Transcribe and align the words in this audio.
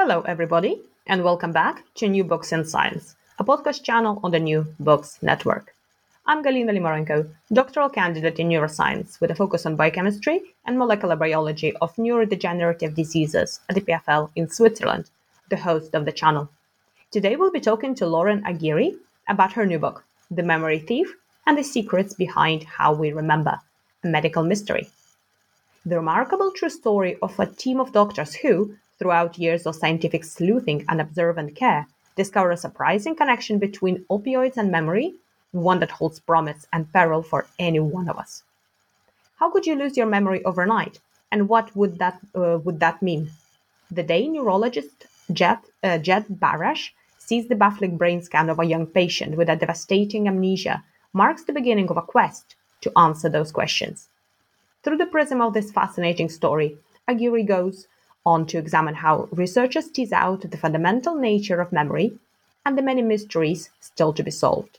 Hello, 0.00 0.20
everybody, 0.20 0.80
and 1.08 1.24
welcome 1.24 1.50
back 1.50 1.82
to 1.96 2.08
New 2.08 2.22
Books 2.22 2.52
in 2.52 2.64
Science, 2.64 3.16
a 3.40 3.42
podcast 3.42 3.82
channel 3.82 4.20
on 4.22 4.30
the 4.30 4.38
New 4.38 4.64
Books 4.78 5.18
Network. 5.22 5.74
I'm 6.24 6.40
Galina 6.44 6.70
Limorenko, 6.70 7.28
doctoral 7.52 7.88
candidate 7.88 8.38
in 8.38 8.48
neuroscience 8.48 9.20
with 9.20 9.32
a 9.32 9.34
focus 9.34 9.66
on 9.66 9.74
biochemistry 9.74 10.54
and 10.64 10.78
molecular 10.78 11.16
biology 11.16 11.74
of 11.78 11.96
neurodegenerative 11.96 12.94
diseases 12.94 13.58
at 13.68 13.74
the 13.74 13.80
PFL 13.80 14.30
in 14.36 14.48
Switzerland, 14.48 15.10
the 15.50 15.56
host 15.56 15.92
of 15.96 16.04
the 16.04 16.12
channel. 16.12 16.48
Today 17.10 17.34
we'll 17.34 17.50
be 17.50 17.58
talking 17.58 17.96
to 17.96 18.06
Lauren 18.06 18.44
Aguirre 18.46 18.94
about 19.28 19.54
her 19.54 19.66
new 19.66 19.80
book, 19.80 20.04
The 20.30 20.44
Memory 20.44 20.78
Thief 20.78 21.12
and 21.44 21.58
the 21.58 21.64
Secrets 21.64 22.14
Behind 22.14 22.62
How 22.62 22.92
We 22.92 23.12
Remember, 23.12 23.58
a 24.04 24.06
medical 24.06 24.44
mystery. 24.44 24.90
The 25.84 25.96
remarkable 25.96 26.52
true 26.52 26.70
story 26.70 27.16
of 27.20 27.40
a 27.40 27.46
team 27.46 27.80
of 27.80 27.92
doctors 27.92 28.36
who, 28.36 28.76
throughout 28.98 29.38
years 29.38 29.66
of 29.66 29.76
scientific 29.76 30.24
sleuthing 30.24 30.84
and 30.88 31.00
observant 31.00 31.54
care, 31.54 31.86
discover 32.16 32.50
a 32.50 32.56
surprising 32.56 33.14
connection 33.14 33.58
between 33.58 34.04
opioids 34.10 34.56
and 34.56 34.70
memory, 34.70 35.14
one 35.52 35.78
that 35.80 35.90
holds 35.90 36.18
promise 36.20 36.66
and 36.72 36.92
peril 36.92 37.22
for 37.22 37.46
any 37.58 37.80
one 37.80 38.08
of 38.08 38.18
us. 38.18 38.42
How 39.38 39.50
could 39.50 39.66
you 39.66 39.76
lose 39.76 39.96
your 39.96 40.06
memory 40.06 40.44
overnight, 40.44 40.98
and 41.30 41.48
what 41.48 41.74
would 41.76 41.98
that 41.98 42.18
uh, 42.34 42.58
would 42.64 42.80
that 42.80 43.00
mean? 43.02 43.30
The 43.90 44.02
day 44.02 44.26
neurologist 44.28 45.06
Jed, 45.32 45.58
uh, 45.82 45.98
Jed 45.98 46.26
Barash 46.28 46.90
sees 47.18 47.48
the 47.48 47.54
baffling 47.54 47.96
brain 47.96 48.20
scan 48.22 48.50
of 48.50 48.58
a 48.58 48.64
young 48.64 48.86
patient 48.86 49.36
with 49.36 49.48
a 49.48 49.56
devastating 49.56 50.26
amnesia 50.26 50.82
marks 51.12 51.44
the 51.44 51.52
beginning 51.52 51.88
of 51.88 51.96
a 51.96 52.02
quest 52.02 52.56
to 52.80 52.92
answer 52.98 53.28
those 53.28 53.52
questions. 53.52 54.08
Through 54.82 54.96
the 54.96 55.06
prism 55.06 55.40
of 55.40 55.54
this 55.54 55.70
fascinating 55.70 56.28
story, 56.28 56.78
Aguirre 57.06 57.42
goes 57.42 57.86
on 58.28 58.46
to 58.46 58.58
examine 58.58 58.94
how 58.94 59.28
researchers 59.32 59.90
tease 59.90 60.12
out 60.12 60.42
the 60.42 60.62
fundamental 60.64 61.14
nature 61.14 61.60
of 61.60 61.72
memory 61.72 62.12
and 62.64 62.76
the 62.76 62.82
many 62.82 63.02
mysteries 63.02 63.70
still 63.80 64.12
to 64.12 64.22
be 64.22 64.30
solved. 64.30 64.78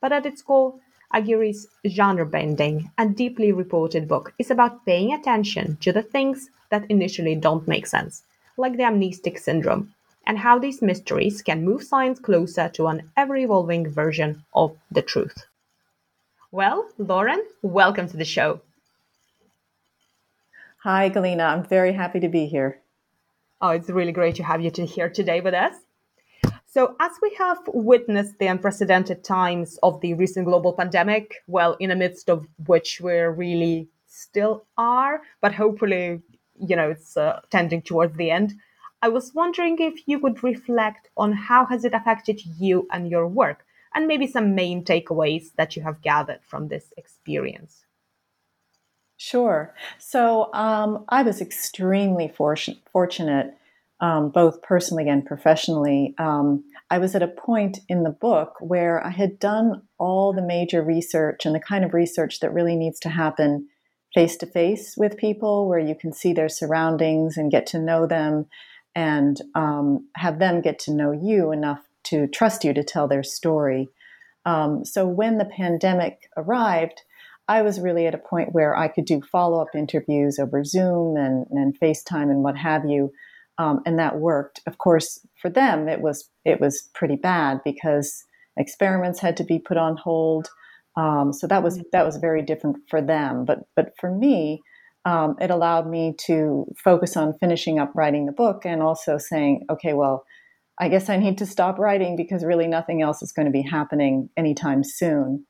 But 0.00 0.12
at 0.12 0.26
its 0.26 0.42
core, 0.42 0.74
Aguirre's 1.12 1.66
genre 1.88 2.26
bending 2.26 2.90
and 2.98 3.16
deeply 3.16 3.52
reported 3.52 4.06
book 4.06 4.32
is 4.38 4.50
about 4.50 4.84
paying 4.84 5.12
attention 5.12 5.76
to 5.80 5.92
the 5.92 6.02
things 6.02 6.50
that 6.68 6.88
initially 6.90 7.34
don't 7.34 7.66
make 7.66 7.86
sense, 7.86 8.22
like 8.56 8.76
the 8.76 8.84
amnestic 8.84 9.38
syndrome, 9.38 9.94
and 10.26 10.38
how 10.38 10.58
these 10.58 10.82
mysteries 10.82 11.42
can 11.42 11.64
move 11.64 11.82
science 11.82 12.20
closer 12.20 12.68
to 12.68 12.86
an 12.86 13.10
ever 13.16 13.36
evolving 13.36 13.90
version 13.90 14.44
of 14.54 14.76
the 14.90 15.02
truth. 15.02 15.46
Well, 16.52 16.88
Lauren, 16.98 17.42
welcome 17.62 18.08
to 18.08 18.16
the 18.16 18.24
show. 18.36 18.60
Hi, 20.84 21.10
Galina. 21.10 21.46
I'm 21.52 21.64
very 21.64 21.92
happy 21.92 22.20
to 22.20 22.28
be 22.28 22.46
here. 22.46 22.80
Oh, 23.62 23.68
it's 23.68 23.90
really 23.90 24.12
great 24.12 24.36
to 24.36 24.42
have 24.42 24.62
you 24.62 24.70
to 24.70 24.86
here 24.86 25.10
today 25.10 25.42
with 25.42 25.52
us. 25.52 25.74
So, 26.64 26.96
as 26.98 27.12
we 27.20 27.34
have 27.36 27.58
witnessed 27.66 28.38
the 28.38 28.46
unprecedented 28.46 29.22
times 29.22 29.78
of 29.82 30.00
the 30.00 30.14
recent 30.14 30.46
global 30.46 30.72
pandemic, 30.72 31.34
well, 31.46 31.76
in 31.78 31.90
the 31.90 31.96
midst 31.96 32.30
of 32.30 32.46
which 32.66 33.02
we're 33.02 33.30
really 33.30 33.88
still 34.06 34.64
are, 34.78 35.20
but 35.42 35.52
hopefully, 35.52 36.22
you 36.58 36.74
know, 36.74 36.90
it's 36.90 37.18
uh, 37.18 37.40
tending 37.50 37.82
towards 37.82 38.16
the 38.16 38.30
end. 38.30 38.54
I 39.02 39.10
was 39.10 39.34
wondering 39.34 39.76
if 39.78 40.08
you 40.08 40.18
would 40.20 40.42
reflect 40.42 41.10
on 41.18 41.32
how 41.32 41.66
has 41.66 41.84
it 41.84 41.92
affected 41.92 42.40
you 42.58 42.88
and 42.90 43.10
your 43.10 43.26
work, 43.26 43.66
and 43.94 44.06
maybe 44.06 44.26
some 44.26 44.54
main 44.54 44.84
takeaways 44.84 45.54
that 45.56 45.76
you 45.76 45.82
have 45.82 46.00
gathered 46.00 46.40
from 46.44 46.68
this 46.68 46.94
experience. 46.96 47.84
Sure. 49.22 49.74
So 49.98 50.50
um, 50.54 51.04
I 51.10 51.22
was 51.22 51.42
extremely 51.42 52.32
for- 52.34 52.56
fortunate, 52.90 53.52
um, 54.00 54.30
both 54.30 54.62
personally 54.62 55.10
and 55.10 55.26
professionally. 55.26 56.14
Um, 56.16 56.64
I 56.88 56.96
was 56.96 57.14
at 57.14 57.22
a 57.22 57.28
point 57.28 57.80
in 57.86 58.02
the 58.02 58.08
book 58.08 58.54
where 58.60 59.06
I 59.06 59.10
had 59.10 59.38
done 59.38 59.82
all 59.98 60.32
the 60.32 60.40
major 60.40 60.82
research 60.82 61.44
and 61.44 61.54
the 61.54 61.60
kind 61.60 61.84
of 61.84 61.92
research 61.92 62.40
that 62.40 62.54
really 62.54 62.76
needs 62.76 62.98
to 63.00 63.10
happen 63.10 63.68
face 64.14 64.36
to 64.38 64.46
face 64.46 64.94
with 64.96 65.18
people, 65.18 65.68
where 65.68 65.78
you 65.78 65.94
can 65.94 66.14
see 66.14 66.32
their 66.32 66.48
surroundings 66.48 67.36
and 67.36 67.50
get 67.50 67.66
to 67.66 67.78
know 67.78 68.06
them 68.06 68.46
and 68.94 69.42
um, 69.54 70.08
have 70.16 70.38
them 70.38 70.62
get 70.62 70.78
to 70.78 70.94
know 70.94 71.12
you 71.12 71.52
enough 71.52 71.86
to 72.04 72.26
trust 72.26 72.64
you 72.64 72.72
to 72.72 72.82
tell 72.82 73.06
their 73.06 73.22
story. 73.22 73.90
Um, 74.46 74.82
so 74.86 75.06
when 75.06 75.36
the 75.36 75.44
pandemic 75.44 76.30
arrived, 76.38 77.02
I 77.50 77.62
was 77.62 77.80
really 77.80 78.06
at 78.06 78.14
a 78.14 78.18
point 78.18 78.52
where 78.52 78.76
I 78.76 78.86
could 78.86 79.06
do 79.06 79.20
follow 79.20 79.60
up 79.60 79.74
interviews 79.74 80.38
over 80.38 80.62
Zoom 80.62 81.16
and, 81.16 81.46
and 81.50 81.74
FaceTime 81.80 82.30
and 82.30 82.44
what 82.44 82.56
have 82.56 82.84
you. 82.84 83.10
Um, 83.58 83.80
and 83.84 83.98
that 83.98 84.20
worked. 84.20 84.60
Of 84.68 84.78
course, 84.78 85.18
for 85.42 85.50
them, 85.50 85.88
it 85.88 86.00
was 86.00 86.30
it 86.44 86.60
was 86.60 86.88
pretty 86.94 87.16
bad 87.16 87.60
because 87.64 88.24
experiments 88.56 89.18
had 89.18 89.36
to 89.38 89.44
be 89.44 89.58
put 89.58 89.76
on 89.76 89.96
hold. 89.96 90.48
Um, 90.96 91.32
so 91.32 91.48
that 91.48 91.64
was 91.64 91.82
that 91.90 92.06
was 92.06 92.18
very 92.18 92.40
different 92.40 92.76
for 92.88 93.02
them. 93.02 93.44
But 93.44 93.64
but 93.74 93.94
for 93.98 94.14
me, 94.14 94.60
um, 95.04 95.34
it 95.40 95.50
allowed 95.50 95.90
me 95.90 96.14
to 96.26 96.66
focus 96.78 97.16
on 97.16 97.34
finishing 97.40 97.80
up 97.80 97.90
writing 97.96 98.26
the 98.26 98.32
book 98.32 98.64
and 98.64 98.80
also 98.80 99.18
saying, 99.18 99.66
okay, 99.68 99.92
well, 99.92 100.24
I 100.78 100.88
guess 100.88 101.08
I 101.08 101.16
need 101.16 101.36
to 101.38 101.46
stop 101.46 101.80
writing 101.80 102.14
because 102.14 102.44
really 102.44 102.68
nothing 102.68 103.02
else 103.02 103.22
is 103.22 103.32
going 103.32 103.46
to 103.46 103.52
be 103.52 103.62
happening 103.62 104.30
anytime 104.36 104.84
soon. 104.84 105.46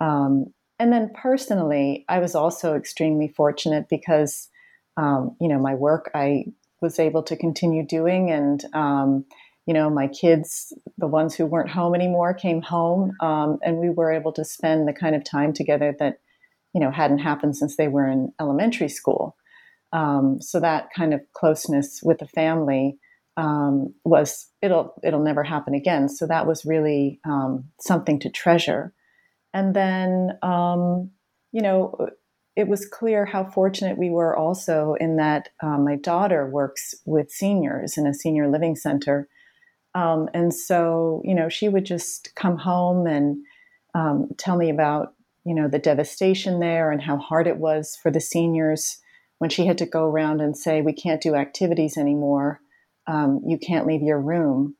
Um, 0.00 0.53
and 0.78 0.92
then 0.92 1.10
personally, 1.14 2.04
I 2.08 2.18
was 2.18 2.34
also 2.34 2.74
extremely 2.74 3.28
fortunate 3.28 3.88
because, 3.88 4.48
um, 4.96 5.36
you 5.40 5.48
know, 5.48 5.58
my 5.58 5.74
work 5.74 6.10
I 6.14 6.46
was 6.80 6.98
able 6.98 7.22
to 7.24 7.36
continue 7.36 7.86
doing, 7.86 8.30
and 8.30 8.64
um, 8.74 9.24
you 9.66 9.72
know, 9.72 9.88
my 9.88 10.08
kids, 10.08 10.72
the 10.98 11.06
ones 11.06 11.34
who 11.34 11.46
weren't 11.46 11.70
home 11.70 11.94
anymore, 11.94 12.34
came 12.34 12.60
home, 12.60 13.12
um, 13.20 13.58
and 13.62 13.78
we 13.78 13.88
were 13.90 14.12
able 14.12 14.32
to 14.32 14.44
spend 14.44 14.86
the 14.86 14.92
kind 14.92 15.16
of 15.16 15.24
time 15.24 15.52
together 15.52 15.94
that, 15.98 16.18
you 16.74 16.80
know, 16.80 16.90
hadn't 16.90 17.18
happened 17.18 17.56
since 17.56 17.76
they 17.76 17.88
were 17.88 18.06
in 18.06 18.32
elementary 18.40 18.88
school. 18.88 19.36
Um, 19.92 20.40
so 20.40 20.60
that 20.60 20.88
kind 20.94 21.14
of 21.14 21.20
closeness 21.32 22.00
with 22.02 22.18
the 22.18 22.26
family 22.26 22.98
um, 23.36 23.94
was 24.04 24.48
it'll 24.60 24.94
it'll 25.02 25.22
never 25.22 25.44
happen 25.44 25.74
again. 25.74 26.08
So 26.08 26.26
that 26.26 26.46
was 26.46 26.64
really 26.64 27.20
um, 27.24 27.64
something 27.80 28.18
to 28.20 28.28
treasure. 28.28 28.92
And 29.54 29.74
then, 29.74 30.36
um, 30.42 31.10
you 31.52 31.62
know, 31.62 32.08
it 32.56 32.68
was 32.68 32.86
clear 32.86 33.24
how 33.24 33.44
fortunate 33.44 33.96
we 33.96 34.10
were 34.10 34.36
also 34.36 34.94
in 35.00 35.16
that 35.16 35.48
um, 35.62 35.84
my 35.84 35.96
daughter 35.96 36.46
works 36.46 36.94
with 37.06 37.30
seniors 37.30 37.96
in 37.96 38.06
a 38.06 38.14
senior 38.14 38.50
living 38.50 38.76
center. 38.76 39.28
Um, 39.94 40.28
and 40.34 40.52
so, 40.52 41.22
you 41.24 41.34
know, 41.34 41.48
she 41.48 41.68
would 41.68 41.86
just 41.86 42.34
come 42.34 42.58
home 42.58 43.06
and 43.06 43.36
um, 43.94 44.28
tell 44.36 44.56
me 44.56 44.70
about, 44.70 45.14
you 45.44 45.54
know, 45.54 45.68
the 45.68 45.78
devastation 45.78 46.58
there 46.58 46.90
and 46.90 47.00
how 47.00 47.16
hard 47.16 47.46
it 47.46 47.58
was 47.58 47.96
for 48.02 48.10
the 48.10 48.20
seniors 48.20 48.98
when 49.38 49.50
she 49.50 49.66
had 49.66 49.78
to 49.78 49.86
go 49.86 50.04
around 50.04 50.40
and 50.40 50.56
say, 50.56 50.80
we 50.80 50.92
can't 50.92 51.22
do 51.22 51.34
activities 51.34 51.96
anymore. 51.96 52.60
Um, 53.06 53.40
you 53.46 53.58
can't 53.58 53.86
leave 53.86 54.02
your 54.02 54.20
room. 54.20 54.76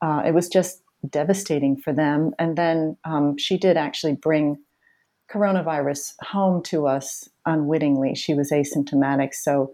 Uh, 0.00 0.22
it 0.26 0.34
was 0.34 0.48
just 0.48 0.81
devastating 1.08 1.76
for 1.76 1.92
them. 1.92 2.32
And 2.38 2.56
then 2.56 2.96
um, 3.04 3.36
she 3.38 3.58
did 3.58 3.76
actually 3.76 4.14
bring 4.14 4.58
coronavirus 5.32 6.14
home 6.20 6.62
to 6.64 6.86
us 6.86 7.28
unwittingly. 7.46 8.14
She 8.14 8.34
was 8.34 8.50
asymptomatic, 8.50 9.34
so 9.34 9.72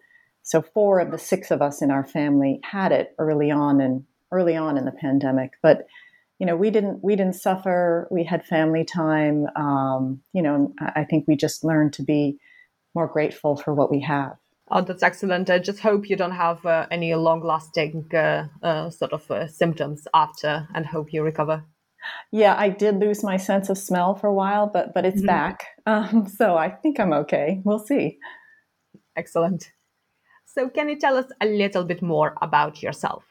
So 0.48 0.62
four 0.62 0.98
of 0.98 1.10
the 1.10 1.18
six 1.18 1.50
of 1.50 1.60
us 1.60 1.82
in 1.82 1.90
our 1.90 2.04
family 2.04 2.58
had 2.64 2.90
it 2.90 3.14
early 3.18 3.50
on 3.50 3.82
and 3.82 4.06
early 4.32 4.56
on 4.56 4.78
in 4.78 4.86
the 4.86 4.92
pandemic, 4.92 5.52
but 5.60 5.86
you 6.38 6.46
know 6.46 6.56
we 6.56 6.70
didn't 6.70 7.04
we 7.04 7.16
didn't 7.16 7.34
suffer. 7.34 8.08
We 8.10 8.24
had 8.24 8.46
family 8.46 8.84
time. 8.84 9.46
Um, 9.56 10.22
you 10.32 10.40
know, 10.40 10.72
I 10.80 11.04
think 11.04 11.28
we 11.28 11.36
just 11.36 11.64
learned 11.64 11.92
to 11.94 12.02
be 12.02 12.38
more 12.94 13.06
grateful 13.06 13.56
for 13.56 13.74
what 13.74 13.90
we 13.90 14.00
have. 14.00 14.36
Oh, 14.70 14.82
that's 14.82 15.02
excellent. 15.02 15.48
I 15.48 15.58
just 15.58 15.80
hope 15.80 16.10
you 16.10 16.16
don't 16.16 16.32
have 16.32 16.64
uh, 16.66 16.86
any 16.90 17.14
long 17.14 17.42
lasting 17.42 18.10
uh, 18.14 18.48
uh, 18.62 18.90
sort 18.90 19.12
of 19.12 19.30
uh, 19.30 19.46
symptoms 19.48 20.06
after 20.12 20.68
and 20.74 20.84
hope 20.84 21.12
you 21.12 21.22
recover. 21.22 21.64
Yeah, 22.30 22.54
I 22.56 22.68
did 22.68 22.96
lose 22.96 23.24
my 23.24 23.38
sense 23.38 23.70
of 23.70 23.78
smell 23.78 24.14
for 24.14 24.26
a 24.28 24.34
while, 24.34 24.70
but 24.72 24.94
but 24.94 25.04
it's 25.04 25.18
mm-hmm. 25.18 25.26
back. 25.26 25.66
Um, 25.86 26.26
so 26.28 26.56
I 26.56 26.68
think 26.68 27.00
I'm 27.00 27.14
okay. 27.14 27.62
We'll 27.64 27.78
see. 27.78 28.18
Excellent. 29.16 29.72
So, 30.44 30.68
can 30.68 30.88
you 30.88 30.98
tell 30.98 31.16
us 31.16 31.30
a 31.40 31.46
little 31.46 31.84
bit 31.84 32.02
more 32.02 32.36
about 32.42 32.82
yourself? 32.82 33.24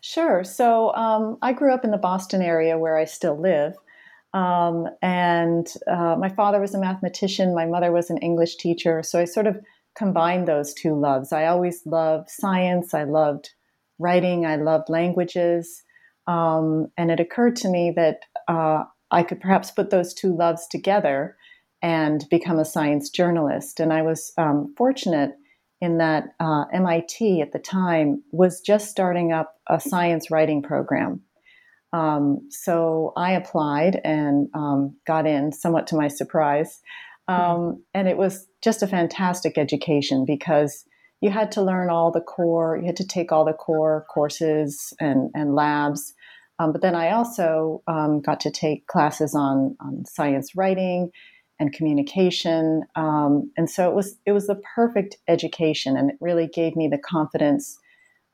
Sure. 0.00 0.44
So, 0.44 0.94
um, 0.94 1.38
I 1.42 1.52
grew 1.52 1.72
up 1.74 1.84
in 1.84 1.90
the 1.90 1.98
Boston 1.98 2.40
area 2.42 2.78
where 2.78 2.96
I 2.96 3.04
still 3.04 3.40
live. 3.40 3.74
Um, 4.32 4.86
and 5.02 5.66
uh, 5.86 6.16
my 6.16 6.28
father 6.28 6.60
was 6.60 6.74
a 6.74 6.80
mathematician, 6.80 7.54
my 7.54 7.66
mother 7.66 7.90
was 7.90 8.10
an 8.10 8.18
English 8.18 8.56
teacher. 8.56 9.02
So, 9.02 9.20
I 9.20 9.24
sort 9.24 9.46
of 9.46 9.58
combined 9.96 10.48
those 10.48 10.74
two 10.74 10.94
loves. 10.94 11.32
I 11.32 11.46
always 11.46 11.82
loved 11.86 12.30
science, 12.30 12.94
I 12.94 13.04
loved 13.04 13.50
writing, 13.98 14.46
I 14.46 14.56
loved 14.56 14.88
languages. 14.88 15.82
Um, 16.26 16.88
and 16.96 17.10
it 17.10 17.20
occurred 17.20 17.56
to 17.56 17.68
me 17.68 17.92
that 17.96 18.20
uh, 18.48 18.84
I 19.10 19.22
could 19.22 19.40
perhaps 19.40 19.70
put 19.70 19.90
those 19.90 20.14
two 20.14 20.36
loves 20.36 20.66
together 20.68 21.36
and 21.82 22.24
become 22.30 22.58
a 22.58 22.64
science 22.64 23.10
journalist. 23.10 23.80
And 23.80 23.92
I 23.92 24.02
was 24.02 24.32
um, 24.38 24.74
fortunate 24.76 25.32
in 25.80 25.98
that 25.98 26.24
uh, 26.38 26.64
MIT 26.72 27.40
at 27.40 27.52
the 27.52 27.58
time 27.58 28.22
was 28.32 28.60
just 28.60 28.90
starting 28.90 29.32
up 29.32 29.54
a 29.68 29.80
science 29.80 30.30
writing 30.30 30.62
program. 30.62 31.22
Um, 31.92 32.46
so 32.50 33.12
I 33.16 33.32
applied 33.32 34.00
and 34.04 34.48
um, 34.54 34.96
got 35.06 35.26
in, 35.26 35.52
somewhat 35.52 35.86
to 35.88 35.96
my 35.96 36.08
surprise. 36.08 36.80
Um, 37.30 37.82
and 37.94 38.08
it 38.08 38.16
was 38.16 38.46
just 38.62 38.82
a 38.82 38.86
fantastic 38.86 39.56
education 39.56 40.24
because 40.26 40.84
you 41.20 41.30
had 41.30 41.52
to 41.52 41.62
learn 41.62 41.90
all 41.90 42.10
the 42.10 42.20
core, 42.20 42.76
you 42.76 42.86
had 42.86 42.96
to 42.96 43.06
take 43.06 43.30
all 43.30 43.44
the 43.44 43.52
core 43.52 44.06
courses 44.12 44.92
and, 45.00 45.30
and 45.34 45.54
labs. 45.54 46.14
Um, 46.58 46.72
but 46.72 46.82
then 46.82 46.94
I 46.94 47.12
also 47.12 47.82
um, 47.86 48.20
got 48.20 48.40
to 48.40 48.50
take 48.50 48.86
classes 48.86 49.34
on, 49.34 49.76
on 49.80 50.04
science 50.06 50.54
writing 50.56 51.10
and 51.58 51.72
communication. 51.72 52.82
Um, 52.96 53.52
and 53.56 53.70
so 53.70 53.88
it 53.88 53.94
was 53.94 54.16
it 54.26 54.32
was 54.32 54.46
the 54.46 54.60
perfect 54.74 55.16
education, 55.28 55.96
and 55.96 56.10
it 56.10 56.16
really 56.20 56.48
gave 56.48 56.74
me 56.74 56.88
the 56.88 56.98
confidence 56.98 57.78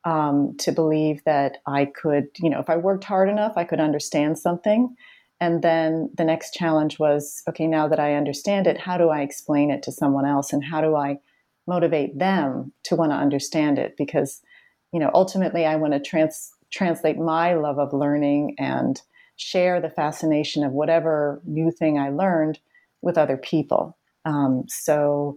um, 0.04 0.56
to 0.58 0.70
believe 0.72 1.22
that 1.24 1.58
I 1.66 1.86
could, 1.86 2.28
you 2.38 2.48
know, 2.48 2.60
if 2.60 2.70
I 2.70 2.76
worked 2.76 3.04
hard 3.04 3.28
enough, 3.28 3.54
I 3.56 3.64
could 3.64 3.80
understand 3.80 4.38
something. 4.38 4.94
And 5.40 5.62
then 5.62 6.10
the 6.16 6.24
next 6.24 6.54
challenge 6.54 6.98
was, 6.98 7.42
okay, 7.48 7.66
now 7.66 7.88
that 7.88 8.00
I 8.00 8.14
understand 8.14 8.66
it, 8.66 8.78
how 8.78 8.96
do 8.96 9.10
I 9.10 9.20
explain 9.20 9.70
it 9.70 9.82
to 9.84 9.92
someone 9.92 10.24
else, 10.24 10.52
and 10.52 10.64
how 10.64 10.80
do 10.80 10.96
I 10.96 11.18
motivate 11.66 12.18
them 12.18 12.72
to 12.84 12.96
want 12.96 13.12
to 13.12 13.16
understand 13.16 13.78
it? 13.78 13.96
Because, 13.98 14.40
you 14.92 15.00
know, 15.00 15.10
ultimately, 15.12 15.66
I 15.66 15.76
want 15.76 15.92
to 15.92 16.00
trans- 16.00 16.52
translate 16.70 17.18
my 17.18 17.54
love 17.54 17.78
of 17.78 17.92
learning 17.92 18.54
and 18.58 19.00
share 19.36 19.80
the 19.80 19.90
fascination 19.90 20.64
of 20.64 20.72
whatever 20.72 21.42
new 21.44 21.70
thing 21.70 21.98
I 21.98 22.08
learned 22.08 22.58
with 23.02 23.18
other 23.18 23.36
people. 23.36 23.96
Um, 24.24 24.64
so, 24.68 25.36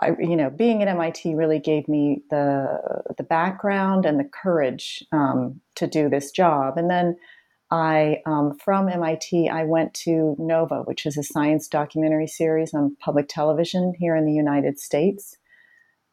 I, 0.00 0.12
you 0.20 0.36
know, 0.36 0.50
being 0.50 0.82
at 0.82 0.88
MIT 0.88 1.34
really 1.34 1.58
gave 1.58 1.88
me 1.88 2.22
the 2.30 2.78
the 3.16 3.24
background 3.24 4.06
and 4.06 4.18
the 4.18 4.24
courage 4.24 5.04
um, 5.12 5.60
to 5.74 5.86
do 5.86 6.08
this 6.08 6.30
job. 6.30 6.78
And 6.78 6.88
then 6.88 7.16
I, 7.72 8.20
um, 8.26 8.58
from 8.62 8.90
MIT, 8.90 9.48
I 9.48 9.64
went 9.64 9.94
to 10.04 10.36
Nova, 10.38 10.82
which 10.82 11.06
is 11.06 11.16
a 11.16 11.22
science 11.22 11.68
documentary 11.68 12.26
series 12.26 12.74
on 12.74 12.98
public 13.00 13.28
television 13.30 13.94
here 13.98 14.14
in 14.14 14.26
the 14.26 14.34
United 14.34 14.78
States. 14.78 15.38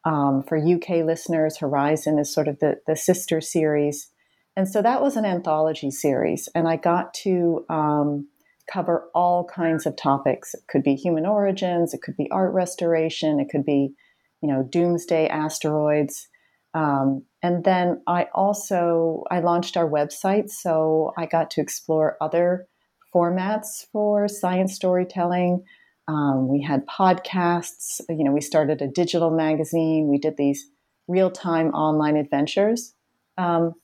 Um, 0.06 0.42
for 0.42 0.56
UK 0.56 1.04
listeners, 1.04 1.58
Horizon 1.58 2.18
is 2.18 2.32
sort 2.32 2.48
of 2.48 2.58
the 2.60 2.80
the 2.86 2.96
sister 2.96 3.42
series, 3.42 4.10
and 4.56 4.66
so 4.66 4.80
that 4.80 5.02
was 5.02 5.16
an 5.16 5.26
anthology 5.26 5.90
series, 5.90 6.48
and 6.54 6.66
I 6.66 6.76
got 6.76 7.12
to 7.24 7.66
um, 7.68 8.28
cover 8.72 9.10
all 9.14 9.44
kinds 9.44 9.84
of 9.84 9.96
topics. 9.96 10.54
It 10.54 10.62
could 10.66 10.82
be 10.82 10.94
human 10.94 11.26
origins, 11.26 11.92
it 11.92 12.00
could 12.00 12.16
be 12.16 12.30
art 12.30 12.54
restoration, 12.54 13.38
it 13.38 13.50
could 13.50 13.66
be, 13.66 13.92
you 14.40 14.48
know, 14.50 14.62
doomsday 14.62 15.28
asteroids. 15.28 16.26
Um, 16.74 17.24
and 17.42 17.64
then 17.64 18.02
I 18.06 18.28
also 18.34 19.24
I 19.30 19.40
launched 19.40 19.76
our 19.76 19.88
website, 19.88 20.50
so 20.50 21.12
I 21.16 21.26
got 21.26 21.50
to 21.52 21.60
explore 21.60 22.16
other 22.20 22.66
formats 23.14 23.86
for 23.92 24.28
science 24.28 24.74
storytelling. 24.74 25.64
Um, 26.06 26.48
we 26.48 26.62
had 26.62 26.86
podcasts. 26.86 28.00
You 28.08 28.24
know, 28.24 28.32
we 28.32 28.40
started 28.40 28.82
a 28.82 28.88
digital 28.88 29.30
magazine. 29.30 30.08
We 30.08 30.18
did 30.18 30.36
these 30.36 30.66
real 31.08 31.30
time 31.30 31.68
online 31.70 32.16
adventures. 32.16 32.94
Um, 33.36 33.74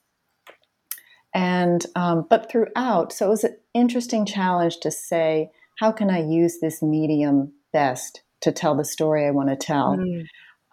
and 1.33 1.85
um, 1.95 2.25
but 2.29 2.49
throughout, 2.49 3.11
so 3.11 3.27
it 3.27 3.29
was 3.29 3.43
an 3.43 3.57
interesting 3.73 4.25
challenge 4.25 4.79
to 4.81 4.91
say, 4.91 5.51
how 5.77 5.91
can 5.91 6.09
I 6.09 6.23
use 6.23 6.59
this 6.59 6.81
medium 6.81 7.53
best 7.73 8.23
to 8.41 8.51
tell 8.51 8.75
the 8.75 8.85
story 8.85 9.25
I 9.25 9.31
want 9.31 9.49
to 9.49 9.55
tell? 9.55 9.97
Mm. 9.97 10.25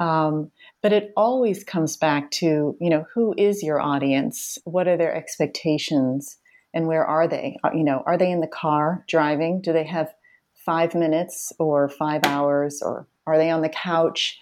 Um, 0.04 0.50
but 0.84 0.92
it 0.92 1.14
always 1.16 1.64
comes 1.64 1.96
back 1.96 2.30
to, 2.30 2.76
you 2.78 2.90
know, 2.90 3.06
who 3.14 3.34
is 3.38 3.62
your 3.62 3.80
audience? 3.80 4.58
What 4.64 4.86
are 4.86 4.98
their 4.98 5.14
expectations? 5.14 6.36
And 6.74 6.86
where 6.86 7.06
are 7.06 7.26
they? 7.26 7.56
Uh, 7.64 7.70
you 7.72 7.82
know, 7.82 8.02
are 8.04 8.18
they 8.18 8.30
in 8.30 8.42
the 8.42 8.46
car 8.46 9.02
driving? 9.08 9.62
Do 9.62 9.72
they 9.72 9.84
have 9.84 10.12
five 10.52 10.94
minutes 10.94 11.54
or 11.58 11.88
five 11.88 12.20
hours? 12.24 12.82
Or 12.82 13.08
are 13.26 13.38
they 13.38 13.48
on 13.48 13.62
the 13.62 13.70
couch? 13.70 14.38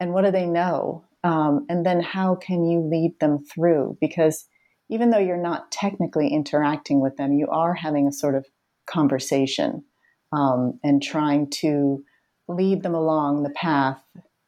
And 0.00 0.14
what 0.14 0.24
do 0.24 0.30
they 0.30 0.46
know? 0.46 1.04
Um, 1.24 1.66
and 1.68 1.84
then 1.84 2.00
how 2.00 2.36
can 2.36 2.64
you 2.64 2.80
lead 2.80 3.20
them 3.20 3.44
through? 3.44 3.98
Because 4.00 4.46
even 4.88 5.10
though 5.10 5.18
you're 5.18 5.36
not 5.36 5.70
technically 5.70 6.28
interacting 6.28 7.02
with 7.02 7.18
them, 7.18 7.34
you 7.34 7.48
are 7.48 7.74
having 7.74 8.08
a 8.08 8.12
sort 8.12 8.34
of 8.34 8.46
conversation 8.86 9.84
um, 10.32 10.80
and 10.82 11.02
trying 11.02 11.50
to 11.50 12.02
lead 12.48 12.82
them 12.82 12.94
along 12.94 13.42
the 13.42 13.50
path. 13.50 14.02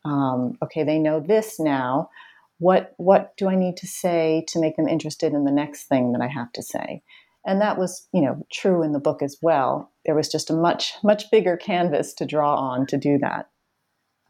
Um, 0.04 0.58
okay, 0.62 0.84
they 0.84 0.98
know 0.98 1.20
this 1.20 1.58
now. 1.58 2.10
What 2.58 2.94
what 2.98 3.36
do 3.36 3.48
I 3.48 3.56
need 3.56 3.76
to 3.78 3.86
say 3.86 4.44
to 4.48 4.60
make 4.60 4.76
them 4.76 4.88
interested 4.88 5.32
in 5.32 5.44
the 5.44 5.52
next 5.52 5.84
thing 5.84 6.12
that 6.12 6.22
I 6.22 6.28
have 6.28 6.52
to 6.52 6.62
say? 6.62 7.02
And 7.46 7.60
that 7.60 7.78
was, 7.78 8.08
you 8.12 8.22
know, 8.22 8.46
true 8.50 8.82
in 8.82 8.92
the 8.92 9.00
book 9.00 9.22
as 9.22 9.36
well. 9.42 9.92
There 10.06 10.14
was 10.14 10.30
just 10.30 10.50
a 10.50 10.54
much 10.54 10.94
much 11.02 11.30
bigger 11.30 11.56
canvas 11.56 12.14
to 12.14 12.26
draw 12.26 12.54
on 12.56 12.86
to 12.86 12.96
do 12.96 13.18
that. 13.18 13.50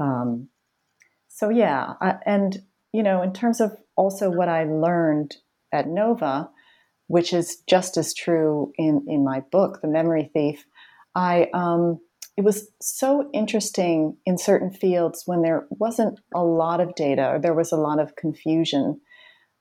Um, 0.00 0.48
so 1.28 1.48
yeah, 1.48 1.94
I, 2.00 2.16
and 2.24 2.62
you 2.92 3.02
know, 3.02 3.22
in 3.22 3.32
terms 3.32 3.60
of 3.60 3.76
also 3.96 4.30
what 4.30 4.48
I 4.48 4.64
learned 4.64 5.36
at 5.72 5.88
Nova, 5.88 6.48
which 7.08 7.32
is 7.32 7.58
just 7.68 7.96
as 7.96 8.14
true 8.14 8.72
in, 8.76 9.04
in 9.08 9.24
my 9.24 9.40
book, 9.40 9.80
The 9.82 9.88
Memory 9.88 10.30
Thief, 10.32 10.64
I 11.14 11.48
um, 11.52 12.00
it 12.36 12.44
was 12.44 12.68
so 12.80 13.28
interesting 13.32 14.16
in 14.26 14.38
certain 14.38 14.70
fields 14.70 15.22
when 15.26 15.42
there 15.42 15.66
wasn't 15.70 16.18
a 16.34 16.42
lot 16.42 16.80
of 16.80 16.94
data 16.94 17.28
or 17.28 17.38
there 17.38 17.54
was 17.54 17.72
a 17.72 17.76
lot 17.76 18.00
of 18.00 18.16
confusion, 18.16 19.00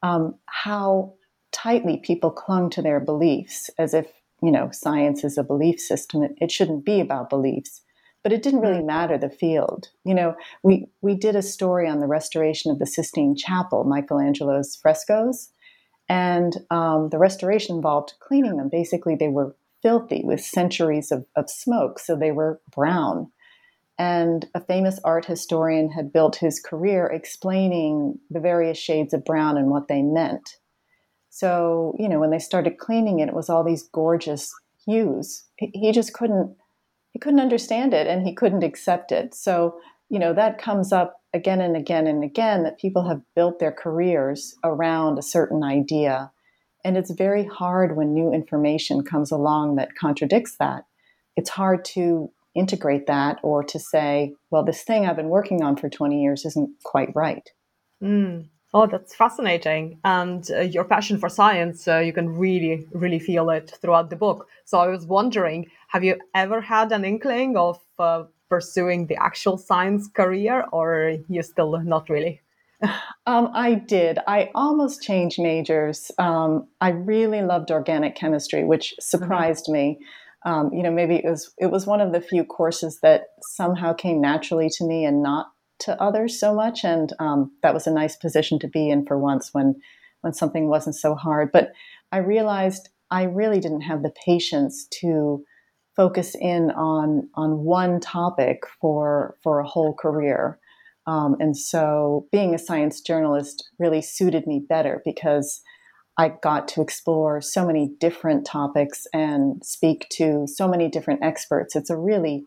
um, 0.01 0.35
how 0.45 1.13
tightly 1.51 1.97
people 1.97 2.31
clung 2.31 2.69
to 2.71 2.81
their 2.81 2.99
beliefs 2.99 3.69
as 3.77 3.93
if 3.93 4.07
you 4.41 4.51
know 4.51 4.69
science 4.71 5.23
is 5.23 5.37
a 5.37 5.43
belief 5.43 5.79
system. 5.79 6.23
It, 6.23 6.31
it 6.37 6.51
shouldn't 6.51 6.85
be 6.85 6.99
about 6.99 7.29
beliefs 7.29 7.81
but 8.23 8.31
it 8.31 8.41
didn't 8.41 8.61
really 8.61 8.81
mm. 8.81 8.87
matter 8.87 9.17
the 9.17 9.29
field. 9.29 9.89
You 10.05 10.15
know, 10.15 10.35
we 10.63 10.87
we 11.01 11.15
did 11.15 11.35
a 11.35 11.41
story 11.41 11.87
on 11.87 11.99
the 11.99 12.07
restoration 12.07 12.71
of 12.71 12.79
the 12.79 12.87
Sistine 12.87 13.35
Chapel, 13.35 13.83
Michelangelo's 13.83 14.75
frescoes, 14.81 15.49
and 16.09 16.55
um, 16.71 17.09
the 17.09 17.19
restoration 17.19 17.75
involved 17.75 18.13
cleaning 18.19 18.57
them. 18.57 18.69
Basically, 18.71 19.15
they 19.15 19.27
were 19.27 19.55
filthy 19.83 20.21
with 20.23 20.41
centuries 20.41 21.11
of, 21.11 21.25
of 21.35 21.49
smoke, 21.49 21.99
so 21.99 22.15
they 22.15 22.31
were 22.31 22.59
brown. 22.73 23.31
And 23.99 24.47
a 24.55 24.59
famous 24.59 24.99
art 25.03 25.25
historian 25.25 25.91
had 25.91 26.11
built 26.11 26.37
his 26.37 26.59
career 26.59 27.05
explaining 27.05 28.17
the 28.31 28.39
various 28.39 28.79
shades 28.79 29.13
of 29.13 29.23
brown 29.23 29.55
and 29.57 29.69
what 29.69 29.87
they 29.87 30.01
meant. 30.01 30.57
So, 31.29 31.95
you 31.99 32.09
know, 32.09 32.19
when 32.19 32.31
they 32.31 32.39
started 32.39 32.79
cleaning 32.79 33.19
it, 33.19 33.29
it 33.29 33.35
was 33.35 33.49
all 33.49 33.63
these 33.63 33.83
gorgeous 33.83 34.51
hues. 34.85 35.43
He 35.57 35.91
just 35.91 36.13
couldn't 36.13 36.55
he 37.11 37.19
couldn't 37.19 37.39
understand 37.39 37.93
it 37.93 38.07
and 38.07 38.25
he 38.25 38.33
couldn't 38.33 38.63
accept 38.63 39.11
it. 39.11 39.35
So, 39.35 39.79
you 40.09 40.17
know, 40.17 40.33
that 40.33 40.57
comes 40.57 40.91
up 40.91 41.21
again 41.33 41.61
and 41.61 41.77
again 41.77 42.07
and 42.07 42.23
again 42.23 42.63
that 42.63 42.79
people 42.79 43.07
have 43.07 43.21
built 43.35 43.59
their 43.59 43.71
careers 43.71 44.55
around 44.63 45.17
a 45.17 45.23
certain 45.23 45.63
idea. 45.63 46.31
And 46.83 46.97
it's 46.97 47.11
very 47.11 47.45
hard 47.45 47.95
when 47.95 48.13
new 48.13 48.33
information 48.33 49.03
comes 49.03 49.31
along 49.31 49.75
that 49.75 49.95
contradicts 49.95 50.57
that. 50.57 50.85
It's 51.35 51.49
hard 51.49 51.85
to 51.85 52.31
integrate 52.55 53.07
that 53.07 53.39
or 53.41 53.63
to 53.63 53.79
say, 53.79 54.33
well, 54.51 54.63
this 54.63 54.83
thing 54.83 55.05
I've 55.05 55.15
been 55.15 55.29
working 55.29 55.63
on 55.63 55.75
for 55.75 55.89
20 55.89 56.21
years 56.21 56.45
isn't 56.45 56.69
quite 56.83 57.15
right. 57.15 57.49
Mm. 58.01 58.49
Oh, 58.75 58.87
that's 58.87 59.15
fascinating. 59.15 59.99
And 60.03 60.49
uh, 60.51 60.61
your 60.61 60.83
passion 60.83 61.19
for 61.19 61.29
science, 61.29 61.87
uh, 61.87 61.99
you 61.99 62.11
can 62.11 62.29
really, 62.29 62.87
really 62.91 63.19
feel 63.19 63.49
it 63.51 63.71
throughout 63.81 64.09
the 64.09 64.15
book. 64.15 64.47
So 64.65 64.79
I 64.79 64.87
was 64.87 65.05
wondering 65.05 65.67
have 65.89 66.03
you 66.03 66.17
ever 66.33 66.59
had 66.59 66.91
an 66.91 67.05
inkling 67.05 67.55
of 67.55 67.79
uh, 67.99 68.23
pursuing 68.49 69.05
the 69.07 69.15
actual 69.15 69.57
science 69.57 70.07
career, 70.07 70.65
or 70.71 71.17
you 71.29 71.43
still 71.43 71.79
not 71.81 72.09
really? 72.09 72.41
Um, 73.25 73.49
I 73.53 73.75
did. 73.75 74.19
I 74.27 74.49
almost 74.55 75.01
changed 75.01 75.39
majors. 75.39 76.11
Um, 76.17 76.67
I 76.81 76.89
really 76.89 77.41
loved 77.41 77.71
organic 77.71 78.15
chemistry, 78.15 78.63
which 78.63 78.91
mm-hmm. 78.91 79.01
surprised 79.01 79.65
mm-hmm. 79.65 79.73
me. 79.73 79.99
Um, 80.45 80.73
you 80.73 80.83
know, 80.83 80.91
maybe 80.91 81.15
it 81.15 81.25
was 81.25 81.53
it 81.57 81.71
was 81.71 81.87
one 81.87 82.01
of 82.01 82.11
the 82.11 82.19
few 82.19 82.43
courses 82.43 82.99
that 83.01 83.27
somehow 83.41 83.93
came 83.93 84.19
naturally 84.19 84.69
to 84.71 84.85
me 84.85 85.05
and 85.05 85.23
not 85.23 85.47
to 85.79 86.01
others 86.01 86.39
so 86.39 86.53
much, 86.53 86.83
and 86.83 87.13
um, 87.19 87.51
that 87.63 87.73
was 87.73 87.87
a 87.87 87.93
nice 87.93 88.17
position 88.17 88.59
to 88.59 88.67
be 88.67 88.89
in 88.89 89.05
for 89.05 89.17
once 89.17 89.53
when 89.53 89.75
when 90.21 90.33
something 90.33 90.67
wasn't 90.67 90.95
so 90.95 91.15
hard. 91.15 91.51
But 91.51 91.71
I 92.11 92.17
realized 92.17 92.89
I 93.09 93.23
really 93.23 93.59
didn't 93.59 93.81
have 93.81 94.03
the 94.03 94.13
patience 94.25 94.85
to 95.01 95.43
focus 95.95 96.35
in 96.39 96.71
on 96.71 97.29
on 97.35 97.59
one 97.59 97.99
topic 97.99 98.63
for 98.81 99.37
for 99.43 99.59
a 99.59 99.67
whole 99.67 99.93
career. 99.93 100.59
Um, 101.05 101.35
and 101.39 101.57
so 101.57 102.27
being 102.31 102.55
a 102.55 102.59
science 102.59 103.01
journalist 103.01 103.69
really 103.77 104.01
suited 104.01 104.47
me 104.47 104.63
better 104.67 105.01
because 105.03 105.61
I 106.17 106.29
got 106.41 106.67
to 106.69 106.81
explore 106.81 107.41
so 107.41 107.65
many 107.65 107.91
different 107.99 108.45
topics 108.45 109.07
and 109.13 109.63
speak 109.65 110.07
to 110.11 110.45
so 110.47 110.67
many 110.67 110.87
different 110.87 111.23
experts. 111.23 111.75
It's 111.75 111.89
a 111.89 111.97
really 111.97 112.45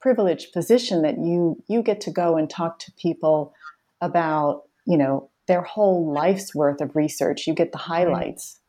privileged 0.00 0.52
position 0.52 1.02
that 1.02 1.18
you 1.18 1.62
you 1.68 1.82
get 1.82 2.00
to 2.02 2.10
go 2.10 2.36
and 2.36 2.48
talk 2.48 2.78
to 2.80 2.92
people 2.92 3.52
about 4.00 4.62
you 4.86 4.96
know 4.96 5.30
their 5.46 5.62
whole 5.62 6.12
life's 6.12 6.54
worth 6.54 6.80
of 6.80 6.94
research. 6.94 7.46
You 7.46 7.54
get 7.54 7.72
the 7.72 7.78
highlights, 7.78 8.60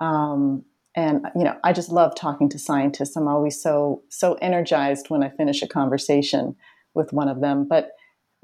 um, 0.00 0.64
and 0.96 1.26
you 1.36 1.44
know 1.44 1.56
I 1.62 1.72
just 1.74 1.90
love 1.90 2.14
talking 2.16 2.48
to 2.48 2.58
scientists. 2.58 3.16
I'm 3.16 3.28
always 3.28 3.60
so 3.60 4.02
so 4.08 4.34
energized 4.40 5.10
when 5.10 5.22
I 5.22 5.28
finish 5.28 5.62
a 5.62 5.68
conversation 5.68 6.56
with 6.94 7.12
one 7.12 7.28
of 7.28 7.40
them. 7.40 7.66
But 7.68 7.90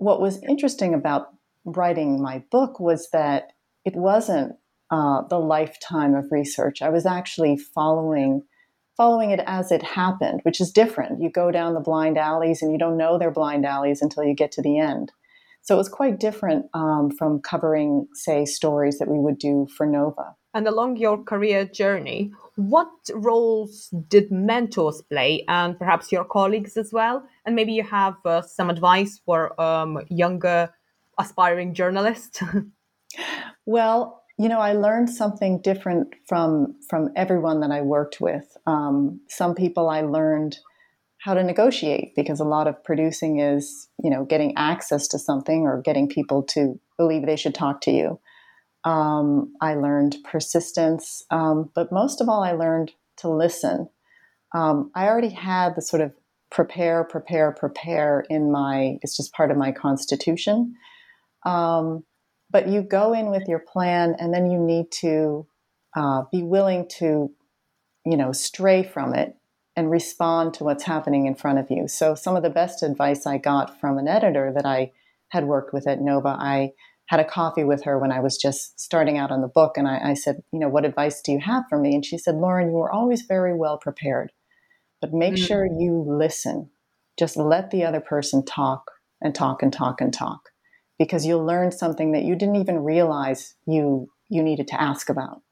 what 0.01 0.21
was 0.21 0.43
interesting 0.49 0.95
about 0.95 1.29
writing 1.65 2.23
my 2.23 2.43
book 2.51 2.81
was 2.81 3.09
that 3.13 3.53
it 3.85 3.95
wasn't 3.95 4.57
uh, 4.91 5.23
the 5.29 5.39
lifetime 5.39 6.15
of 6.15 6.33
research. 6.33 6.81
I 6.81 6.89
was 6.89 7.07
actually 7.07 7.57
following 7.57 8.43
following 8.97 9.31
it 9.31 9.41
as 9.47 9.73
it 9.73 9.83
happened, 9.83 10.41
which 10.43 10.61
is 10.61 10.71
different. 10.71 11.23
You 11.23 11.31
go 11.31 11.51
down 11.51 11.73
the 11.73 11.81
blind 11.81 12.19
alleys 12.19 12.61
and 12.61 12.71
you 12.71 12.79
don't 12.79 12.99
know 12.99 13.19
they're 13.19 13.31
blind 13.31 13.65
alleys 13.65 14.03
until 14.03 14.25
you 14.25 14.35
get 14.35 14.53
to 14.53 14.63
the 14.63 14.79
end. 14.79 15.13
So 15.63 15.75
it 15.75 15.79
was 15.79 15.89
quite 15.89 16.21
different 16.21 16.67
um, 16.75 17.11
from 17.11 17.41
covering, 17.41 18.09
say, 18.13 18.45
stories 18.45 18.99
that 18.99 19.09
we 19.09 19.19
would 19.19 19.39
do 19.39 19.69
for 19.75 19.87
Nova. 19.87 20.35
And 20.53 20.67
along 20.67 20.97
your 20.97 21.23
career 21.23 21.65
journey, 21.65 22.33
what 22.57 22.91
roles 23.15 23.89
did 24.09 24.33
mentors 24.33 25.01
play, 25.03 25.45
and 25.49 25.79
perhaps 25.79 26.11
your 26.11 26.25
colleagues 26.25 26.77
as 26.77 26.93
well? 26.93 27.23
And 27.47 27.55
maybe 27.55 27.73
you 27.73 27.85
have 27.85 28.15
uh, 28.25 28.43
some 28.43 28.69
advice 28.69 29.21
for 29.25 29.61
um, 29.61 30.01
younger 30.09 30.71
aspiring 31.19 31.75
journalists. 31.75 32.43
well, 33.67 34.23
you 34.39 34.49
know, 34.49 34.59
I 34.59 34.73
learned 34.73 35.11
something 35.11 35.61
different 35.61 36.15
from 36.27 36.75
from 36.89 37.11
everyone 37.15 37.61
that 37.61 37.71
I 37.71 37.83
worked 37.83 38.21
with. 38.21 38.57
Um, 38.67 39.21
some 39.29 39.55
people 39.55 39.89
I 39.89 40.01
learned 40.01 40.59
how 41.19 41.35
to 41.35 41.45
negotiate 41.45 42.15
because 42.17 42.41
a 42.41 42.45
lot 42.45 42.67
of 42.67 42.83
producing 42.83 43.41
is, 43.41 43.89
you 44.03 44.09
know, 44.09 44.25
getting 44.25 44.57
access 44.57 45.07
to 45.09 45.19
something 45.19 45.63
or 45.63 45.83
getting 45.83 46.09
people 46.09 46.43
to 46.43 46.81
believe 46.97 47.27
they 47.27 47.37
should 47.37 47.55
talk 47.55 47.83
to 47.83 47.91
you. 47.91 48.19
Um, 48.85 49.55
I 49.61 49.75
learned 49.75 50.17
persistence, 50.25 51.25
um, 51.31 51.71
but 51.75 51.93
most 51.93 52.21
of 52.21 52.29
all, 52.29 52.43
I 52.43 52.53
learned 52.53 52.93
to 53.19 53.29
listen. 53.29 53.89
Um, 54.55 54.91
I 54.95 55.07
already 55.07 55.29
had 55.31 55.77
the 55.77 55.83
sort 55.83 56.03
of 56.03 56.13
prepare, 56.51 57.05
prepare, 57.05 57.53
prepare 57.53 58.25
in 58.29 58.51
my. 58.51 58.99
It's 59.03 59.17
just 59.17 59.33
part 59.33 59.51
of 59.51 59.57
my 59.57 59.73
constitution. 59.73 60.75
Um, 61.45 62.05
but 62.51 62.69
you 62.69 62.83
go 62.83 63.13
in 63.13 63.31
with 63.31 63.49
your 63.49 63.61
plan 63.61 64.17
and 64.19 64.35
then 64.35 64.51
you 64.51 64.59
need 64.59 64.91
to 64.91 65.47
uh, 65.97 66.23
be 66.33 66.43
willing 66.43 66.89
to 66.99 67.31
you 68.05 68.17
know 68.17 68.33
stray 68.33 68.83
from 68.83 69.15
it 69.15 69.37
and 69.77 69.91
respond 69.91 70.55
to 70.55 70.65
what's 70.65 70.85
happening 70.85 71.27
in 71.27 71.35
front 71.35 71.59
of 71.59 71.71
you 71.71 71.87
so 71.87 72.15
some 72.15 72.37
of 72.37 72.43
the 72.43 72.51
best 72.51 72.83
advice 72.83 73.27
i 73.27 73.37
got 73.37 73.79
from 73.81 73.99
an 73.99 74.09
editor 74.09 74.53
that 74.55 74.65
i 74.65 74.91
had 75.29 75.45
worked 75.45 75.73
with 75.73 75.87
at 75.87 76.01
nova 76.01 76.29
i 76.39 76.71
had 77.11 77.21
a 77.21 77.25
coffee 77.25 77.65
with 77.65 77.85
her 77.85 77.99
when 77.99 78.13
i 78.13 78.21
was 78.21 78.37
just 78.37 78.79
starting 78.81 79.19
out 79.19 79.31
on 79.31 79.41
the 79.41 79.49
book 79.49 79.77
and 79.77 79.89
I, 79.89 80.11
I 80.11 80.15
said 80.15 80.43
you 80.53 80.59
know 80.59 80.69
what 80.69 80.85
advice 80.85 81.21
do 81.21 81.33
you 81.33 81.41
have 81.41 81.65
for 81.69 81.79
me 81.79 81.95
and 81.95 82.05
she 82.05 82.19
said 82.19 82.37
lauren 82.37 82.69
you 82.69 82.75
were 82.75 82.93
always 82.93 83.23
very 83.23 83.55
well 83.55 83.79
prepared 83.79 84.33
but 85.01 85.13
make 85.13 85.35
mm-hmm. 85.35 85.45
sure 85.45 85.67
you 85.67 86.05
listen 86.07 86.71
just 87.19 87.37
let 87.37 87.71
the 87.71 87.85
other 87.85 88.01
person 88.01 88.45
talk 88.45 88.91
and 89.21 89.35
talk 89.35 89.63
and 89.63 89.73
talk 89.73 90.01
and 90.01 90.13
talk 90.13 90.51
because 90.99 91.27
you'll 91.27 91.45
learn 91.45 91.73
something 91.73 92.13
that 92.13 92.25
you 92.25 92.37
didn't 92.37 92.57
even 92.57 92.79
realize 92.79 93.55
you 93.67 94.09
you 94.29 94.43
needed 94.43 94.69
to 94.69 94.81
ask 94.81 95.09
about. 95.09 95.43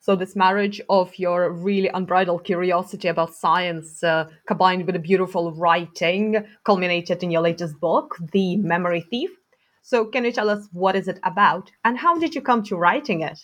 So 0.00 0.16
this 0.16 0.36
marriage 0.36 0.82
of 0.90 1.18
your 1.18 1.50
really 1.50 1.88
unbridled 1.88 2.44
curiosity 2.44 3.08
about 3.08 3.34
science, 3.34 4.02
uh, 4.02 4.28
combined 4.46 4.86
with 4.86 4.96
a 4.96 4.98
beautiful 4.98 5.52
writing, 5.52 6.44
culminated 6.64 7.22
in 7.22 7.30
your 7.30 7.40
latest 7.40 7.80
book, 7.80 8.16
The 8.32 8.56
Memory 8.56 9.06
Thief. 9.10 9.30
So 9.86 10.06
can 10.06 10.24
you 10.24 10.32
tell 10.32 10.48
us 10.48 10.66
what 10.72 10.96
is 10.96 11.08
it 11.08 11.20
about, 11.22 11.70
and 11.84 11.98
how 11.98 12.18
did 12.18 12.34
you 12.34 12.40
come 12.40 12.62
to 12.64 12.76
writing 12.76 13.20
it? 13.20 13.38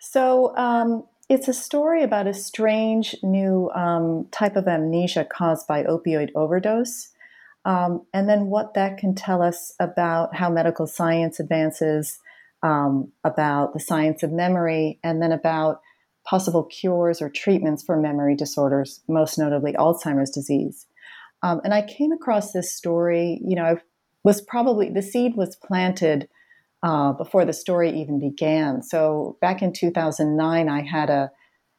So 0.00 0.56
um, 0.56 1.04
it's 1.28 1.46
a 1.46 1.52
story 1.52 2.02
about 2.02 2.26
a 2.26 2.32
strange 2.32 3.14
new 3.22 3.70
um, 3.74 4.28
type 4.30 4.56
of 4.56 4.66
amnesia 4.66 5.26
caused 5.26 5.68
by 5.68 5.84
opioid 5.84 6.30
overdose. 6.34 7.10
Um, 7.66 8.06
and 8.14 8.30
then 8.30 8.46
what 8.46 8.72
that 8.72 8.96
can 8.96 9.14
tell 9.14 9.42
us 9.42 9.74
about 9.78 10.34
how 10.34 10.48
medical 10.48 10.86
science 10.86 11.38
advances, 11.38 12.18
um, 12.62 13.12
about 13.22 13.74
the 13.74 13.80
science 13.80 14.22
of 14.22 14.32
memory, 14.32 14.98
and 15.04 15.20
then 15.20 15.32
about 15.32 15.82
possible 16.24 16.64
cures 16.64 17.20
or 17.20 17.28
treatments 17.28 17.82
for 17.82 18.00
memory 18.00 18.36
disorders, 18.36 19.02
most 19.06 19.38
notably 19.38 19.74
Alzheimer's 19.74 20.30
disease. 20.30 20.86
Um, 21.42 21.60
and 21.62 21.74
I 21.74 21.82
came 21.82 22.12
across 22.12 22.52
this 22.52 22.72
story, 22.72 23.38
you 23.44 23.54
know, 23.54 23.64
I 23.64 23.74
was 24.24 24.42
probably 24.42 24.90
the 24.90 25.02
seed 25.02 25.36
was 25.36 25.56
planted 25.56 26.28
uh, 26.82 27.12
before 27.12 27.44
the 27.44 27.52
story 27.52 28.00
even 28.00 28.18
began. 28.18 28.82
So 28.82 29.36
back 29.40 29.62
in 29.62 29.72
2009, 29.72 30.68
I 30.68 30.82
had 30.82 31.10
a 31.10 31.30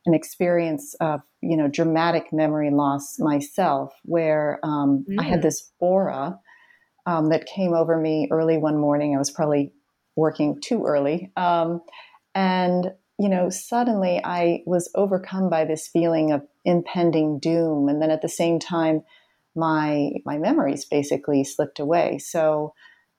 an 0.05 0.13
experience 0.13 0.95
of 0.99 1.21
you 1.41 1.55
know 1.55 1.67
dramatic 1.67 2.33
memory 2.33 2.71
loss 2.71 3.19
myself, 3.19 3.93
where 4.03 4.59
um, 4.63 5.05
mm. 5.09 5.15
I 5.19 5.23
had 5.23 5.39
mm. 5.39 5.43
this 5.43 5.71
aura 5.79 6.39
um, 7.05 7.29
that 7.29 7.45
came 7.45 7.73
over 7.73 7.97
me 7.99 8.27
early 8.31 8.57
one 8.57 8.77
morning. 8.77 9.15
I 9.15 9.19
was 9.19 9.31
probably 9.31 9.71
working 10.15 10.59
too 10.61 10.83
early, 10.85 11.31
um, 11.37 11.81
and 12.33 12.91
you 13.19 13.29
know 13.29 13.49
suddenly 13.49 14.21
I 14.23 14.61
was 14.65 14.89
overcome 14.95 15.49
by 15.49 15.65
this 15.65 15.87
feeling 15.87 16.31
of 16.31 16.41
impending 16.65 17.39
doom, 17.39 17.87
and 17.87 18.01
then 18.01 18.11
at 18.11 18.21
the 18.21 18.29
same 18.29 18.59
time, 18.59 19.01
my 19.55 20.11
my 20.25 20.37
memories 20.37 20.85
basically 20.85 21.43
slipped 21.43 21.79
away. 21.79 22.17
So 22.17 22.73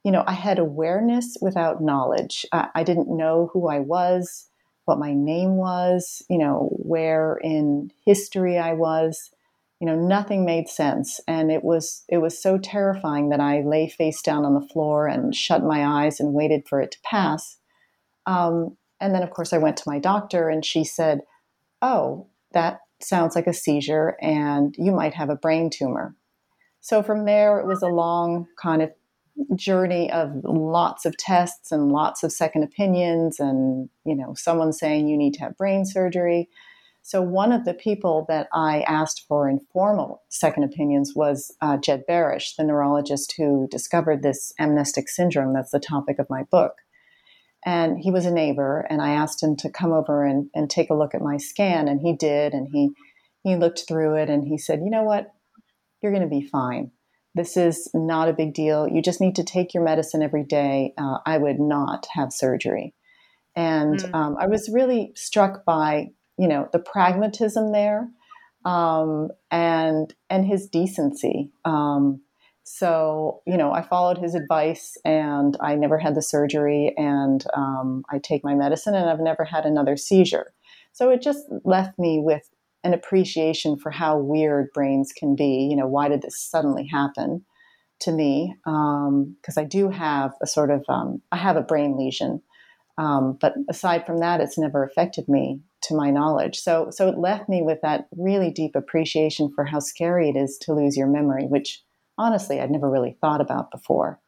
you 0.05 0.13
know 0.13 0.25
I 0.27 0.33
had 0.33 0.59
awareness 0.59 1.37
without 1.41 1.83
knowledge. 1.83 2.47
I, 2.53 2.69
I 2.75 2.83
didn't 2.85 3.17
know 3.17 3.51
who 3.53 3.69
I 3.69 3.81
was 3.81 4.49
what 4.85 4.99
my 4.99 5.13
name 5.15 5.57
was, 5.57 6.23
you 6.29 6.39
know, 6.39 6.69
where 6.73 7.39
in 7.43 7.91
history 8.05 8.59
I 8.59 8.73
was. 8.75 9.31
You 9.81 9.87
know, 9.87 9.97
nothing 9.97 10.45
made 10.45 10.69
sense. 10.69 11.21
And 11.27 11.51
it 11.51 11.65
was 11.65 12.05
it 12.09 12.19
was 12.19 12.41
so 12.41 12.57
terrifying 12.57 13.31
that 13.31 13.41
I 13.41 13.63
lay 13.63 13.89
face 13.89 14.23
down 14.23 14.45
on 14.45 14.55
the 14.55 14.69
floor 14.69 15.09
and 15.09 15.35
shut 15.35 15.65
my 15.65 16.05
eyes 16.05 16.21
and 16.21 16.35
waited 16.35 16.69
for 16.69 16.81
it 16.81 16.93
to 16.93 16.99
pass. 17.05 17.59
Um, 18.27 18.77
and 19.01 19.13
then 19.13 19.25
of 19.25 19.31
course 19.31 19.53
I 19.53 19.59
went 19.59 19.77
to 19.79 19.89
my 19.89 19.99
doctor 19.99 20.49
and 20.49 20.65
she 20.65 20.85
said, 20.85 21.23
Oh, 21.81 22.29
that 22.53 22.81
sounds 23.01 23.35
like 23.35 23.49
a 23.49 23.53
seizure 23.53 24.17
and 24.23 24.73
you 24.79 24.93
might 24.93 25.15
have 25.15 25.31
a 25.31 25.37
brain 25.37 25.69
tumor. 25.69 26.15
So 26.83 27.01
from 27.03 27.25
there 27.25 27.59
it 27.61 27.67
was 27.67 27.81
a 27.81 27.87
long 27.87 28.49
kind 28.61 28.83
of 28.83 28.91
journey 29.55 30.11
of 30.13 30.33
lots 30.45 31.07
of 31.07 31.17
tests 31.17 31.73
and 31.73 31.91
lots 31.91 32.23
of 32.23 32.33
second 32.33 32.65
opinions 32.65 33.41
and 33.41 33.89
you 34.05 34.15
know 34.15 34.35
someone 34.35 34.73
saying 34.73 35.09
you 35.09 35.17
need 35.17 35.33
to 35.35 35.41
have 35.41 35.57
brain 35.57 35.87
surgery. 35.87 36.51
So 37.05 37.23
one 37.23 37.53
of 37.53 37.65
the 37.65 37.73
people 37.73 38.27
that 38.29 38.49
i 38.53 38.83
asked 38.83 39.25
for 39.29 39.49
informal 39.49 40.23
second 40.29 40.65
opinions 40.65 41.13
was 41.15 41.55
uh, 41.61 41.77
jed 41.77 42.03
barash 42.09 42.57
the 42.57 42.65
neurologist 42.65 43.35
who 43.39 43.69
discovered 43.71 44.23
this 44.23 44.53
amnestic 44.59 45.09
syndrome 45.09 45.55
that's 45.55 45.71
the 45.71 45.81
topic 45.81 46.19
of 46.19 46.29
my 46.29 46.43
book. 46.51 46.75
And 47.65 48.01
he 48.01 48.11
was 48.11 48.27
a 48.27 48.33
neighbor 48.33 48.87
and 48.91 49.01
i 49.01 49.11
asked 49.11 49.41
him 49.41 49.55
to 49.59 49.71
come 49.71 49.93
over 49.93 50.25
and, 50.25 50.51
and 50.53 50.69
take 50.69 50.91
a 50.91 50.95
look 50.95 51.15
at 51.15 51.23
my 51.23 51.37
scan 51.37 51.87
and 51.87 52.01
he 52.01 52.13
did 52.13 52.55
and 52.55 52.67
he 52.73 52.91
he 53.45 53.55
looked 53.55 53.85
through 53.87 54.17
it 54.17 54.29
and 54.29 54.49
he 54.49 54.59
said 54.59 54.81
you 54.81 54.91
know 54.91 55.05
what 55.05 55.33
you're 56.03 56.13
going 56.13 56.23
to 56.23 56.29
be 56.29 56.47
fine 56.47 56.91
this 57.35 57.57
is 57.57 57.91
not 57.95 58.29
a 58.29 58.35
big 58.35 58.53
deal. 58.53 58.87
You 58.87 59.01
just 59.01 59.21
need 59.21 59.37
to 59.37 59.45
take 59.45 59.73
your 59.73 59.83
medicine 59.83 60.23
every 60.23 60.45
day. 60.45 60.93
Uh, 60.99 61.19
I 61.25 61.39
would 61.39 61.59
not 61.59 62.07
have 62.13 62.33
surgery. 62.33 62.95
And 63.57 63.99
mm. 63.99 64.15
um, 64.15 64.37
I 64.39 64.47
was 64.47 64.71
really 64.73 65.13
struck 65.15 65.65
by, 65.65 66.11
you 66.39 66.49
know, 66.49 66.69
the 66.73 66.79
pragmatism 66.79 67.73
there 67.73 68.09
um, 68.65 69.29
and 69.51 70.13
and 70.31 70.47
his 70.47 70.69
decency. 70.69 71.51
Um, 71.65 72.23
so 72.65 73.43
you 73.47 73.57
know, 73.57 73.73
I 73.73 73.83
followed 73.83 74.19
his 74.19 74.35
advice, 74.35 74.97
and 75.05 75.57
I 75.61 75.75
never 75.75 75.99
had 75.99 76.15
the 76.15 76.23
surgery, 76.23 76.95
and 76.97 77.45
um, 77.57 78.05
I 78.11 78.19
take 78.19 78.45
my 78.45 78.55
medicine, 78.55 78.95
and 78.95 79.11
I've 79.11 79.21
never 79.21 79.45
had 79.45 79.67
another 79.67 79.97
seizure. 79.97 80.55
So 80.93 81.11
it 81.11 81.23
just 81.23 81.45
left 81.65 81.99
me 81.99 82.21
with 82.23 82.49
an 82.85 82.95
appreciation 82.95 83.79
for 83.79 83.91
how 83.91 84.19
weird 84.19 84.73
brains 84.73 85.13
can 85.13 85.37
be. 85.37 85.69
You 85.71 85.77
know, 85.77 85.87
why 85.87 86.09
did 86.09 86.23
this 86.23 86.41
suddenly 86.41 86.87
happen 86.87 87.45
to 88.01 88.13
me? 88.13 88.55
Because 88.65 89.57
um, 89.57 89.59
I 89.59 89.65
do 89.65 89.89
have 89.89 90.33
a 90.43 90.47
sort 90.47 90.71
of 90.71 90.85
um, 90.89 91.23
I 91.31 91.37
have 91.37 91.57
a 91.57 91.63
brain 91.63 91.97
lesion, 91.97 92.43
um, 92.99 93.39
but 93.41 93.55
aside 93.69 94.07
from 94.07 94.19
that, 94.19 94.41
it's 94.41 94.59
never 94.59 94.85
affected 94.85 95.29
me 95.29 95.61
to 95.85 95.95
my 95.95 96.11
knowledge. 96.11 96.59
So 96.59 96.89
so 96.91 97.09
it 97.09 97.19
left 97.19 97.49
me 97.49 97.63
with 97.63 97.81
that 97.83 98.09
really 98.17 98.51
deep 98.51 98.75
appreciation 98.75 99.53
for 99.55 99.65
how 99.65 99.79
scary 99.79 100.29
it 100.29 100.37
is 100.37 100.59
to 100.63 100.75
lose 100.75 100.97
your 100.97 101.09
memory, 101.09 101.47
which 101.47 101.83
honestly 102.19 102.61
I'd 102.61 102.71
never 102.71 102.91
really 102.91 103.17
thought 103.21 103.41
about 103.41 103.71
before. 103.71 104.21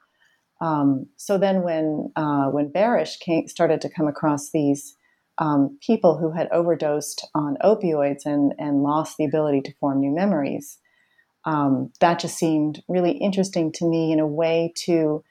Um, 0.61 1.07
so 1.17 1.37
then 1.39 1.63
when 1.63 2.13
uh, 2.17 2.47
when 2.47 2.71
Barash 2.71 3.19
came, 3.21 3.49
started 3.49 3.81
to 3.83 3.91
come 3.91 4.07
across 4.07 4.51
these 4.51 4.97
um, 5.39 5.79
people 5.81 6.17
who 6.17 6.31
had 6.31 6.49
overdosed 6.53 7.27
on 7.35 7.57
opioids 7.63 8.25
and, 8.25 8.55
and 8.59 8.83
lost 8.83 9.17
the 9.17 9.25
ability 9.25 9.61
to 9.63 9.75
form 9.81 10.01
new 10.01 10.15
memories. 10.15 10.79
Um, 11.45 11.93
that 12.01 12.21
just 12.21 12.39
seemed 12.39 12.83
really 12.89 13.13
interesting 13.13 13.73
to 13.73 13.87
me 13.87 14.13
in 14.13 14.21
a 14.21 14.27
way 14.27 14.73
to 14.87 15.23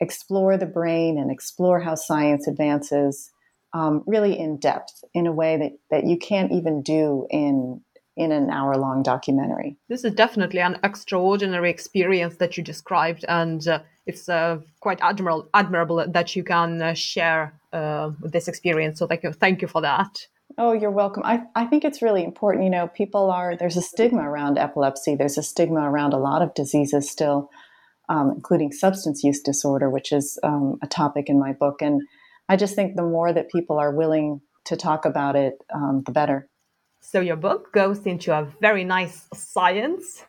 explore 0.00 0.56
the 0.56 0.66
brain 0.66 1.18
and 1.18 1.30
explore 1.30 1.80
how 1.80 1.94
science 1.94 2.46
advances 2.46 3.30
um, 3.74 4.02
really 4.06 4.38
in 4.38 4.58
depth 4.58 5.04
in 5.12 5.26
a 5.26 5.32
way 5.32 5.56
that, 5.56 5.72
that 5.90 6.06
you 6.06 6.16
can't 6.16 6.52
even 6.52 6.82
do 6.82 7.26
in 7.30 7.82
in 8.16 8.32
an 8.32 8.50
hour 8.50 8.76
long 8.76 9.00
documentary. 9.00 9.76
This 9.88 10.02
is 10.02 10.12
definitely 10.12 10.58
an 10.58 10.80
extraordinary 10.82 11.70
experience 11.70 12.36
that 12.38 12.56
you 12.56 12.64
described, 12.64 13.24
and 13.28 13.66
uh, 13.68 13.80
it's 14.08 14.28
uh, 14.28 14.58
quite 14.80 14.98
admirable, 15.00 15.48
admirable 15.54 16.04
that 16.08 16.34
you 16.34 16.42
can 16.42 16.82
uh, 16.82 16.94
share 16.94 17.54
uh, 17.72 18.10
this 18.20 18.48
experience. 18.48 18.98
So, 18.98 19.06
thank 19.06 19.22
you, 19.22 19.32
thank 19.32 19.62
you 19.62 19.68
for 19.68 19.82
that. 19.82 20.26
Oh, 20.56 20.72
you're 20.72 20.90
welcome. 20.90 21.22
I, 21.24 21.42
I 21.54 21.66
think 21.66 21.84
it's 21.84 22.02
really 22.02 22.24
important. 22.24 22.64
You 22.64 22.70
know, 22.70 22.88
people 22.88 23.30
are, 23.30 23.54
there's 23.56 23.76
a 23.76 23.82
stigma 23.82 24.22
around 24.28 24.58
epilepsy, 24.58 25.14
there's 25.14 25.38
a 25.38 25.42
stigma 25.42 25.80
around 25.80 26.14
a 26.14 26.18
lot 26.18 26.42
of 26.42 26.54
diseases 26.54 27.08
still, 27.08 27.50
um, 28.08 28.32
including 28.34 28.72
substance 28.72 29.22
use 29.22 29.40
disorder, 29.40 29.90
which 29.90 30.10
is 30.10 30.38
um, 30.42 30.78
a 30.82 30.86
topic 30.86 31.28
in 31.28 31.38
my 31.38 31.52
book. 31.52 31.82
And 31.82 32.02
I 32.48 32.56
just 32.56 32.74
think 32.74 32.96
the 32.96 33.02
more 33.02 33.32
that 33.32 33.50
people 33.50 33.78
are 33.78 33.94
willing 33.94 34.40
to 34.64 34.76
talk 34.76 35.04
about 35.04 35.36
it, 35.36 35.54
um, 35.72 36.02
the 36.06 36.12
better. 36.12 36.48
So 37.00 37.20
your 37.20 37.36
book 37.36 37.72
goes 37.72 38.06
into 38.06 38.32
a 38.32 38.48
very 38.60 38.84
nice 38.84 39.28
science. 39.34 40.24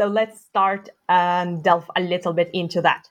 So 0.00 0.06
let's 0.06 0.40
start 0.40 0.88
and 1.10 1.62
delve 1.62 1.90
a 1.94 2.00
little 2.00 2.32
bit 2.32 2.48
into 2.54 2.80
that. 2.80 3.10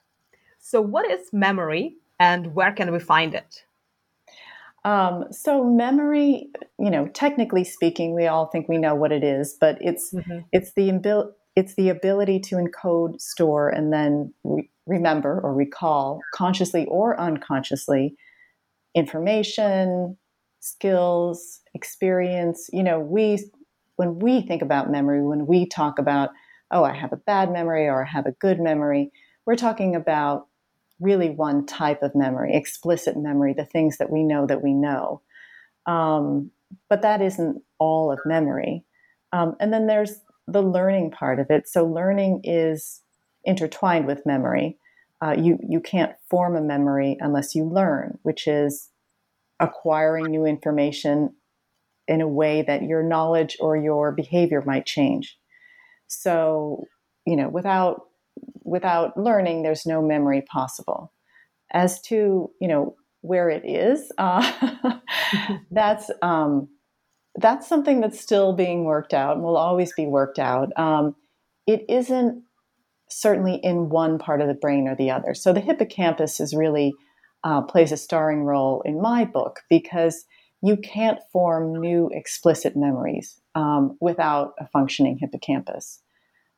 So, 0.58 0.80
what 0.80 1.08
is 1.08 1.32
memory 1.32 1.94
and 2.18 2.52
where 2.52 2.72
can 2.72 2.90
we 2.90 2.98
find 2.98 3.32
it? 3.32 3.62
Um, 4.84 5.26
so 5.30 5.62
memory, 5.62 6.48
you 6.80 6.90
know, 6.90 7.06
technically 7.06 7.62
speaking, 7.62 8.12
we 8.16 8.26
all 8.26 8.46
think 8.46 8.68
we 8.68 8.76
know 8.76 8.96
what 8.96 9.12
it 9.12 9.22
is, 9.22 9.56
but 9.60 9.78
it's 9.80 10.12
mm-hmm. 10.12 10.40
it's 10.50 10.72
the 10.72 11.32
it's 11.54 11.74
the 11.76 11.90
ability 11.90 12.40
to 12.40 12.56
encode, 12.56 13.20
store, 13.20 13.68
and 13.68 13.92
then 13.92 14.34
re- 14.42 14.68
remember 14.86 15.40
or 15.44 15.54
recall 15.54 16.18
consciously 16.34 16.86
or 16.86 17.16
unconsciously 17.20 18.16
information, 18.96 20.16
skills, 20.58 21.60
experience. 21.72 22.68
You 22.72 22.82
know, 22.82 22.98
we 22.98 23.48
when 23.94 24.18
we 24.18 24.40
think 24.40 24.60
about 24.60 24.90
memory, 24.90 25.22
when 25.22 25.46
we 25.46 25.66
talk 25.66 26.00
about, 26.00 26.30
oh, 26.70 26.84
I 26.84 26.94
have 26.94 27.12
a 27.12 27.16
bad 27.16 27.52
memory 27.52 27.86
or 27.86 28.04
I 28.04 28.08
have 28.08 28.26
a 28.26 28.32
good 28.32 28.60
memory, 28.60 29.12
we're 29.46 29.56
talking 29.56 29.96
about 29.96 30.46
really 31.00 31.30
one 31.30 31.66
type 31.66 32.02
of 32.02 32.14
memory, 32.14 32.54
explicit 32.54 33.16
memory, 33.16 33.54
the 33.54 33.64
things 33.64 33.98
that 33.98 34.10
we 34.10 34.22
know 34.22 34.46
that 34.46 34.62
we 34.62 34.74
know. 34.74 35.22
Um, 35.86 36.50
but 36.88 37.02
that 37.02 37.22
isn't 37.22 37.62
all 37.78 38.12
of 38.12 38.20
memory. 38.24 38.84
Um, 39.32 39.56
and 39.60 39.72
then 39.72 39.86
there's 39.86 40.20
the 40.46 40.62
learning 40.62 41.10
part 41.10 41.40
of 41.40 41.46
it. 41.50 41.68
So 41.68 41.86
learning 41.86 42.42
is 42.44 43.00
intertwined 43.44 44.06
with 44.06 44.26
memory. 44.26 44.78
Uh, 45.22 45.34
you 45.38 45.58
you 45.68 45.80
can't 45.80 46.12
form 46.30 46.56
a 46.56 46.60
memory 46.60 47.16
unless 47.20 47.54
you 47.54 47.64
learn, 47.64 48.18
which 48.22 48.46
is 48.46 48.88
acquiring 49.58 50.26
new 50.26 50.46
information 50.46 51.34
in 52.08 52.20
a 52.20 52.28
way 52.28 52.62
that 52.62 52.82
your 52.82 53.02
knowledge 53.02 53.56
or 53.60 53.76
your 53.76 54.12
behavior 54.12 54.62
might 54.64 54.86
change. 54.86 55.38
So, 56.10 56.84
you 57.24 57.36
know, 57.36 57.48
without 57.48 58.02
without 58.64 59.16
learning, 59.16 59.62
there's 59.62 59.86
no 59.86 60.02
memory 60.02 60.42
possible. 60.42 61.12
As 61.72 62.00
to 62.02 62.50
you 62.60 62.68
know 62.68 62.96
where 63.22 63.48
it 63.48 63.64
is, 63.64 64.10
uh, 64.18 64.98
that's 65.70 66.10
um, 66.20 66.68
that's 67.36 67.68
something 67.68 68.00
that's 68.00 68.20
still 68.20 68.52
being 68.52 68.84
worked 68.84 69.14
out 69.14 69.36
and 69.36 69.44
will 69.44 69.56
always 69.56 69.92
be 69.92 70.06
worked 70.06 70.38
out. 70.38 70.76
Um, 70.76 71.14
it 71.66 71.84
isn't 71.88 72.42
certainly 73.08 73.56
in 73.56 73.88
one 73.88 74.18
part 74.18 74.40
of 74.40 74.48
the 74.48 74.54
brain 74.54 74.88
or 74.88 74.96
the 74.96 75.10
other. 75.10 75.34
So 75.34 75.52
the 75.52 75.60
hippocampus 75.60 76.40
is 76.40 76.54
really 76.54 76.92
uh, 77.44 77.62
plays 77.62 77.92
a 77.92 77.96
starring 77.96 78.42
role 78.42 78.82
in 78.84 79.00
my 79.00 79.24
book 79.24 79.60
because 79.70 80.24
you 80.62 80.76
can't 80.76 81.20
form 81.32 81.80
new 81.80 82.10
explicit 82.12 82.76
memories 82.76 83.40
um, 83.54 83.96
without 84.00 84.54
a 84.58 84.66
functioning 84.68 85.18
hippocampus. 85.18 86.00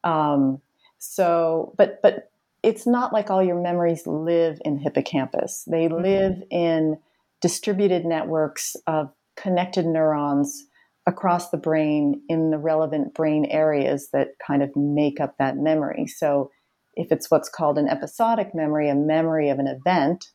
Um, 0.04 0.60
so, 0.98 1.74
but 1.76 2.00
but 2.02 2.30
it's 2.62 2.86
not 2.86 3.12
like 3.12 3.30
all 3.30 3.42
your 3.42 3.60
memories 3.60 4.06
live 4.06 4.58
in 4.64 4.78
hippocampus. 4.78 5.64
They 5.66 5.86
mm-hmm. 5.88 6.02
live 6.02 6.42
in 6.50 6.98
distributed 7.40 8.04
networks 8.04 8.76
of 8.86 9.10
connected 9.36 9.84
neurons 9.84 10.64
across 11.06 11.50
the 11.50 11.56
brain 11.56 12.22
in 12.28 12.50
the 12.50 12.58
relevant 12.58 13.14
brain 13.14 13.44
areas 13.46 14.10
that 14.12 14.28
kind 14.46 14.62
of 14.62 14.70
make 14.76 15.20
up 15.20 15.36
that 15.38 15.56
memory. 15.56 16.06
So, 16.06 16.50
if 16.94 17.10
it's 17.10 17.30
what's 17.30 17.48
called 17.48 17.78
an 17.78 17.88
episodic 17.88 18.54
memory, 18.54 18.88
a 18.88 18.94
memory 18.94 19.48
of 19.48 19.58
an 19.58 19.66
event, 19.66 20.26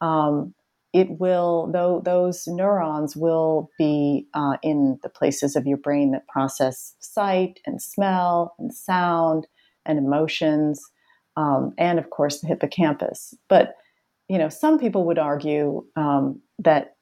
um, 0.00 0.54
it 0.92 1.20
will 1.20 1.70
though 1.72 2.02
those 2.04 2.46
neurons 2.46 3.16
will 3.16 3.70
be 3.78 4.26
uh, 4.34 4.56
in 4.62 4.98
the 5.02 5.08
places 5.08 5.54
of 5.54 5.66
your 5.66 5.76
brain 5.76 6.10
that 6.12 6.26
process 6.26 6.94
sight 7.00 7.60
and 7.66 7.80
smell 7.80 8.54
and 8.58 8.74
sound 8.74 9.46
and 9.86 9.98
emotions, 9.98 10.82
um, 11.36 11.72
and 11.78 11.98
of 11.98 12.10
course 12.10 12.40
the 12.40 12.48
hippocampus. 12.48 13.34
But 13.48 13.74
you 14.28 14.38
know, 14.38 14.48
some 14.48 14.78
people 14.78 15.06
would 15.06 15.18
argue 15.18 15.84
um, 15.96 16.40
that 16.58 16.96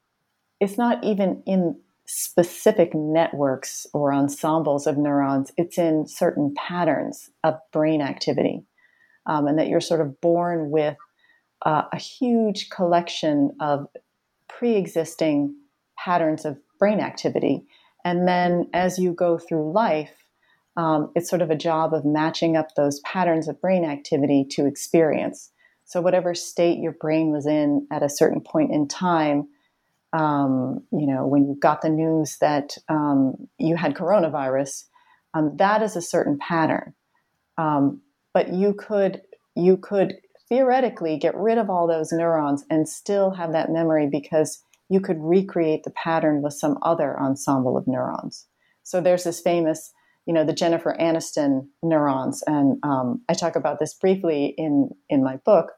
it's 0.61 0.79
not 0.79 1.03
even 1.05 1.43
in 1.47 1.79
specific 2.07 2.95
networks 2.95 3.87
or 3.93 4.15
ensembles 4.15 4.87
of 4.87 4.97
neurons, 4.97 5.53
it's 5.59 5.77
in 5.77 6.07
certain 6.07 6.55
patterns 6.57 7.29
of 7.45 7.55
brain 7.71 8.01
activity. 8.01 8.65
Um, 9.27 9.47
and 9.47 9.59
that 9.59 9.69
you're 9.69 9.83
sort 9.83 10.01
of 10.01 10.23
born 10.23 10.71
with 10.71 10.97
uh, 11.65 11.83
a 11.93 11.99
huge 11.99 12.71
collection 12.71 13.53
of 13.61 13.87
pre 14.49 14.77
existing 14.77 15.55
patterns 15.97 16.45
of 16.45 16.59
brain 16.79 17.01
activity. 17.01 17.67
And 18.05 18.27
then 18.29 18.69
as 18.73 18.99
you 18.99 19.13
go 19.13 19.39
through 19.39 19.73
life, 19.73 20.15
um, 20.77 21.11
it's 21.17 21.29
sort 21.29 21.43
of 21.43 21.51
a 21.51 21.57
job 21.57 21.93
of 21.93 22.05
matching 22.05 22.57
up 22.57 22.75
those 22.77 23.01
patterns 23.01 23.49
of 23.49 23.61
brain 23.61 23.85
activity 23.85 24.47
to 24.51 24.67
experience. 24.67 25.51
So, 25.85 26.01
whatever 26.01 26.35
state 26.35 26.79
your 26.79 26.93
brain 26.93 27.33
was 27.33 27.47
in 27.47 27.87
at 27.91 28.03
a 28.03 28.09
certain 28.09 28.41
point 28.41 28.73
in 28.73 28.87
time, 28.87 29.49
um, 30.13 30.85
you 30.93 31.07
know, 31.07 31.27
when 31.27 31.47
you 31.47 31.57
got 31.59 31.83
the 31.83 31.89
news 31.89 32.37
that 32.41 32.77
um, 32.89 33.49
you 33.59 33.75
had 33.77 33.95
coronavirus, 33.95 34.85
um, 35.35 35.57
that 35.57 35.83
is 35.83 35.97
a 35.97 36.03
certain 36.03 36.39
pattern. 36.39 36.95
Um, 37.57 38.03
but 38.33 38.53
you 38.53 38.75
could 38.75 39.23
you 39.57 39.77
could 39.77 40.15
theoretically 40.49 41.19
get 41.19 41.37
rid 41.37 41.59
of 41.59 41.71
all 41.71 41.87
those 41.87 42.13
neurons 42.13 42.65
and 42.71 42.89
still 42.89 43.31
have 43.31 43.53
that 43.53 43.71
memory 43.71 44.09
because 44.11 44.63
you 44.89 45.01
could 45.01 45.19
recreate 45.21 45.85
the 45.85 45.91
pattern 45.91 46.43
with 46.43 46.55
some 46.55 46.79
other 46.83 47.19
ensemble 47.21 47.77
of 47.77 47.87
neurons. 47.87 48.47
So 48.83 49.01
there's 49.01 49.25
this 49.25 49.41
famous, 49.41 49.93
you 50.27 50.33
know, 50.33 50.45
the 50.45 50.55
Jennifer 50.55 50.97
Aniston 50.99 51.69
neurons, 51.83 52.43
and 52.47 52.79
um, 52.83 53.23
I 53.29 53.35
talk 53.35 53.55
about 53.55 53.79
this 53.79 53.95
briefly 53.95 54.55
in 54.57 54.91
in 55.09 55.23
my 55.23 55.37
book 55.45 55.73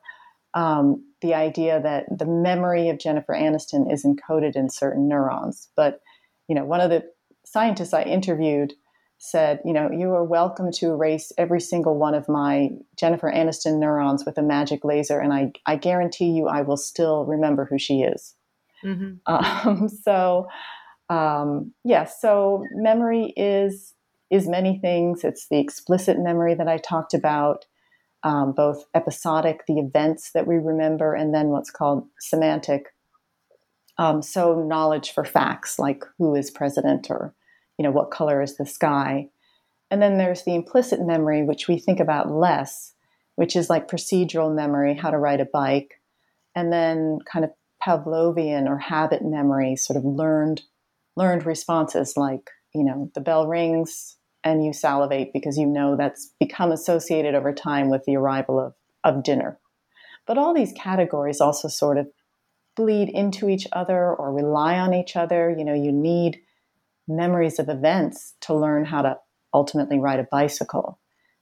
um, 0.55 1.05
the 1.21 1.35
idea 1.35 1.81
that 1.81 2.07
the 2.17 2.27
memory 2.27 2.89
of 2.89 2.99
Jennifer 2.99 3.35
Aniston 3.35 3.93
is 3.93 4.05
encoded 4.05 4.57
in 4.57 4.69
certain 4.71 5.09
neurons. 5.09 5.69
But 5.77 6.01
you 6.49 6.55
know, 6.55 6.65
one 6.65 6.81
of 6.81 6.91
the 6.91 7.05
scientists 7.45 7.95
I 7.95 8.03
interviewed 8.03 8.75
said, 9.23 9.61
you 9.67 9.75
know, 9.75 9.91
you 9.91 10.15
are 10.15 10.25
welcome 10.25 10.73
to 10.73 10.87
erase 10.87 11.31
every 11.37 11.61
single 11.61 11.99
one 11.99 12.15
of 12.15 12.27
my 12.27 12.71
Jennifer 12.97 13.31
Aniston 13.31 13.79
neurons 13.79 14.25
with 14.25 14.39
a 14.39 14.43
magic 14.43 14.83
laser, 14.83 15.21
and 15.21 15.31
I, 15.31 15.53
I 15.67 15.77
guarantee 15.77 16.31
you 16.31 16.49
I 16.49 16.63
will 16.63 16.79
still 16.79 17.27
remember 17.27 17.67
who 17.67 17.79
she 17.79 18.01
is. 18.01 18.35
Mm-hmm. 18.83 19.17
Um, 19.27 19.91
so, 19.91 20.49
um, 21.11 21.75
yes, 21.85 22.15
yeah, 22.15 22.21
so 22.21 22.65
memory 22.73 23.35
is 23.37 23.93
is 24.31 24.49
many 24.49 24.79
things. 24.79 25.23
It's 25.23 25.49
the 25.49 25.59
explicit 25.59 26.19
memory 26.19 26.55
that 26.55 26.69
I 26.69 26.79
talked 26.79 27.13
about, 27.13 27.67
um, 28.23 28.53
both 28.53 28.85
episodic, 28.95 29.65
the 29.67 29.81
events 29.81 30.31
that 30.33 30.47
we 30.47 30.55
remember, 30.55 31.15
and 31.15 31.35
then 31.35 31.49
what's 31.49 31.71
called 31.71 32.07
semantic. 32.21 32.87
Um, 33.99 34.23
so 34.23 34.63
knowledge 34.63 35.13
for 35.13 35.27
facts, 35.27 35.79
like 35.79 36.05
who 36.17 36.35
is 36.35 36.51
president 36.51 37.11
or 37.11 37.35
you 37.81 37.85
know, 37.85 37.91
what 37.91 38.11
color 38.11 38.43
is 38.43 38.59
the 38.59 38.67
sky? 38.67 39.31
And 39.91 40.03
then 40.03 40.19
there's 40.19 40.43
the 40.43 40.55
implicit 40.55 41.01
memory, 41.01 41.43
which 41.43 41.67
we 41.67 41.79
think 41.79 41.99
about 41.99 42.31
less, 42.31 42.93
which 43.37 43.57
is 43.57 43.71
like 43.71 43.89
procedural 43.89 44.55
memory, 44.55 44.95
how 44.95 45.11
to 45.11 45.17
ride 45.17 45.41
a 45.41 45.47
bike, 45.47 45.99
and 46.55 46.71
then 46.71 47.21
kind 47.25 47.43
of 47.43 47.53
Pavlovian 47.83 48.69
or 48.69 48.77
habit 48.77 49.23
memory, 49.25 49.77
sort 49.77 49.97
of 49.97 50.05
learned 50.05 50.61
learned 51.17 51.47
responses 51.47 52.19
like, 52.19 52.51
you 52.75 52.85
know, 52.85 53.11
the 53.15 53.21
bell 53.23 53.47
rings 53.47 54.19
and 54.45 54.63
you 54.63 54.75
salivate 54.75 55.33
because 55.33 55.57
you 55.57 55.65
know 55.65 55.97
that's 55.97 56.35
become 56.39 56.73
associated 56.73 57.35
over 57.35 57.51
time 57.51 57.89
with 57.89 58.05
the 58.05 58.17
arrival 58.17 58.61
of, 58.61 58.75
of 59.05 59.23
dinner. 59.23 59.59
But 60.27 60.37
all 60.37 60.53
these 60.53 60.75
categories 60.77 61.41
also 61.41 61.69
sort 61.69 61.97
of 61.97 62.11
bleed 62.77 63.09
into 63.09 63.49
each 63.49 63.67
other 63.73 64.15
or 64.15 64.35
rely 64.35 64.79
on 64.79 64.93
each 64.93 65.17
other. 65.17 65.49
You 65.57 65.65
know, 65.65 65.73
you 65.73 65.93
need 65.93 66.43
memories 67.11 67.59
of 67.59 67.69
events 67.69 68.35
to 68.43 68.55
learn 68.55 68.85
how 68.85 69.03
to 69.03 69.19
ultimately 69.53 69.99
ride 69.99 70.21
a 70.21 70.29
bicycle. 70.31 70.99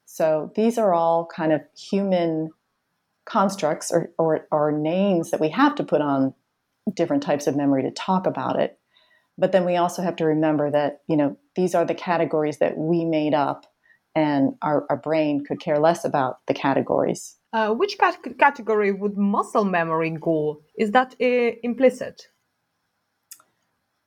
So 0.06 0.50
these 0.56 0.78
are 0.78 0.94
all 0.94 1.26
kind 1.26 1.52
of 1.52 1.60
human 1.76 2.50
constructs 3.26 3.92
or, 3.92 4.10
or, 4.18 4.46
or, 4.50 4.72
names 4.72 5.30
that 5.30 5.40
we 5.40 5.50
have 5.50 5.74
to 5.74 5.84
put 5.84 6.00
on 6.00 6.32
different 6.94 7.22
types 7.22 7.46
of 7.46 7.54
memory 7.54 7.82
to 7.82 7.90
talk 7.90 8.26
about 8.26 8.58
it. 8.58 8.78
But 9.36 9.52
then 9.52 9.66
we 9.66 9.76
also 9.76 10.00
have 10.00 10.16
to 10.16 10.24
remember 10.24 10.70
that, 10.70 11.02
you 11.06 11.16
know, 11.16 11.36
these 11.54 11.74
are 11.74 11.84
the 11.84 11.94
categories 11.94 12.58
that 12.58 12.78
we 12.78 13.04
made 13.04 13.34
up 13.34 13.66
and 14.14 14.54
our, 14.62 14.86
our 14.88 14.96
brain 14.96 15.44
could 15.46 15.60
care 15.60 15.78
less 15.78 16.04
about 16.04 16.38
the 16.46 16.54
categories. 16.54 17.36
Uh, 17.52 17.72
which 17.72 17.98
cat- 17.98 18.38
category 18.38 18.92
would 18.92 19.16
muscle 19.16 19.64
memory 19.64 20.16
go? 20.20 20.62
Is 20.76 20.92
that 20.92 21.14
uh, 21.20 21.56
implicit? 21.62 22.28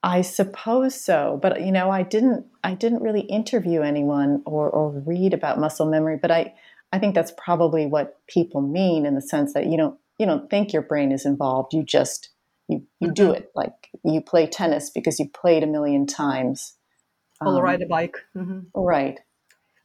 I 0.03 0.21
suppose 0.21 0.95
so, 0.95 1.39
but 1.41 1.61
you 1.61 1.71
know, 1.71 1.91
I 1.91 2.03
didn't 2.03 2.45
I 2.63 2.73
didn't 2.73 3.03
really 3.03 3.21
interview 3.21 3.81
anyone 3.81 4.41
or, 4.45 4.69
or 4.69 4.91
read 5.05 5.33
about 5.33 5.59
muscle 5.59 5.85
memory, 5.85 6.17
but 6.19 6.31
I 6.31 6.53
I 6.91 6.99
think 6.99 7.13
that's 7.13 7.33
probably 7.37 7.85
what 7.85 8.19
people 8.27 8.61
mean 8.61 9.05
in 9.05 9.15
the 9.15 9.21
sense 9.21 9.53
that 9.53 9.67
you 9.67 9.77
don't 9.77 9.99
you 10.17 10.25
don't 10.25 10.49
think 10.49 10.73
your 10.73 10.81
brain 10.81 11.11
is 11.11 11.25
involved. 11.25 11.73
You 11.73 11.83
just 11.83 12.29
you 12.67 12.83
you 12.99 13.09
mm-hmm. 13.09 13.13
do 13.13 13.31
it 13.31 13.51
like 13.55 13.89
you 14.03 14.21
play 14.21 14.47
tennis 14.47 14.89
because 14.89 15.19
you 15.19 15.29
played 15.29 15.63
a 15.63 15.67
million 15.67 16.07
times. 16.07 16.75
Or 17.39 17.57
um, 17.57 17.61
ride 17.61 17.81
a 17.81 17.87
bike. 17.87 18.17
Mm-hmm. 18.35 18.79
Right. 18.79 19.19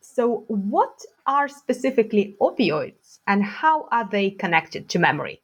So, 0.01 0.45
what 0.49 1.01
are 1.27 1.49
specifically 1.49 2.37
opioids, 2.41 3.19
and 3.27 3.45
how 3.45 3.89
are 3.91 4.09
they 4.09 4.31
connected 4.31 4.89
to 4.91 4.99
memory? 4.99 5.43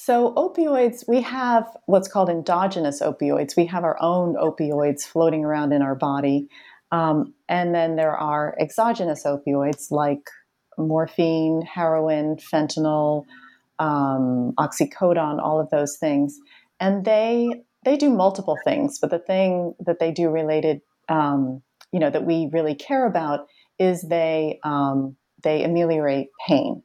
So, 0.00 0.32
opioids, 0.34 1.06
we 1.08 1.22
have 1.22 1.66
what's 1.86 2.06
called 2.06 2.30
endogenous 2.30 3.02
opioids. 3.02 3.56
We 3.56 3.66
have 3.66 3.82
our 3.82 4.00
own 4.00 4.36
opioids 4.36 5.02
floating 5.02 5.44
around 5.44 5.72
in 5.72 5.82
our 5.82 5.96
body. 5.96 6.48
Um, 6.92 7.34
and 7.48 7.74
then 7.74 7.96
there 7.96 8.16
are 8.16 8.56
exogenous 8.60 9.24
opioids 9.24 9.90
like 9.90 10.30
morphine, 10.78 11.62
heroin, 11.62 12.36
fentanyl, 12.36 13.24
um, 13.80 14.54
oxycodone, 14.56 15.42
all 15.42 15.58
of 15.60 15.68
those 15.70 15.96
things. 15.98 16.38
And 16.78 17.04
they 17.04 17.64
they 17.84 17.96
do 17.96 18.08
multiple 18.08 18.56
things, 18.64 19.00
but 19.00 19.10
the 19.10 19.18
thing 19.18 19.74
that 19.80 19.98
they 19.98 20.12
do 20.12 20.30
related, 20.30 20.80
um, 21.08 21.60
you 21.90 21.98
know, 21.98 22.08
that 22.08 22.24
we 22.24 22.48
really 22.52 22.76
care 22.76 23.04
about 23.04 23.48
is 23.80 24.02
they 24.02 24.60
um, 24.62 25.16
they 25.42 25.64
ameliorate 25.64 26.28
pain 26.46 26.84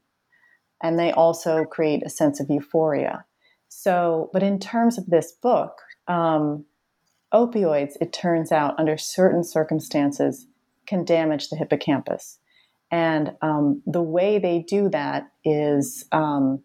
and 0.84 0.98
they 0.98 1.12
also 1.12 1.64
create 1.64 2.02
a 2.04 2.10
sense 2.10 2.40
of 2.40 2.50
euphoria. 2.50 3.24
So, 3.68 4.28
but 4.34 4.42
in 4.42 4.60
terms 4.60 4.98
of 4.98 5.06
this 5.06 5.32
book, 5.32 5.78
um, 6.06 6.66
opioids, 7.32 7.94
it 8.02 8.12
turns 8.12 8.52
out, 8.52 8.78
under 8.78 8.98
certain 8.98 9.42
circumstances, 9.42 10.46
can 10.86 11.04
damage 11.06 11.48
the 11.48 11.56
hippocampus. 11.56 12.38
And 12.90 13.32
um, 13.40 13.82
the 13.86 14.02
way 14.02 14.38
they 14.38 14.58
do 14.68 14.90
that 14.90 15.30
is 15.42 16.04
um, 16.12 16.62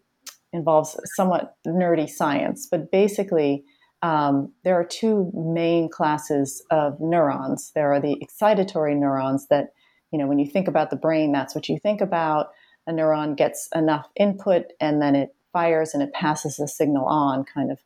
involves 0.52 1.00
somewhat 1.16 1.56
nerdy 1.66 2.08
science, 2.08 2.68
but 2.70 2.92
basically, 2.92 3.64
um, 4.02 4.52
there 4.64 4.78
are 4.78 4.84
two 4.84 5.30
main 5.34 5.88
classes 5.88 6.62
of 6.70 7.00
neurons. 7.00 7.72
There 7.74 7.92
are 7.92 8.00
the 8.00 8.22
excitatory 8.22 8.96
neurons 8.98 9.46
that, 9.48 9.72
you 10.12 10.18
know, 10.18 10.26
when 10.26 10.38
you 10.38 10.46
think 10.46 10.68
about 10.68 10.90
the 10.90 10.96
brain, 10.96 11.32
that's 11.32 11.54
what 11.54 11.70
you 11.70 11.78
think 11.78 12.02
about 12.02 12.50
a 12.86 12.92
neuron 12.92 13.36
gets 13.36 13.68
enough 13.74 14.08
input 14.16 14.66
and 14.80 15.00
then 15.00 15.14
it 15.14 15.34
fires 15.52 15.94
and 15.94 16.02
it 16.02 16.12
passes 16.12 16.56
the 16.56 16.68
signal 16.68 17.06
on 17.06 17.44
kind 17.44 17.70
of 17.70 17.78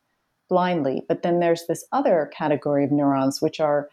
blindly. 0.49 1.03
But 1.07 1.23
then 1.23 1.39
there's 1.39 1.65
this 1.67 1.85
other 1.91 2.29
category 2.35 2.83
of 2.83 2.91
neurons, 2.91 3.41
which 3.41 3.59
are 3.59 3.89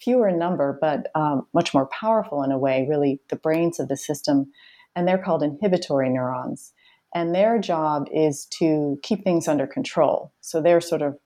fewer 0.00 0.28
in 0.28 0.38
number, 0.38 0.76
but 0.80 1.08
um, 1.14 1.46
much 1.54 1.72
more 1.72 1.86
powerful 1.86 2.42
in 2.42 2.50
a 2.50 2.58
way, 2.58 2.86
really 2.88 3.20
the 3.28 3.36
brains 3.36 3.78
of 3.78 3.88
the 3.88 3.96
system. 3.96 4.52
And 4.96 5.06
they're 5.06 5.22
called 5.22 5.42
inhibitory 5.42 6.10
neurons. 6.10 6.72
And 7.14 7.34
their 7.34 7.58
job 7.58 8.08
is 8.12 8.46
to 8.58 8.98
keep 9.02 9.22
things 9.22 9.46
under 9.46 9.66
control. 9.66 10.32
So 10.40 10.60
they're 10.60 10.80
sort 10.80 11.02
of 11.02 11.18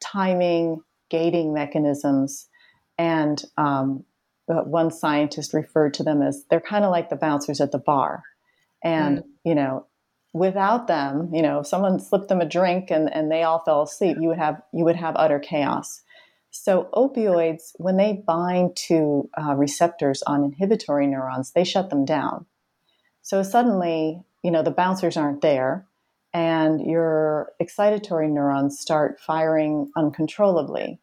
timing, 0.00 0.80
gating 1.10 1.52
mechanisms. 1.52 2.48
And 2.96 3.42
um, 3.56 4.04
one 4.46 4.90
scientist 4.90 5.52
referred 5.52 5.94
to 5.94 6.02
them 6.02 6.22
as 6.22 6.44
they're 6.50 6.60
kind 6.60 6.84
of 6.84 6.90
like 6.90 7.10
the 7.10 7.16
bouncers 7.16 7.60
at 7.60 7.72
the 7.72 7.78
bar. 7.78 8.22
And, 8.82 9.18
mm. 9.18 9.24
you 9.44 9.54
know, 9.54 9.86
without 10.32 10.86
them, 10.86 11.30
you 11.32 11.42
know, 11.42 11.60
if 11.60 11.66
someone 11.66 11.98
slipped 11.98 12.28
them 12.28 12.40
a 12.40 12.48
drink 12.48 12.90
and, 12.90 13.12
and 13.12 13.30
they 13.30 13.42
all 13.42 13.60
fell 13.60 13.82
asleep, 13.82 14.18
you 14.20 14.28
would 14.28 14.38
have 14.38 14.62
you 14.72 14.84
would 14.84 14.96
have 14.96 15.16
utter 15.16 15.38
chaos. 15.38 16.02
So 16.50 16.88
opioids, 16.94 17.72
when 17.76 17.96
they 17.96 18.22
bind 18.26 18.76
to 18.88 19.28
uh, 19.40 19.54
receptors 19.54 20.22
on 20.22 20.44
inhibitory 20.44 21.06
neurons, 21.06 21.52
they 21.52 21.64
shut 21.64 21.90
them 21.90 22.04
down. 22.04 22.46
So 23.22 23.42
suddenly, 23.42 24.22
you 24.42 24.50
know, 24.50 24.62
the 24.62 24.70
bouncers 24.70 25.16
aren't 25.16 25.42
there, 25.42 25.86
and 26.32 26.80
your 26.80 27.52
excitatory 27.60 28.30
neurons 28.30 28.78
start 28.78 29.20
firing 29.20 29.90
uncontrollably. 29.96 30.98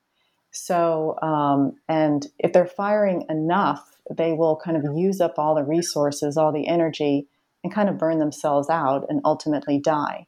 So, 0.52 1.20
um, 1.22 1.74
and 1.88 2.26
if 2.40 2.54
they're 2.54 2.66
firing 2.66 3.26
enough, 3.30 3.98
they 4.10 4.34
will 4.34 4.56
kind 4.56 4.78
of 4.78 4.98
use 4.98 5.20
up 5.20 5.38
all 5.38 5.54
the 5.56 5.64
resources, 5.64 6.38
all 6.38 6.52
the 6.52 6.68
energy, 6.68 7.28
and 7.66 7.74
kind 7.74 7.90
of 7.90 7.98
burn 7.98 8.20
themselves 8.20 8.70
out 8.70 9.08
and 9.10 9.20
ultimately 9.26 9.80
die. 9.80 10.28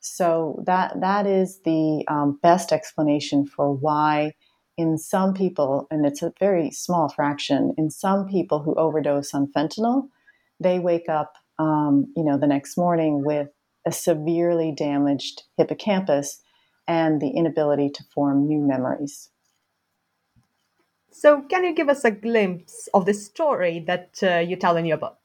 So 0.00 0.62
that 0.66 1.00
that 1.00 1.26
is 1.26 1.62
the 1.64 2.04
um, 2.08 2.38
best 2.42 2.72
explanation 2.72 3.46
for 3.46 3.72
why, 3.72 4.34
in 4.76 4.98
some 4.98 5.32
people, 5.32 5.86
and 5.90 6.04
it's 6.04 6.20
a 6.20 6.34
very 6.38 6.70
small 6.70 7.08
fraction, 7.08 7.72
in 7.78 7.88
some 7.88 8.26
people 8.26 8.62
who 8.62 8.74
overdose 8.74 9.32
on 9.32 9.50
fentanyl, 9.56 10.08
they 10.60 10.78
wake 10.78 11.08
up, 11.08 11.36
um, 11.58 12.12
you 12.14 12.22
know, 12.22 12.36
the 12.36 12.46
next 12.46 12.76
morning 12.76 13.24
with 13.24 13.48
a 13.86 13.92
severely 13.92 14.70
damaged 14.70 15.44
hippocampus 15.56 16.42
and 16.86 17.18
the 17.18 17.30
inability 17.30 17.88
to 17.88 18.04
form 18.14 18.46
new 18.46 18.60
memories. 18.60 19.30
So, 21.10 21.40
can 21.48 21.64
you 21.64 21.74
give 21.74 21.88
us 21.88 22.04
a 22.04 22.10
glimpse 22.10 22.90
of 22.92 23.06
the 23.06 23.14
story 23.14 23.82
that 23.86 24.18
uh, 24.22 24.40
you 24.40 24.56
tell 24.56 24.76
in 24.76 24.84
your 24.84 24.98
book? 24.98 25.23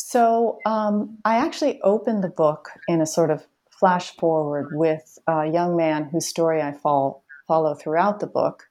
So 0.00 0.60
um, 0.64 1.18
I 1.24 1.38
actually 1.38 1.80
opened 1.82 2.22
the 2.22 2.28
book 2.28 2.70
in 2.86 3.00
a 3.00 3.06
sort 3.06 3.32
of 3.32 3.44
flash 3.68 4.14
forward 4.14 4.68
with 4.70 5.18
a 5.26 5.46
young 5.46 5.76
man 5.76 6.04
whose 6.04 6.28
story 6.28 6.62
I 6.62 6.72
follow, 6.72 7.22
follow 7.48 7.74
throughout 7.74 8.20
the 8.20 8.28
book. 8.28 8.68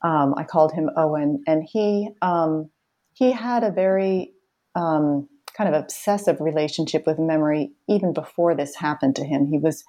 Um, 0.00 0.34
I 0.38 0.44
called 0.44 0.72
him 0.72 0.88
Owen, 0.96 1.44
and 1.46 1.62
he 1.62 2.08
um, 2.22 2.70
he 3.12 3.30
had 3.30 3.62
a 3.62 3.70
very 3.70 4.32
um, 4.74 5.28
kind 5.54 5.68
of 5.68 5.78
obsessive 5.78 6.40
relationship 6.40 7.06
with 7.06 7.18
memory 7.18 7.72
even 7.86 8.14
before 8.14 8.54
this 8.54 8.74
happened 8.74 9.16
to 9.16 9.24
him. 9.24 9.48
He 9.48 9.58
was 9.58 9.84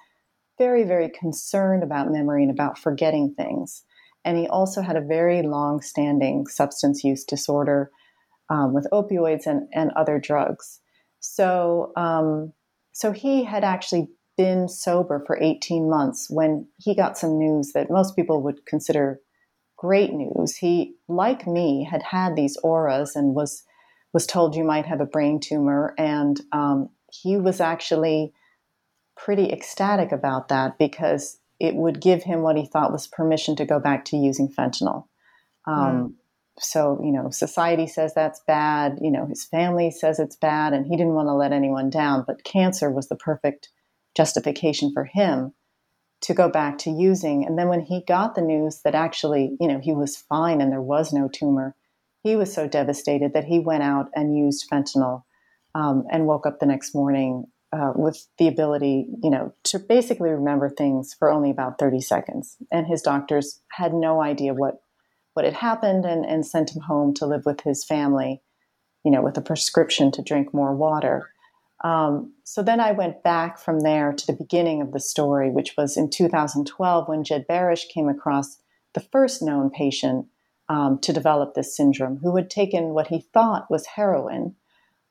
very 0.58 0.84
very 0.84 1.08
concerned 1.08 1.82
about 1.82 2.12
memory 2.12 2.42
and 2.42 2.52
about 2.52 2.78
forgetting 2.78 3.32
things, 3.34 3.82
and 4.26 4.36
he 4.36 4.46
also 4.46 4.82
had 4.82 4.96
a 4.96 5.00
very 5.00 5.40
long 5.40 5.80
standing 5.80 6.46
substance 6.46 7.02
use 7.02 7.24
disorder 7.24 7.90
um, 8.50 8.74
with 8.74 8.86
opioids 8.92 9.46
and, 9.46 9.66
and 9.72 9.90
other 9.92 10.18
drugs. 10.18 10.80
So, 11.22 11.92
um, 11.96 12.52
so 12.92 13.12
he 13.12 13.44
had 13.44 13.64
actually 13.64 14.08
been 14.36 14.68
sober 14.68 15.22
for 15.26 15.38
18 15.40 15.88
months 15.88 16.28
when 16.28 16.66
he 16.78 16.94
got 16.94 17.16
some 17.16 17.38
news 17.38 17.72
that 17.74 17.90
most 17.90 18.16
people 18.16 18.42
would 18.42 18.66
consider 18.66 19.20
great 19.76 20.12
news. 20.12 20.56
He, 20.56 20.96
like 21.08 21.46
me, 21.46 21.86
had 21.90 22.02
had 22.02 22.36
these 22.36 22.56
auras 22.62 23.16
and 23.16 23.34
was 23.34 23.62
was 24.12 24.26
told 24.26 24.54
you 24.54 24.62
might 24.64 24.84
have 24.84 25.00
a 25.00 25.06
brain 25.06 25.40
tumor, 25.40 25.94
and 25.96 26.38
um, 26.52 26.90
he 27.10 27.38
was 27.38 27.60
actually 27.60 28.34
pretty 29.16 29.50
ecstatic 29.50 30.12
about 30.12 30.48
that 30.48 30.76
because 30.78 31.38
it 31.58 31.74
would 31.74 31.98
give 31.98 32.22
him 32.22 32.42
what 32.42 32.58
he 32.58 32.66
thought 32.66 32.92
was 32.92 33.06
permission 33.06 33.56
to 33.56 33.64
go 33.64 33.78
back 33.78 34.04
to 34.04 34.16
using 34.18 34.48
fentanyl. 34.48 35.06
Um, 35.66 35.74
mm. 35.76 36.12
So, 36.58 37.00
you 37.02 37.12
know, 37.12 37.30
society 37.30 37.86
says 37.86 38.12
that's 38.14 38.40
bad. 38.46 38.98
You 39.00 39.10
know, 39.10 39.26
his 39.26 39.44
family 39.44 39.90
says 39.90 40.18
it's 40.18 40.36
bad, 40.36 40.72
and 40.72 40.86
he 40.86 40.96
didn't 40.96 41.14
want 41.14 41.28
to 41.28 41.34
let 41.34 41.52
anyone 41.52 41.90
down. 41.90 42.24
But 42.26 42.44
cancer 42.44 42.90
was 42.90 43.08
the 43.08 43.16
perfect 43.16 43.70
justification 44.14 44.92
for 44.92 45.04
him 45.04 45.54
to 46.22 46.34
go 46.34 46.48
back 46.48 46.78
to 46.78 46.90
using. 46.90 47.44
And 47.44 47.58
then 47.58 47.68
when 47.68 47.80
he 47.80 48.04
got 48.06 48.34
the 48.34 48.42
news 48.42 48.80
that 48.84 48.94
actually, 48.94 49.56
you 49.60 49.66
know, 49.66 49.80
he 49.80 49.92
was 49.92 50.16
fine 50.16 50.60
and 50.60 50.70
there 50.70 50.80
was 50.80 51.12
no 51.12 51.28
tumor, 51.28 51.74
he 52.22 52.36
was 52.36 52.52
so 52.52 52.68
devastated 52.68 53.34
that 53.34 53.44
he 53.44 53.58
went 53.58 53.82
out 53.82 54.08
and 54.14 54.36
used 54.36 54.68
fentanyl 54.70 55.24
um, 55.74 56.04
and 56.10 56.26
woke 56.26 56.46
up 56.46 56.60
the 56.60 56.66
next 56.66 56.94
morning 56.94 57.46
uh, 57.72 57.92
with 57.96 58.28
the 58.38 58.46
ability, 58.46 59.06
you 59.22 59.30
know, 59.30 59.52
to 59.64 59.78
basically 59.78 60.30
remember 60.30 60.68
things 60.68 61.14
for 61.18 61.30
only 61.30 61.50
about 61.50 61.78
30 61.78 62.00
seconds. 62.00 62.56
And 62.70 62.86
his 62.86 63.02
doctors 63.02 63.60
had 63.72 63.92
no 63.92 64.22
idea 64.22 64.54
what 64.54 64.82
what 65.34 65.44
had 65.44 65.54
happened 65.54 66.04
and, 66.04 66.24
and 66.24 66.46
sent 66.46 66.74
him 66.74 66.82
home 66.82 67.14
to 67.14 67.26
live 67.26 67.44
with 67.46 67.60
his 67.62 67.84
family, 67.84 68.42
you 69.04 69.10
know, 69.10 69.22
with 69.22 69.36
a 69.36 69.42
prescription 69.42 70.10
to 70.12 70.22
drink 70.22 70.52
more 70.52 70.74
water. 70.74 71.30
Um, 71.84 72.32
so 72.44 72.62
then 72.62 72.80
I 72.80 72.92
went 72.92 73.22
back 73.22 73.58
from 73.58 73.80
there 73.80 74.12
to 74.12 74.26
the 74.26 74.32
beginning 74.32 74.80
of 74.82 74.92
the 74.92 75.00
story, 75.00 75.50
which 75.50 75.74
was 75.76 75.96
in 75.96 76.10
2012 76.10 77.08
when 77.08 77.24
Jed 77.24 77.46
Barash 77.48 77.88
came 77.88 78.08
across 78.08 78.58
the 78.94 79.00
first 79.00 79.42
known 79.42 79.70
patient 79.70 80.26
um, 80.68 80.98
to 81.00 81.12
develop 81.12 81.54
this 81.54 81.76
syndrome 81.76 82.18
who 82.22 82.36
had 82.36 82.50
taken 82.50 82.94
what 82.94 83.08
he 83.08 83.26
thought 83.32 83.70
was 83.70 83.86
heroin. 83.86 84.54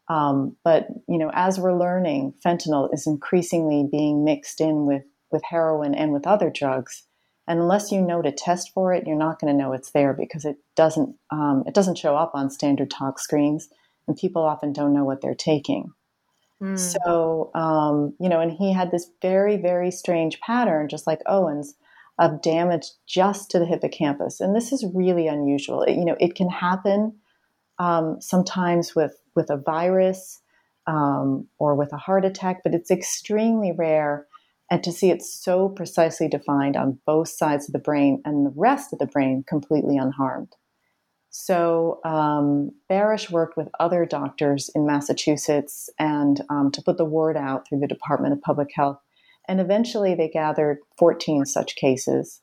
Um, 0.07 0.55
but 0.63 0.87
you 1.07 1.17
know, 1.17 1.29
as 1.33 1.59
we're 1.59 1.77
learning, 1.77 2.33
fentanyl 2.45 2.93
is 2.93 3.05
increasingly 3.05 3.87
being 3.89 4.23
mixed 4.23 4.61
in 4.61 4.85
with 4.85 5.03
with 5.31 5.43
heroin 5.43 5.95
and 5.95 6.11
with 6.11 6.27
other 6.27 6.49
drugs. 6.49 7.03
And 7.47 7.59
unless 7.59 7.91
you 7.91 8.01
know 8.01 8.21
to 8.21 8.31
test 8.31 8.71
for 8.73 8.93
it, 8.93 9.07
you're 9.07 9.17
not 9.17 9.39
going 9.39 9.51
to 9.51 9.57
know 9.57 9.73
it's 9.73 9.91
there 9.91 10.13
because 10.13 10.45
it 10.45 10.57
doesn't 10.75 11.15
um, 11.31 11.63
it 11.67 11.73
doesn't 11.73 11.97
show 11.97 12.15
up 12.15 12.31
on 12.33 12.49
standard 12.49 12.91
tox 12.91 13.23
screens, 13.23 13.69
and 14.07 14.15
people 14.15 14.43
often 14.43 14.73
don't 14.73 14.93
know 14.93 15.03
what 15.03 15.21
they're 15.21 15.33
taking. 15.33 15.91
Mm. 16.61 16.77
So, 16.77 17.51
um, 17.55 18.13
you 18.19 18.29
know, 18.29 18.39
and 18.39 18.51
he 18.51 18.71
had 18.71 18.91
this 18.91 19.09
very, 19.21 19.57
very 19.57 19.89
strange 19.91 20.39
pattern, 20.39 20.87
just 20.87 21.07
like 21.07 21.21
Owen's, 21.25 21.73
of 22.19 22.41
damage 22.41 22.85
just 23.07 23.49
to 23.51 23.59
the 23.59 23.65
hippocampus. 23.65 24.39
And 24.39 24.55
this 24.55 24.71
is 24.71 24.85
really 24.93 25.27
unusual. 25.27 25.81
It, 25.81 25.95
you 25.95 26.05
know, 26.05 26.15
it 26.19 26.35
can 26.35 26.49
happen 26.49 27.15
um, 27.79 28.21
sometimes 28.21 28.95
with, 28.95 29.15
with 29.35 29.49
a 29.49 29.57
virus 29.57 30.39
um, 30.85 31.47
or 31.57 31.73
with 31.73 31.91
a 31.93 31.97
heart 31.97 32.25
attack, 32.25 32.61
but 32.63 32.75
it's 32.75 32.91
extremely 32.91 33.71
rare. 33.71 34.27
And 34.71 34.81
to 34.85 34.91
see 34.93 35.11
it 35.11 35.21
so 35.21 35.67
precisely 35.67 36.29
defined 36.29 36.77
on 36.77 36.99
both 37.05 37.27
sides 37.27 37.67
of 37.67 37.73
the 37.73 37.79
brain 37.79 38.21
and 38.23 38.45
the 38.45 38.53
rest 38.55 38.93
of 38.93 38.99
the 38.99 39.05
brain 39.05 39.43
completely 39.45 39.97
unharmed. 39.97 40.55
So 41.29 41.99
um, 42.05 42.71
Barash 42.89 43.29
worked 43.29 43.57
with 43.57 43.67
other 43.81 44.05
doctors 44.05 44.69
in 44.73 44.85
Massachusetts 44.85 45.89
and 45.99 46.41
um, 46.49 46.71
to 46.71 46.81
put 46.81 46.97
the 46.97 47.05
word 47.05 47.35
out 47.35 47.67
through 47.67 47.79
the 47.79 47.87
Department 47.87 48.33
of 48.33 48.41
Public 48.41 48.69
Health. 48.73 48.99
And 49.47 49.59
eventually 49.59 50.15
they 50.15 50.29
gathered 50.29 50.79
14 50.97 51.45
such 51.45 51.75
cases. 51.75 52.41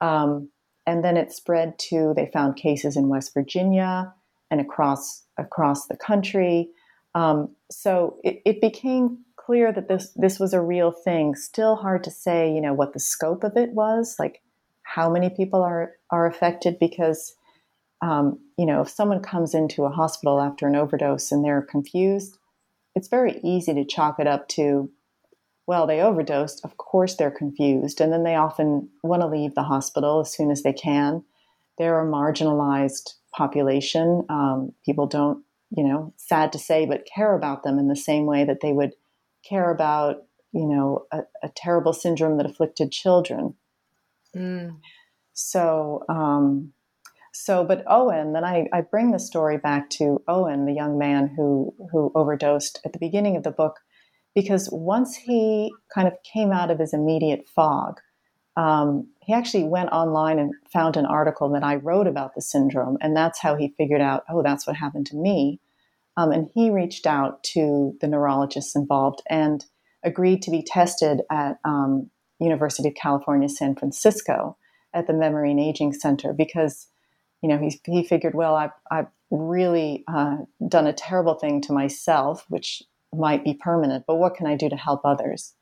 Um, 0.00 0.50
and 0.86 1.04
then 1.04 1.18
it 1.18 1.32
spread 1.32 1.78
to, 1.90 2.14
they 2.16 2.30
found 2.32 2.56
cases 2.56 2.96
in 2.96 3.08
West 3.08 3.34
Virginia 3.34 4.14
and 4.50 4.58
across, 4.58 5.24
across 5.36 5.86
the 5.86 5.96
country. 5.96 6.70
Um, 7.14 7.54
so 7.70 8.18
it, 8.24 8.40
it 8.46 8.62
became 8.62 9.18
clear 9.48 9.72
that 9.72 9.88
this, 9.88 10.12
this 10.14 10.38
was 10.38 10.52
a 10.52 10.60
real 10.60 10.92
thing. 10.92 11.34
Still 11.34 11.76
hard 11.76 12.04
to 12.04 12.10
say, 12.10 12.52
you 12.52 12.60
know, 12.60 12.74
what 12.74 12.92
the 12.92 13.00
scope 13.00 13.44
of 13.44 13.56
it 13.56 13.70
was, 13.70 14.16
like 14.18 14.42
how 14.82 15.10
many 15.10 15.30
people 15.30 15.62
are, 15.62 15.92
are 16.10 16.26
affected 16.26 16.78
because 16.78 17.34
um, 18.02 18.38
you 18.58 18.66
know, 18.66 18.82
if 18.82 18.88
someone 18.88 19.22
comes 19.22 19.54
into 19.54 19.84
a 19.84 19.90
hospital 19.90 20.40
after 20.40 20.66
an 20.66 20.76
overdose 20.76 21.32
and 21.32 21.44
they're 21.44 21.62
confused, 21.62 22.38
it's 22.94 23.08
very 23.08 23.40
easy 23.42 23.74
to 23.74 23.84
chalk 23.84 24.20
it 24.20 24.26
up 24.26 24.48
to, 24.48 24.90
well, 25.66 25.86
they 25.86 26.00
overdosed. 26.00 26.64
Of 26.64 26.76
course, 26.76 27.16
they're 27.16 27.30
confused. 27.30 28.00
And 28.00 28.12
then 28.12 28.24
they 28.24 28.36
often 28.36 28.88
want 29.02 29.22
to 29.22 29.28
leave 29.28 29.54
the 29.54 29.64
hospital 29.64 30.20
as 30.20 30.32
soon 30.32 30.50
as 30.50 30.62
they 30.62 30.72
can. 30.72 31.24
They're 31.76 32.00
a 32.00 32.06
marginalized 32.06 33.14
population. 33.32 34.24
Um, 34.28 34.72
people 34.84 35.06
don't, 35.06 35.42
you 35.70 35.84
know, 35.84 36.12
sad 36.18 36.52
to 36.52 36.58
say, 36.58 36.86
but 36.86 37.08
care 37.12 37.34
about 37.34 37.64
them 37.64 37.78
in 37.78 37.88
the 37.88 37.96
same 37.96 38.26
way 38.26 38.44
that 38.44 38.60
they 38.60 38.72
would 38.72 38.92
care 39.48 39.70
about, 39.70 40.24
you 40.52 40.66
know, 40.66 41.06
a, 41.12 41.20
a 41.42 41.50
terrible 41.54 41.92
syndrome 41.92 42.36
that 42.36 42.46
afflicted 42.46 42.90
children. 42.92 43.54
Mm. 44.36 44.78
So, 45.32 46.04
um, 46.08 46.72
so, 47.32 47.64
but 47.64 47.84
Owen, 47.86 48.32
then 48.32 48.44
I, 48.44 48.66
I 48.72 48.80
bring 48.80 49.12
the 49.12 49.18
story 49.18 49.58
back 49.58 49.90
to 49.90 50.20
Owen, 50.26 50.66
the 50.66 50.72
young 50.72 50.98
man 50.98 51.28
who, 51.28 51.74
who 51.92 52.10
overdosed 52.14 52.80
at 52.84 52.92
the 52.92 52.98
beginning 52.98 53.36
of 53.36 53.44
the 53.44 53.52
book, 53.52 53.76
because 54.34 54.68
once 54.72 55.14
he 55.16 55.72
kind 55.94 56.08
of 56.08 56.14
came 56.24 56.50
out 56.52 56.70
of 56.70 56.78
his 56.78 56.92
immediate 56.92 57.48
fog, 57.48 58.00
um, 58.56 59.06
he 59.20 59.32
actually 59.32 59.64
went 59.64 59.90
online 59.90 60.40
and 60.40 60.52
found 60.72 60.96
an 60.96 61.06
article 61.06 61.48
that 61.50 61.62
I 61.62 61.76
wrote 61.76 62.08
about 62.08 62.34
the 62.34 62.42
syndrome. 62.42 62.98
And 63.00 63.16
that's 63.16 63.38
how 63.38 63.54
he 63.54 63.74
figured 63.76 64.00
out, 64.00 64.24
oh, 64.28 64.42
that's 64.42 64.66
what 64.66 64.74
happened 64.74 65.06
to 65.06 65.16
me. 65.16 65.60
Um, 66.18 66.32
and 66.32 66.50
he 66.52 66.68
reached 66.68 67.06
out 67.06 67.42
to 67.54 67.96
the 68.02 68.08
neurologists 68.08 68.76
involved 68.76 69.22
and 69.30 69.64
agreed 70.04 70.42
to 70.42 70.50
be 70.50 70.62
tested 70.62 71.22
at 71.30 71.58
um, 71.64 72.10
University 72.38 72.88
of 72.88 72.94
California, 72.94 73.48
San 73.48 73.74
Francisco 73.74 74.58
at 74.92 75.06
the 75.06 75.14
Memory 75.14 75.50
and 75.50 75.60
Aging 75.60 75.94
Center 75.94 76.34
because 76.34 76.88
you 77.42 77.48
know, 77.48 77.58
he, 77.58 77.80
he 77.86 78.04
figured, 78.04 78.34
well, 78.34 78.54
I've, 78.54 78.72
I've 78.90 79.06
really 79.30 80.04
uh, 80.08 80.38
done 80.66 80.86
a 80.86 80.92
terrible 80.92 81.34
thing 81.34 81.60
to 81.62 81.72
myself, 81.72 82.44
which 82.48 82.82
might 83.14 83.44
be 83.44 83.54
permanent, 83.54 84.04
but 84.06 84.16
what 84.16 84.34
can 84.34 84.46
I 84.46 84.56
do 84.56 84.68
to 84.68 84.76
help 84.76 85.02
others? 85.04 85.54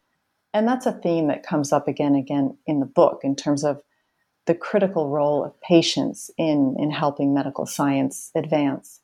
And 0.55 0.67
that's 0.67 0.87
a 0.87 0.93
theme 0.93 1.29
that 1.29 1.47
comes 1.47 1.73
up 1.73 1.87
again 1.87 2.15
and 2.15 2.25
again 2.25 2.57
in 2.67 2.81
the 2.81 2.87
book 2.87 3.21
in 3.23 3.37
terms 3.37 3.63
of 3.63 3.83
the 4.47 4.55
critical 4.55 5.11
role 5.11 5.45
of 5.45 5.61
patients 5.61 6.31
in, 6.39 6.77
in 6.79 6.91
helping 6.91 7.35
medical 7.35 7.67
science 7.67 8.31
advance. 8.35 9.01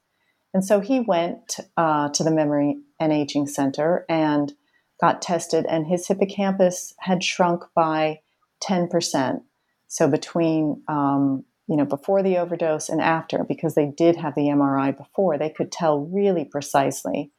And 0.54 0.64
so 0.64 0.80
he 0.80 1.00
went 1.00 1.56
uh, 1.76 2.10
to 2.10 2.24
the 2.24 2.30
Memory 2.30 2.78
and 3.00 3.12
Aging 3.12 3.46
Center 3.46 4.04
and 4.08 4.52
got 5.00 5.22
tested, 5.22 5.66
and 5.68 5.86
his 5.86 6.06
hippocampus 6.06 6.94
had 6.98 7.24
shrunk 7.24 7.64
by 7.74 8.20
10%. 8.62 9.40
So 9.88 10.08
between 10.08 10.82
um, 10.88 11.44
you 11.68 11.76
know, 11.76 11.84
before 11.84 12.22
the 12.22 12.38
overdose 12.38 12.88
and 12.88 13.00
after, 13.00 13.44
because 13.44 13.74
they 13.74 13.86
did 13.86 14.16
have 14.16 14.34
the 14.34 14.48
MRI 14.48 14.96
before, 14.96 15.38
they 15.38 15.50
could 15.50 15.70
tell 15.70 16.00
really 16.00 16.44
precisely. 16.44 17.32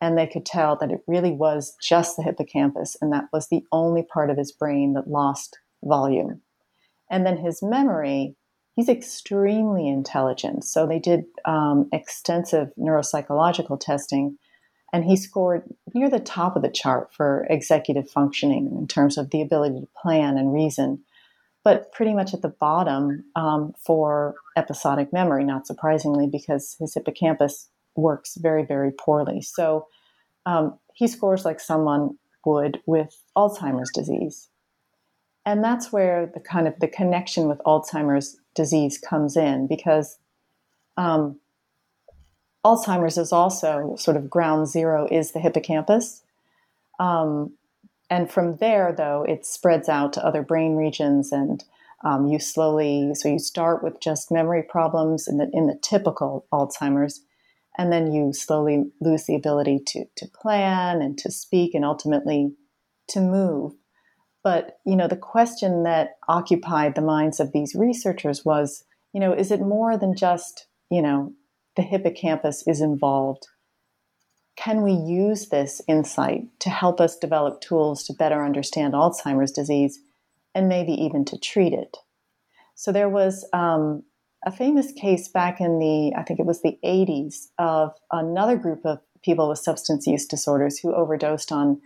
And 0.00 0.16
they 0.16 0.26
could 0.26 0.46
tell 0.46 0.76
that 0.80 0.90
it 0.90 1.02
really 1.06 1.30
was 1.30 1.76
just 1.80 2.16
the 2.16 2.22
hippocampus, 2.22 2.96
and 3.02 3.12
that 3.12 3.26
was 3.32 3.48
the 3.48 3.62
only 3.70 4.02
part 4.02 4.30
of 4.30 4.38
his 4.38 4.50
brain 4.50 4.94
that 4.94 5.06
lost 5.06 5.58
volume. 5.84 6.40
And 7.10 7.26
then 7.26 7.36
his 7.36 7.62
memory, 7.62 8.34
he's 8.76 8.88
extremely 8.88 9.88
intelligent. 9.88 10.64
So 10.64 10.86
they 10.86 10.98
did 10.98 11.24
um, 11.44 11.88
extensive 11.92 12.68
neuropsychological 12.78 13.78
testing, 13.80 14.38
and 14.92 15.04
he 15.04 15.16
scored 15.16 15.62
near 15.94 16.10
the 16.10 16.18
top 16.20 16.56
of 16.56 16.62
the 16.62 16.70
chart 16.70 17.12
for 17.12 17.46
executive 17.50 18.10
functioning 18.10 18.74
in 18.78 18.86
terms 18.86 19.18
of 19.18 19.30
the 19.30 19.42
ability 19.42 19.80
to 19.80 19.88
plan 20.00 20.36
and 20.36 20.52
reason 20.52 21.02
but 21.62 21.92
pretty 21.92 22.14
much 22.14 22.32
at 22.32 22.42
the 22.42 22.48
bottom 22.48 23.24
um, 23.36 23.74
for 23.84 24.34
episodic 24.56 25.12
memory, 25.12 25.44
not 25.44 25.66
surprisingly, 25.66 26.26
because 26.26 26.76
his 26.78 26.94
hippocampus 26.94 27.68
works 27.96 28.36
very, 28.36 28.64
very 28.64 28.90
poorly. 28.92 29.42
So 29.42 29.86
um, 30.46 30.78
he 30.94 31.06
scores 31.06 31.44
like 31.44 31.60
someone 31.60 32.16
would 32.46 32.80
with 32.86 33.14
Alzheimer's 33.36 33.90
disease. 33.92 34.48
And 35.44 35.62
that's 35.62 35.92
where 35.92 36.30
the 36.32 36.40
kind 36.40 36.66
of 36.66 36.78
the 36.80 36.88
connection 36.88 37.48
with 37.48 37.58
Alzheimer's 37.66 38.39
disease 38.54 38.98
comes 38.98 39.36
in 39.36 39.66
because 39.66 40.18
um, 40.96 41.38
Alzheimer's 42.64 43.16
is 43.16 43.32
also 43.32 43.94
sort 43.96 44.16
of 44.16 44.28
ground 44.28 44.68
zero 44.68 45.08
is 45.10 45.32
the 45.32 45.40
hippocampus. 45.40 46.22
Um, 46.98 47.54
and 48.10 48.30
from 48.30 48.56
there, 48.56 48.92
though, 48.92 49.24
it 49.26 49.46
spreads 49.46 49.88
out 49.88 50.12
to 50.14 50.24
other 50.24 50.42
brain 50.42 50.74
regions, 50.74 51.32
and 51.32 51.64
um, 52.04 52.26
you 52.26 52.38
slowly. 52.38 53.14
So 53.14 53.28
you 53.28 53.38
start 53.38 53.82
with 53.82 54.00
just 54.00 54.32
memory 54.32 54.62
problems 54.62 55.28
in 55.28 55.38
the 55.38 55.48
in 55.52 55.68
the 55.68 55.78
typical 55.80 56.44
Alzheimer's, 56.52 57.22
and 57.78 57.92
then 57.92 58.12
you 58.12 58.32
slowly 58.32 58.90
lose 59.00 59.24
the 59.24 59.36
ability 59.36 59.80
to 59.86 60.04
to 60.16 60.26
plan 60.28 61.00
and 61.00 61.16
to 61.18 61.30
speak, 61.30 61.72
and 61.72 61.84
ultimately 61.84 62.52
to 63.08 63.20
move. 63.20 63.74
But 64.42 64.78
you 64.86 64.96
know, 64.96 65.08
the 65.08 65.16
question 65.16 65.82
that 65.82 66.16
occupied 66.28 66.94
the 66.94 67.02
minds 67.02 67.40
of 67.40 67.52
these 67.52 67.74
researchers 67.74 68.44
was, 68.44 68.84
you 69.12 69.20
know, 69.20 69.32
is 69.32 69.50
it 69.50 69.60
more 69.60 69.96
than 69.98 70.16
just, 70.16 70.66
you 70.90 71.02
know, 71.02 71.32
the 71.76 71.82
hippocampus 71.82 72.64
is 72.66 72.80
involved? 72.80 73.46
Can 74.56 74.82
we 74.82 74.92
use 74.92 75.48
this 75.48 75.80
insight 75.88 76.42
to 76.60 76.70
help 76.70 77.00
us 77.00 77.16
develop 77.16 77.60
tools 77.60 78.04
to 78.04 78.12
better 78.12 78.44
understand 78.44 78.94
Alzheimer's 78.94 79.52
disease 79.52 80.00
and 80.54 80.68
maybe 80.68 80.92
even 80.92 81.24
to 81.26 81.38
treat 81.38 81.72
it? 81.72 81.96
So 82.74 82.92
there 82.92 83.08
was 83.08 83.46
um, 83.52 84.02
a 84.44 84.50
famous 84.50 84.92
case 84.92 85.28
back 85.28 85.60
in 85.60 85.78
the, 85.78 86.14
I 86.16 86.22
think 86.22 86.40
it 86.40 86.46
was 86.46 86.62
the 86.62 86.78
80s, 86.84 87.48
of 87.58 87.92
another 88.10 88.56
group 88.56 88.84
of 88.84 89.00
people 89.22 89.48
with 89.48 89.58
substance 89.58 90.06
use 90.06 90.26
disorders 90.26 90.78
who 90.78 90.94
overdosed 90.94 91.52
on 91.52 91.80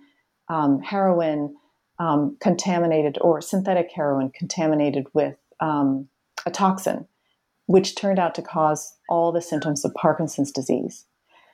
um, 0.48 0.80
heroin 0.80 1.56
um, 1.98 2.36
contaminated 2.40 3.18
or 3.20 3.40
synthetic 3.40 3.90
heroin 3.94 4.30
contaminated 4.30 5.06
with 5.12 5.36
um, 5.60 6.08
a 6.46 6.50
toxin, 6.50 7.06
which 7.66 7.94
turned 7.94 8.18
out 8.18 8.34
to 8.34 8.42
cause 8.42 8.96
all 9.08 9.32
the 9.32 9.42
symptoms 9.42 9.84
of 9.84 9.94
Parkinson's 9.94 10.50
disease. 10.50 11.04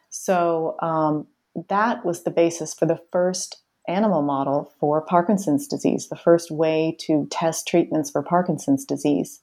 So 0.09 0.77
um, 0.81 1.27
that 1.69 2.05
was 2.05 2.23
the 2.23 2.31
basis 2.31 2.75
for 2.75 2.87
the 2.87 3.01
first 3.13 3.63
animal 3.89 4.23
model 4.23 4.73
for 4.79 5.01
Parkinson's 5.01 5.67
disease, 5.67 6.09
the 6.09 6.17
first 6.17 6.51
way 6.51 6.97
to 7.01 7.27
test 7.31 7.67
treatments 7.67 8.11
for 8.11 8.23
Parkinson's 8.23 8.85
disease. 8.85 9.41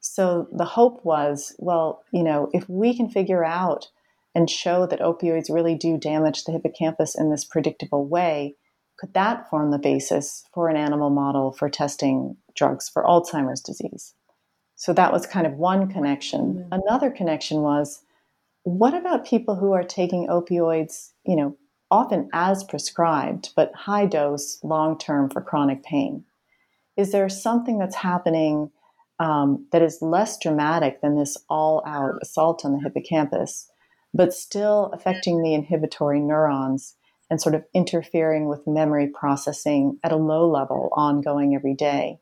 So 0.00 0.48
the 0.52 0.64
hope 0.64 1.04
was, 1.04 1.54
well, 1.58 2.02
you 2.12 2.22
know, 2.22 2.48
if 2.52 2.68
we 2.68 2.96
can 2.96 3.10
figure 3.10 3.44
out 3.44 3.88
and 4.34 4.48
show 4.48 4.86
that 4.86 5.00
opioids 5.00 5.52
really 5.52 5.74
do 5.74 5.98
damage 5.98 6.44
the 6.44 6.52
hippocampus 6.52 7.18
in 7.18 7.30
this 7.30 7.44
predictable 7.44 8.06
way, 8.06 8.54
could 8.98 9.14
that 9.14 9.48
form 9.48 9.70
the 9.70 9.78
basis 9.78 10.44
for 10.52 10.68
an 10.68 10.76
animal 10.76 11.10
model 11.10 11.52
for 11.52 11.68
testing 11.68 12.36
drugs 12.54 12.88
for 12.88 13.04
Alzheimer's 13.04 13.60
disease? 13.60 14.14
So 14.74 14.92
that 14.92 15.12
was 15.12 15.26
kind 15.26 15.46
of 15.46 15.54
one 15.54 15.88
connection. 15.88 16.54
Mm-hmm. 16.54 16.72
Another 16.72 17.10
connection 17.10 17.62
was 17.62 18.02
what 18.64 18.94
about 18.94 19.24
people 19.24 19.54
who 19.54 19.72
are 19.72 19.84
taking 19.84 20.26
opioids, 20.26 21.12
you 21.24 21.36
know, 21.36 21.56
often 21.90 22.28
as 22.32 22.64
prescribed, 22.64 23.50
but 23.56 23.74
high 23.74 24.04
dose 24.04 24.62
long 24.62 24.98
term 24.98 25.30
for 25.30 25.40
chronic 25.40 25.82
pain? 25.82 26.24
Is 26.96 27.12
there 27.12 27.28
something 27.28 27.78
that's 27.78 27.96
happening 27.96 28.70
um, 29.20 29.66
that 29.72 29.82
is 29.82 30.02
less 30.02 30.38
dramatic 30.38 31.00
than 31.00 31.16
this 31.16 31.36
all 31.48 31.82
out 31.86 32.18
assault 32.20 32.64
on 32.64 32.72
the 32.72 32.80
hippocampus, 32.80 33.70
but 34.12 34.34
still 34.34 34.90
affecting 34.92 35.42
the 35.42 35.54
inhibitory 35.54 36.20
neurons 36.20 36.94
and 37.30 37.40
sort 37.40 37.54
of 37.54 37.64
interfering 37.74 38.48
with 38.48 38.66
memory 38.66 39.08
processing 39.08 39.98
at 40.02 40.12
a 40.12 40.16
low 40.16 40.50
level, 40.50 40.90
ongoing 40.92 41.54
every 41.54 41.74
day? 41.74 42.18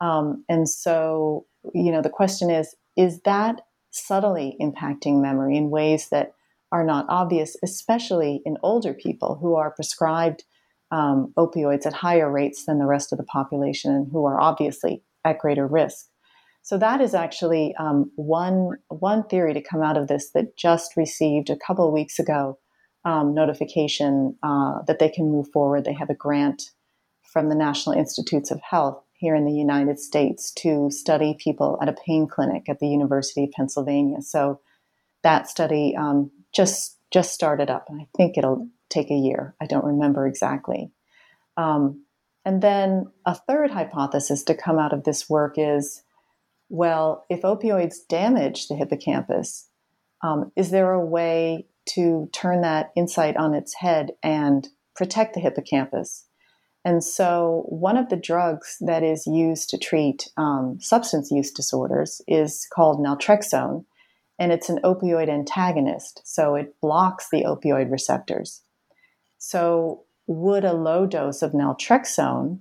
Um, 0.00 0.44
and 0.48 0.68
so, 0.68 1.46
you 1.74 1.90
know, 1.92 2.02
the 2.02 2.10
question 2.10 2.50
is 2.50 2.74
is 2.96 3.20
that 3.22 3.60
subtly 3.90 4.56
impacting 4.60 5.20
memory 5.20 5.56
in 5.56 5.70
ways 5.70 6.08
that 6.10 6.32
are 6.72 6.84
not 6.84 7.06
obvious, 7.08 7.56
especially 7.62 8.42
in 8.44 8.58
older 8.62 8.92
people 8.92 9.38
who 9.40 9.54
are 9.54 9.70
prescribed 9.70 10.44
um, 10.90 11.32
opioids 11.38 11.86
at 11.86 11.92
higher 11.92 12.30
rates 12.30 12.64
than 12.64 12.78
the 12.78 12.86
rest 12.86 13.12
of 13.12 13.18
the 13.18 13.24
population 13.24 13.94
and 13.94 14.10
who 14.10 14.24
are 14.24 14.40
obviously 14.40 15.02
at 15.24 15.38
greater 15.38 15.66
risk. 15.66 16.06
So 16.62 16.76
that 16.78 17.00
is 17.00 17.14
actually 17.14 17.74
um, 17.78 18.10
one 18.16 18.76
one 18.88 19.24
theory 19.24 19.54
to 19.54 19.62
come 19.62 19.82
out 19.82 19.96
of 19.96 20.08
this 20.08 20.30
that 20.34 20.56
just 20.56 20.96
received 20.96 21.50
a 21.50 21.56
couple 21.56 21.86
of 21.86 21.94
weeks 21.94 22.18
ago 22.18 22.58
um, 23.04 23.34
notification 23.34 24.36
uh, 24.42 24.82
that 24.86 24.98
they 24.98 25.08
can 25.08 25.30
move 25.30 25.48
forward. 25.52 25.84
They 25.84 25.94
have 25.94 26.10
a 26.10 26.14
grant 26.14 26.70
from 27.22 27.48
the 27.48 27.54
National 27.54 27.96
Institutes 27.96 28.50
of 28.50 28.60
Health 28.60 29.02
here 29.12 29.34
in 29.34 29.44
the 29.44 29.52
United 29.52 29.98
States 29.98 30.52
to 30.52 30.90
study 30.90 31.36
people 31.38 31.78
at 31.82 31.88
a 31.88 31.96
pain 32.06 32.26
clinic 32.26 32.68
at 32.68 32.78
the 32.78 32.88
University 32.88 33.44
of 33.44 33.50
Pennsylvania. 33.50 34.22
So 34.22 34.60
that 35.22 35.48
study 35.48 35.94
um, 35.96 36.30
just 36.54 36.96
just 37.10 37.32
started 37.32 37.70
up, 37.70 37.88
I 37.90 38.06
think 38.16 38.36
it'll 38.36 38.68
take 38.90 39.10
a 39.10 39.14
year. 39.14 39.54
I 39.60 39.66
don't 39.66 39.84
remember 39.84 40.26
exactly. 40.26 40.90
Um, 41.56 42.04
and 42.44 42.62
then 42.62 43.06
a 43.24 43.34
third 43.34 43.70
hypothesis 43.70 44.42
to 44.44 44.54
come 44.54 44.78
out 44.78 44.92
of 44.92 45.04
this 45.04 45.28
work 45.28 45.54
is 45.56 46.02
well, 46.70 47.24
if 47.30 47.42
opioids 47.42 47.96
damage 48.08 48.68
the 48.68 48.74
hippocampus, 48.74 49.68
um, 50.22 50.52
is 50.54 50.70
there 50.70 50.92
a 50.92 51.04
way 51.04 51.66
to 51.94 52.28
turn 52.32 52.62
that 52.62 52.90
insight 52.96 53.36
on 53.36 53.54
its 53.54 53.74
head 53.74 54.12
and 54.22 54.68
protect 54.94 55.34
the 55.34 55.40
hippocampus? 55.40 56.24
And 56.84 57.02
so, 57.02 57.64
one 57.68 57.96
of 57.96 58.08
the 58.08 58.16
drugs 58.16 58.76
that 58.80 59.02
is 59.02 59.26
used 59.26 59.68
to 59.70 59.78
treat 59.78 60.28
um, 60.36 60.78
substance 60.80 61.30
use 61.30 61.50
disorders 61.50 62.22
is 62.28 62.66
called 62.72 62.98
naltrexone, 62.98 63.84
and 64.38 64.52
it's 64.52 64.68
an 64.68 64.80
opioid 64.84 65.28
antagonist. 65.28 66.22
So, 66.24 66.54
it 66.54 66.80
blocks 66.80 67.28
the 67.30 67.42
opioid 67.44 67.90
receptors. 67.90 68.62
So, 69.38 70.04
would 70.26 70.64
a 70.64 70.72
low 70.72 71.06
dose 71.06 71.42
of 71.42 71.52
naltrexone 71.52 72.60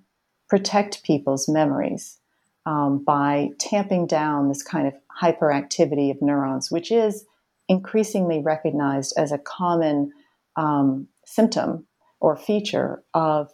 protect 0.49 1.03
people's 1.03 1.47
memories? 1.47 2.19
um, 2.67 3.01
by 3.01 3.49
tamping 3.59 4.05
down 4.05 4.49
this 4.49 4.61
kind 4.61 4.87
of 4.87 4.93
hyperactivity 5.21 6.11
of 6.11 6.21
neurons, 6.21 6.69
which 6.69 6.91
is 6.91 7.23
increasingly 7.67 8.41
recognized 8.41 9.13
as 9.17 9.31
a 9.31 9.37
common 9.37 10.11
um, 10.55 11.07
symptom 11.25 11.85
or 12.19 12.35
feature 12.35 13.03
of 13.13 13.51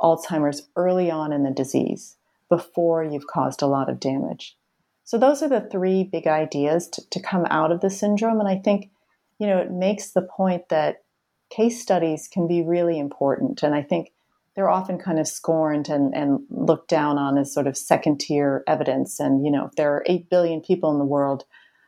Alzheimer's 0.00 0.68
early 0.76 1.10
on 1.10 1.32
in 1.32 1.44
the 1.44 1.50
disease 1.50 2.16
before 2.48 3.02
you've 3.02 3.26
caused 3.26 3.62
a 3.62 3.66
lot 3.66 3.88
of 3.88 4.00
damage. 4.00 4.56
So, 5.04 5.18
those 5.18 5.42
are 5.42 5.48
the 5.48 5.68
three 5.70 6.02
big 6.04 6.26
ideas 6.26 6.88
to, 6.88 7.02
to 7.10 7.20
come 7.20 7.46
out 7.50 7.70
of 7.70 7.80
the 7.80 7.90
syndrome. 7.90 8.40
And 8.40 8.48
I 8.48 8.56
think, 8.56 8.90
you 9.38 9.46
know, 9.46 9.58
it 9.58 9.70
makes 9.70 10.10
the 10.10 10.22
point 10.22 10.68
that 10.70 11.04
case 11.50 11.80
studies 11.80 12.28
can 12.32 12.48
be 12.48 12.62
really 12.62 12.98
important. 12.98 13.62
And 13.62 13.74
I 13.74 13.82
think 13.82 14.12
they're 14.54 14.70
often 14.70 14.98
kind 14.98 15.18
of 15.18 15.26
scorned 15.26 15.88
and, 15.88 16.14
and 16.14 16.40
looked 16.48 16.88
down 16.88 17.18
on 17.18 17.36
as 17.38 17.52
sort 17.52 17.66
of 17.66 17.76
second 17.76 18.20
tier 18.20 18.62
evidence. 18.66 19.20
And, 19.20 19.44
you 19.44 19.50
know, 19.50 19.66
if 19.66 19.72
there 19.76 19.92
are 19.92 20.04
8 20.06 20.30
billion 20.30 20.60
people 20.60 20.92
in 20.92 20.98
the 20.98 21.04
world, 21.04 21.44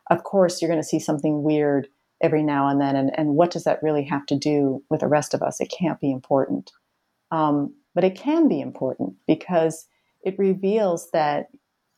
of 0.09 0.23
course 0.23 0.61
you're 0.61 0.69
going 0.69 0.81
to 0.81 0.87
see 0.87 0.99
something 0.99 1.43
weird 1.43 1.87
every 2.21 2.43
now 2.43 2.67
and 2.67 2.81
then. 2.81 2.95
And, 2.95 3.11
and 3.17 3.35
what 3.35 3.51
does 3.51 3.63
that 3.65 3.83
really 3.83 4.03
have 4.05 4.25
to 4.27 4.35
do 4.37 4.83
with 4.89 5.01
the 5.01 5.07
rest 5.07 5.33
of 5.33 5.41
us? 5.41 5.61
It 5.61 5.71
can't 5.77 5.99
be 5.99 6.11
important. 6.11 6.71
Um, 7.31 7.75
but 7.93 8.03
it 8.03 8.15
can 8.15 8.47
be 8.47 8.61
important 8.61 9.15
because 9.27 9.87
it 10.23 10.37
reveals 10.37 11.11
that 11.11 11.49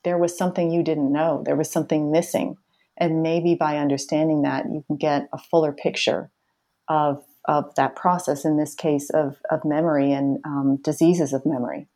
there 0.04 0.18
was 0.18 0.36
something 0.36 0.70
you 0.70 0.82
didn't 0.82 1.12
know, 1.12 1.42
there 1.44 1.56
was 1.56 1.70
something 1.70 2.10
missing. 2.10 2.56
And 2.96 3.22
maybe 3.22 3.54
by 3.54 3.78
understanding 3.78 4.42
that, 4.42 4.66
you 4.66 4.84
can 4.86 4.96
get 4.96 5.28
a 5.32 5.38
fuller 5.38 5.72
picture 5.72 6.30
of 6.88 7.22
of 7.46 7.74
that 7.76 7.96
process, 7.96 8.44
in 8.44 8.58
this 8.58 8.74
case 8.74 9.08
of, 9.10 9.38
of 9.50 9.64
memory 9.64 10.12
and 10.12 10.38
um, 10.44 10.78
diseases 10.82 11.32
of 11.32 11.46
memory. 11.46 11.88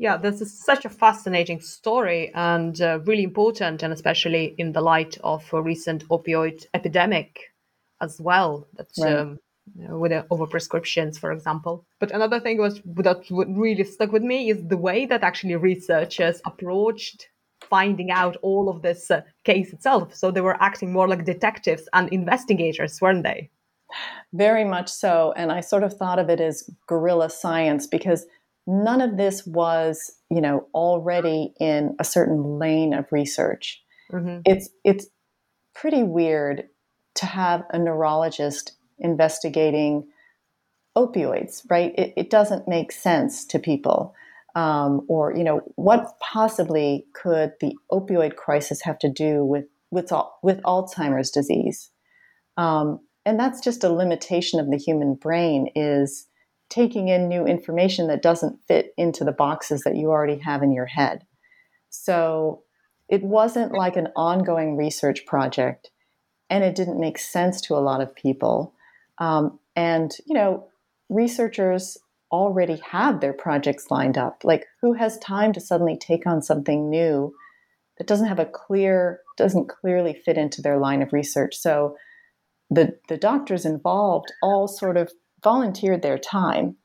Yeah, 0.00 0.16
this 0.16 0.40
is 0.40 0.58
such 0.58 0.86
a 0.86 0.88
fascinating 0.88 1.60
story 1.60 2.32
and 2.34 2.80
uh, 2.80 3.00
really 3.00 3.22
important, 3.22 3.82
and 3.82 3.92
especially 3.92 4.54
in 4.56 4.72
the 4.72 4.80
light 4.80 5.18
of 5.22 5.44
a 5.52 5.60
recent 5.60 6.08
opioid 6.08 6.64
epidemic 6.72 7.52
as 8.00 8.18
well. 8.18 8.66
That's 8.78 8.98
right. 8.98 9.14
um, 9.14 9.38
with 9.76 10.12
the 10.12 10.24
overprescriptions, 10.30 11.18
for 11.18 11.32
example. 11.32 11.84
But 11.98 12.12
another 12.12 12.40
thing 12.40 12.56
was 12.56 12.80
that 12.82 13.26
really 13.30 13.84
stuck 13.84 14.10
with 14.10 14.22
me 14.22 14.48
is 14.48 14.66
the 14.66 14.78
way 14.78 15.04
that 15.04 15.22
actually 15.22 15.56
researchers 15.56 16.40
approached 16.46 17.28
finding 17.60 18.10
out 18.10 18.38
all 18.40 18.70
of 18.70 18.80
this 18.80 19.10
uh, 19.10 19.20
case 19.44 19.70
itself. 19.70 20.14
So 20.14 20.30
they 20.30 20.40
were 20.40 20.62
acting 20.62 20.94
more 20.94 21.08
like 21.08 21.26
detectives 21.26 21.90
and 21.92 22.08
investigators, 22.08 23.02
weren't 23.02 23.22
they? 23.22 23.50
Very 24.32 24.64
much 24.64 24.88
so. 24.88 25.34
And 25.36 25.52
I 25.52 25.60
sort 25.60 25.82
of 25.82 25.92
thought 25.92 26.18
of 26.18 26.30
it 26.30 26.40
as 26.40 26.70
guerrilla 26.86 27.28
science 27.28 27.86
because 27.86 28.24
none 28.70 29.00
of 29.00 29.16
this 29.16 29.44
was, 29.46 30.12
you 30.30 30.40
know, 30.40 30.66
already 30.72 31.52
in 31.58 31.96
a 31.98 32.04
certain 32.04 32.58
lane 32.58 32.94
of 32.94 33.10
research. 33.10 33.82
Mm-hmm. 34.12 34.42
It's 34.44 34.70
it's 34.84 35.06
pretty 35.74 36.04
weird 36.04 36.68
to 37.16 37.26
have 37.26 37.64
a 37.70 37.78
neurologist 37.78 38.72
investigating 38.98 40.06
opioids, 40.96 41.62
right? 41.68 41.92
It, 41.98 42.12
it 42.16 42.30
doesn't 42.30 42.68
make 42.68 42.92
sense 42.92 43.44
to 43.46 43.58
people. 43.58 44.14
Um, 44.54 45.02
or, 45.08 45.34
you 45.36 45.44
know, 45.44 45.60
what 45.76 46.18
possibly 46.20 47.06
could 47.12 47.52
the 47.60 47.76
opioid 47.92 48.34
crisis 48.36 48.82
have 48.82 48.98
to 49.00 49.08
do 49.08 49.44
with 49.44 49.66
with, 49.90 50.12
with 50.42 50.62
Alzheimer's 50.62 51.30
disease? 51.30 51.90
Um, 52.56 53.00
and 53.26 53.38
that's 53.38 53.60
just 53.60 53.84
a 53.84 53.92
limitation 53.92 54.60
of 54.60 54.70
the 54.70 54.76
human 54.76 55.14
brain 55.14 55.70
is 55.74 56.26
taking 56.70 57.08
in 57.08 57.28
new 57.28 57.44
information 57.44 58.06
that 58.06 58.22
doesn't 58.22 58.60
fit 58.66 58.94
into 58.96 59.24
the 59.24 59.32
boxes 59.32 59.82
that 59.82 59.96
you 59.96 60.08
already 60.08 60.38
have 60.38 60.62
in 60.62 60.72
your 60.72 60.86
head. 60.86 61.26
So 61.90 62.62
it 63.08 63.22
wasn't 63.22 63.72
like 63.72 63.96
an 63.96 64.08
ongoing 64.16 64.76
research 64.76 65.26
project 65.26 65.90
and 66.48 66.64
it 66.64 66.74
didn't 66.74 67.00
make 67.00 67.18
sense 67.18 67.60
to 67.62 67.74
a 67.74 67.84
lot 67.84 68.00
of 68.00 68.14
people. 68.14 68.74
Um, 69.18 69.58
and 69.76 70.12
you 70.26 70.34
know 70.34 70.68
researchers 71.08 71.98
already 72.32 72.80
have 72.88 73.20
their 73.20 73.32
projects 73.32 73.90
lined 73.90 74.16
up. 74.16 74.42
Like 74.44 74.66
who 74.80 74.94
has 74.94 75.18
time 75.18 75.52
to 75.52 75.60
suddenly 75.60 75.98
take 75.98 76.26
on 76.26 76.42
something 76.42 76.88
new 76.88 77.34
that 77.98 78.06
doesn't 78.06 78.28
have 78.28 78.38
a 78.38 78.46
clear 78.46 79.20
doesn't 79.36 79.68
clearly 79.68 80.14
fit 80.24 80.38
into 80.38 80.62
their 80.62 80.78
line 80.78 81.02
of 81.02 81.12
research. 81.12 81.56
So 81.56 81.96
the 82.70 82.96
the 83.08 83.16
doctors 83.16 83.66
involved 83.66 84.32
all 84.42 84.68
sort 84.68 84.96
of 84.96 85.12
volunteered 85.42 86.02
their 86.02 86.18
time 86.18 86.76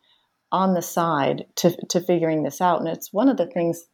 on 0.51 0.73
the 0.73 0.81
side 0.81 1.45
to 1.55 1.75
to 1.87 1.99
figuring 1.99 2.43
this 2.43 2.61
out. 2.61 2.79
And 2.79 2.87
it's 2.87 3.11
one 3.11 3.29
of 3.29 3.37
the 3.37 3.47
things 3.47 3.85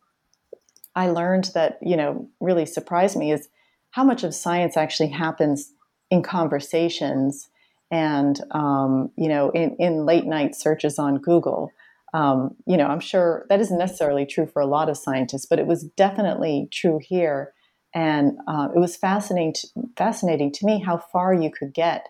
I 0.96 1.08
learned 1.08 1.52
that 1.54 1.78
you 1.82 1.98
know 1.98 2.30
really 2.40 2.66
surprised 2.66 3.18
me 3.18 3.32
is 3.32 3.48
how 3.92 4.04
much 4.04 4.24
of 4.24 4.34
science 4.34 4.78
actually 4.78 5.10
happens 5.10 5.72
in 6.10 6.22
conversations 6.24 7.50
and 7.90 8.40
um, 8.52 9.12
you 9.18 9.28
know 9.28 9.50
in, 9.52 9.76
in 9.80 10.06
late 10.06 10.26
night 10.26 10.56
searches 10.56 11.00
on 11.00 11.18
Google. 11.18 11.72
Um, 12.14 12.56
you 12.68 12.76
know, 12.76 12.88
I'm 12.88 13.00
sure 13.00 13.46
that 13.48 13.62
isn't 13.62 13.78
necessarily 13.78 14.26
true 14.26 14.46
for 14.46 14.62
a 14.62 14.68
lot 14.68 14.90
of 14.90 14.98
scientists, 14.98 15.46
but 15.46 15.60
it 15.60 15.66
was 15.66 15.84
definitely 15.96 16.68
true 16.70 17.00
here. 17.02 17.54
And 17.96 18.38
uh, 18.48 18.68
it 18.76 18.80
was 18.80 18.98
fascinating, 18.98 19.54
to, 19.54 19.68
fascinating 19.98 20.52
to 20.54 20.66
me 20.66 20.82
how 20.82 20.98
far 20.98 21.34
you 21.34 21.50
could 21.50 21.74
get 21.74 22.08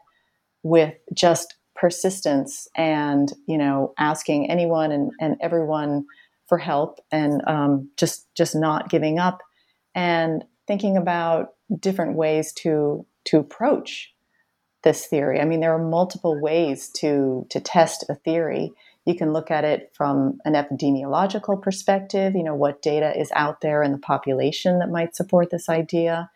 with 0.63 0.95
just 1.13 1.55
persistence 1.81 2.67
and 2.75 3.33
you 3.47 3.57
know 3.57 3.91
asking 3.97 4.49
anyone 4.51 4.91
and, 4.91 5.11
and 5.19 5.35
everyone 5.41 6.05
for 6.45 6.59
help 6.59 6.99
and 7.11 7.41
um, 7.47 7.89
just 7.97 8.27
just 8.35 8.55
not 8.55 8.89
giving 8.89 9.17
up 9.17 9.41
and 9.95 10.45
thinking 10.67 10.95
about 10.95 11.53
different 11.79 12.15
ways 12.15 12.53
to 12.53 13.03
to 13.25 13.39
approach 13.39 14.13
this 14.83 15.07
theory. 15.07 15.39
I 15.39 15.45
mean, 15.45 15.59
there 15.59 15.73
are 15.73 15.83
multiple 15.83 16.39
ways 16.39 16.87
to 16.97 17.47
to 17.49 17.59
test 17.59 18.05
a 18.09 18.15
theory. 18.15 18.71
You 19.05 19.15
can 19.15 19.33
look 19.33 19.49
at 19.49 19.63
it 19.63 19.91
from 19.95 20.37
an 20.45 20.53
epidemiological 20.53 21.59
perspective, 21.63 22.35
you 22.35 22.43
know, 22.43 22.53
what 22.53 22.83
data 22.83 23.19
is 23.19 23.31
out 23.35 23.61
there 23.61 23.81
in 23.81 23.91
the 23.91 23.97
population 23.97 24.77
that 24.77 24.91
might 24.91 25.15
support 25.15 25.49
this 25.49 25.67
idea. 25.67 26.29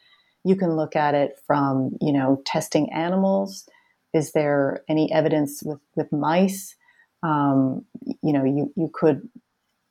You 0.43 0.55
can 0.55 0.75
look 0.75 0.95
at 0.95 1.13
it 1.13 1.39
from, 1.45 1.97
you 2.01 2.11
know, 2.11 2.41
testing 2.45 2.91
animals. 2.91 3.69
Is 4.15 4.31
there 4.31 4.83
any 4.89 5.11
evidence 5.11 5.61
with, 5.63 5.79
with 5.95 6.11
mice? 6.11 6.75
Um, 7.21 7.85
you 8.23 8.33
know, 8.33 8.45
you, 8.45 8.73
you 8.75 8.89
could 8.93 9.29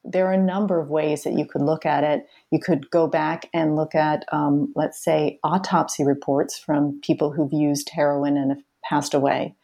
there 0.04 0.26
are 0.26 0.34
a 0.34 0.38
number 0.38 0.78
of 0.78 0.90
ways 0.90 1.24
that 1.24 1.32
you 1.32 1.46
could 1.46 1.62
look 1.62 1.86
at 1.86 2.04
it. 2.04 2.26
You 2.50 2.60
could 2.60 2.90
go 2.90 3.06
back 3.06 3.48
and 3.54 3.74
look 3.74 3.94
at, 3.94 4.24
um, 4.32 4.72
let's 4.76 5.02
say, 5.02 5.38
autopsy 5.42 6.04
reports 6.04 6.58
from 6.58 7.00
people 7.02 7.32
who've 7.32 7.52
used 7.52 7.88
heroin 7.88 8.36
and 8.36 8.50
have 8.50 8.62
passed 8.84 9.14
away. 9.14 9.54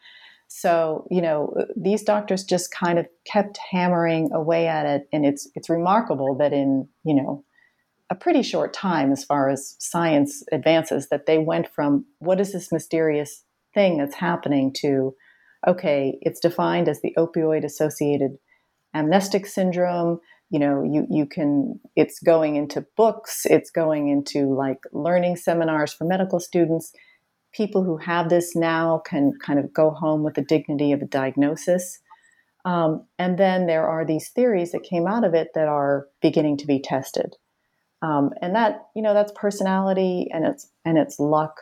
So, 0.47 1.07
you 1.11 1.21
know, 1.21 1.53
these 1.77 2.03
doctors 2.03 2.43
just 2.43 2.73
kind 2.73 2.97
of 2.97 3.07
kept 3.23 3.59
hammering 3.71 4.31
away 4.33 4.67
at 4.67 4.85
it. 4.85 5.07
And 5.13 5.25
it's, 5.25 5.47
it's 5.53 5.69
remarkable 5.69 6.35
that 6.37 6.53
in, 6.53 6.89
you 7.05 7.13
know, 7.13 7.45
a 8.09 8.15
pretty 8.15 8.41
short 8.41 8.73
time, 8.73 9.13
as 9.13 9.23
far 9.23 9.47
as 9.47 9.77
science 9.79 10.43
advances, 10.51 11.07
that 11.09 11.27
they 11.27 11.37
went 11.37 11.69
from 11.69 12.05
what 12.19 12.41
is 12.41 12.51
this 12.51 12.71
mysterious 12.71 13.43
thing 13.73 13.97
that's 13.97 14.15
happening 14.15 14.73
to, 14.77 15.15
okay, 15.67 16.17
it's 16.21 16.39
defined 16.39 16.87
as 16.87 17.01
the 17.01 17.13
opioid 17.17 17.63
associated 17.63 18.37
amnestic 18.93 19.45
syndrome. 19.45 20.19
You 20.49 20.59
know 20.59 20.83
you 20.83 21.07
you 21.09 21.25
can 21.25 21.79
it's 21.95 22.19
going 22.19 22.57
into 22.57 22.85
books 22.97 23.45
it's 23.45 23.71
going 23.71 24.09
into 24.09 24.53
like 24.53 24.79
learning 24.91 25.37
seminars 25.37 25.93
for 25.93 26.03
medical 26.03 26.39
students. 26.39 26.91
People 27.53 27.83
who 27.83 27.97
have 27.97 28.29
this 28.29 28.55
now 28.55 29.01
can 29.05 29.33
kind 29.45 29.59
of 29.59 29.73
go 29.73 29.91
home 29.91 30.23
with 30.23 30.35
the 30.35 30.41
dignity 30.41 30.91
of 30.91 31.01
a 31.01 31.05
diagnosis. 31.05 31.99
Um, 32.63 33.05
and 33.17 33.37
then 33.37 33.65
there 33.65 33.87
are 33.87 34.05
these 34.05 34.29
theories 34.29 34.71
that 34.71 34.83
came 34.83 35.07
out 35.07 35.25
of 35.25 35.33
it 35.33 35.49
that 35.55 35.67
are 35.67 36.07
beginning 36.21 36.57
to 36.57 36.67
be 36.67 36.79
tested. 36.79 37.35
Um, 38.01 38.31
and 38.41 38.55
that 38.55 38.87
you 38.95 39.01
know 39.01 39.13
that's 39.13 39.31
personality 39.33 40.27
and 40.33 40.45
it's 40.45 40.69
and 40.83 40.97
it's 40.97 41.17
luck. 41.19 41.61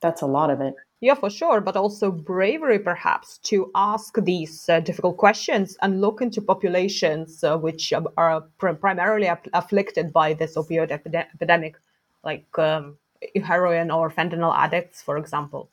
That's 0.00 0.22
a 0.22 0.26
lot 0.26 0.50
of 0.50 0.60
it 0.60 0.74
yeah, 1.04 1.14
for 1.14 1.28
sure, 1.28 1.60
but 1.60 1.76
also 1.76 2.10
bravery 2.10 2.78
perhaps 2.78 3.36
to 3.50 3.70
ask 3.74 4.16
these 4.22 4.70
uh, 4.70 4.80
difficult 4.80 5.18
questions 5.18 5.76
and 5.82 6.00
look 6.00 6.22
into 6.22 6.40
populations 6.40 7.44
uh, 7.44 7.58
which 7.58 7.92
are 8.16 8.40
pr- 8.56 8.70
primarily 8.70 9.28
afflicted 9.52 10.14
by 10.14 10.32
this 10.32 10.54
opioid 10.54 10.88
epide- 10.88 11.26
epidemic, 11.34 11.76
like 12.24 12.46
um, 12.58 12.96
heroin 13.44 13.90
or 13.90 14.10
fentanyl 14.10 14.56
addicts, 14.56 15.02
for 15.02 15.18
example. 15.18 15.68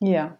Yeah, 0.00 0.30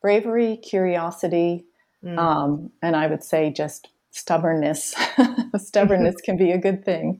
bravery, 0.00 0.58
curiosity, 0.58 1.64
mm. 2.04 2.16
um, 2.16 2.70
and 2.82 2.94
I 2.94 3.08
would 3.08 3.24
say 3.24 3.50
just 3.50 3.88
stubbornness. 4.12 4.94
stubbornness 5.56 6.14
can 6.24 6.36
be 6.36 6.52
a 6.52 6.58
good 6.58 6.84
thing. 6.84 7.18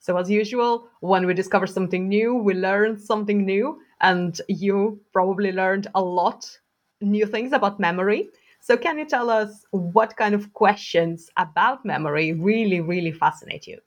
So, 0.00 0.16
as 0.16 0.28
usual, 0.28 0.88
when 1.02 1.24
we 1.24 1.34
discover 1.34 1.68
something 1.68 2.08
new, 2.08 2.34
we 2.34 2.54
learn 2.54 2.98
something 2.98 3.46
new 3.46 3.78
and 4.00 4.40
you 4.48 5.00
probably 5.12 5.52
learned 5.52 5.86
a 5.94 6.02
lot 6.02 6.58
new 7.00 7.26
things 7.26 7.52
about 7.52 7.80
memory. 7.80 8.28
So, 8.60 8.76
can 8.76 8.98
you 8.98 9.06
tell 9.06 9.30
us 9.30 9.64
what 9.70 10.16
kind 10.16 10.34
of 10.34 10.52
questions 10.52 11.30
about 11.36 11.84
memory 11.84 12.32
really, 12.32 12.80
really 12.80 13.12
fascinate 13.12 13.66
you? 13.66 13.78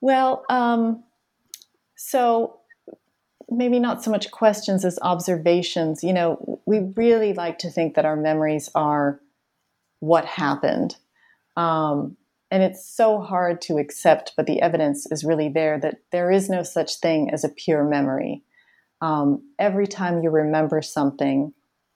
Well, 0.00 0.44
um, 0.48 1.04
so 1.94 2.60
maybe 3.50 3.78
not 3.78 4.02
so 4.02 4.10
much 4.10 4.30
questions 4.30 4.84
as 4.84 4.98
observations. 5.02 6.02
You 6.02 6.14
know, 6.14 6.60
we 6.64 6.80
really 6.96 7.34
like 7.34 7.58
to 7.58 7.70
think 7.70 7.94
that 7.94 8.06
our 8.06 8.16
memories 8.16 8.70
are 8.74 9.20
what 9.98 10.24
happened. 10.24 10.96
Um, 11.56 12.16
and 12.50 12.62
it's 12.62 12.84
so 12.84 13.20
hard 13.20 13.60
to 13.62 13.76
accept, 13.76 14.32
but 14.36 14.46
the 14.46 14.62
evidence 14.62 15.06
is 15.10 15.24
really 15.24 15.48
there 15.48 15.78
that 15.80 15.98
there 16.10 16.30
is 16.30 16.48
no 16.48 16.62
such 16.62 16.96
thing 16.96 17.30
as 17.30 17.44
a 17.44 17.48
pure 17.48 17.84
memory 17.84 18.42
um, 19.00 19.42
every 19.58 19.86
time 19.86 20.22
you 20.22 20.30
remember 20.30 20.82
something, 20.82 21.52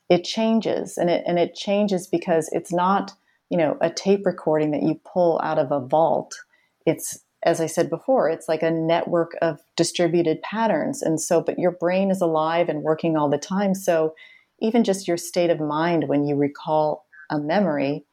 it 0.09 0.25
changes, 0.25 0.99
and 0.99 1.11
it 1.11 1.25
and 1.27 1.39
it 1.39 1.55
changes 1.55 2.07
because 2.07 2.49
it's 2.53 2.73
not 2.73 3.13
you 3.51 3.59
know 3.59 3.77
a 3.81 3.91
tape 3.91 4.27
recording 4.27 4.71
that 4.73 4.83
you 4.83 5.01
pull 5.05 5.41
out 5.43 5.59
of 5.59 5.73
a 5.73 5.81
vault. 5.81 6.35
It's 6.87 7.19
as 7.45 7.61
I 7.61 7.67
said 7.67 7.91
before, 7.91 8.31
it's 8.31 8.49
like 8.49 8.63
a 8.63 8.71
network 8.71 9.33
of 9.43 9.61
distributed 9.77 10.41
patterns, 10.43 11.03
and 11.03 11.21
so 11.21 11.41
but 11.41 11.59
your 11.59 11.73
brain 11.73 12.11
is 12.11 12.21
alive 12.21 12.69
and 12.69 12.83
working 12.83 13.17
all 13.17 13.31
the 13.31 13.39
time. 13.39 13.75
So 13.75 14.15
even 14.61 14.85
just 14.85 15.09
your 15.09 15.17
state 15.17 15.51
of 15.51 15.61
mind 15.61 16.09
when 16.09 16.25
you 16.25 16.37
recall 16.37 17.07
a 17.31 17.39
memory 17.39 18.05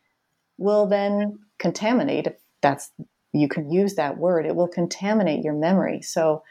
will 0.58 0.86
then 0.88 1.40
contaminate. 1.60 2.28
If 2.28 2.34
that's 2.62 2.92
you 3.34 3.48
can 3.48 3.72
use 3.72 3.96
that 3.96 4.18
word, 4.18 4.46
it 4.46 4.56
will 4.56 4.68
contaminate 4.68 5.44
your 5.44 5.54
memory. 5.54 6.02
So 6.02 6.44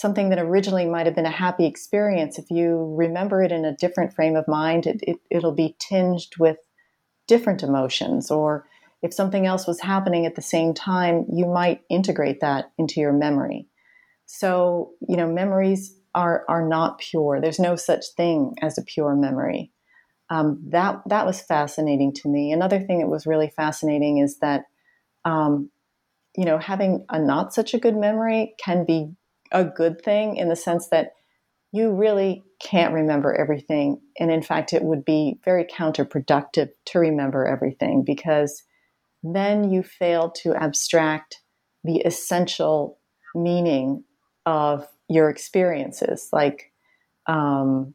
something 0.00 0.30
that 0.30 0.38
originally 0.38 0.86
might 0.86 1.06
have 1.06 1.14
been 1.14 1.26
a 1.26 1.30
happy 1.30 1.66
experience, 1.66 2.38
if 2.38 2.50
you 2.50 2.94
remember 2.96 3.42
it 3.42 3.52
in 3.52 3.64
a 3.64 3.76
different 3.76 4.14
frame 4.14 4.36
of 4.36 4.48
mind, 4.48 4.86
it, 4.86 5.00
it, 5.02 5.16
it'll 5.30 5.54
be 5.54 5.76
tinged 5.78 6.36
with 6.38 6.58
different 7.26 7.62
emotions. 7.62 8.30
Or 8.30 8.66
if 9.02 9.14
something 9.14 9.46
else 9.46 9.66
was 9.66 9.80
happening 9.80 10.26
at 10.26 10.34
the 10.34 10.42
same 10.42 10.74
time, 10.74 11.26
you 11.32 11.46
might 11.46 11.82
integrate 11.88 12.40
that 12.40 12.72
into 12.78 13.00
your 13.00 13.12
memory. 13.12 13.66
So, 14.26 14.92
you 15.08 15.16
know, 15.16 15.26
memories 15.26 15.94
are, 16.14 16.44
are 16.48 16.66
not 16.66 16.98
pure. 16.98 17.40
There's 17.40 17.58
no 17.58 17.76
such 17.76 18.06
thing 18.16 18.54
as 18.62 18.78
a 18.78 18.82
pure 18.82 19.14
memory. 19.14 19.70
Um, 20.28 20.62
that, 20.68 21.02
that 21.06 21.26
was 21.26 21.40
fascinating 21.40 22.12
to 22.14 22.28
me. 22.28 22.52
Another 22.52 22.80
thing 22.80 23.00
that 23.00 23.08
was 23.08 23.26
really 23.26 23.50
fascinating 23.50 24.18
is 24.18 24.38
that, 24.38 24.64
um, 25.24 25.70
you 26.36 26.44
know, 26.44 26.58
having 26.58 27.04
a 27.10 27.18
not 27.18 27.52
such 27.52 27.74
a 27.74 27.78
good 27.80 27.96
memory 27.96 28.54
can 28.62 28.84
be 28.84 29.10
a 29.52 29.64
good 29.64 30.02
thing 30.02 30.36
in 30.36 30.48
the 30.48 30.56
sense 30.56 30.88
that 30.88 31.12
you 31.72 31.92
really 31.92 32.42
can't 32.60 32.94
remember 32.94 33.34
everything. 33.34 34.00
And 34.18 34.30
in 34.30 34.42
fact, 34.42 34.72
it 34.72 34.82
would 34.82 35.04
be 35.04 35.38
very 35.44 35.64
counterproductive 35.64 36.70
to 36.86 36.98
remember 36.98 37.46
everything 37.46 38.04
because 38.04 38.64
then 39.22 39.70
you 39.70 39.82
fail 39.82 40.30
to 40.30 40.54
abstract 40.54 41.40
the 41.84 41.98
essential 41.98 42.98
meaning 43.34 44.04
of 44.46 44.86
your 45.08 45.28
experiences. 45.28 46.28
Like, 46.32 46.72
um, 47.26 47.94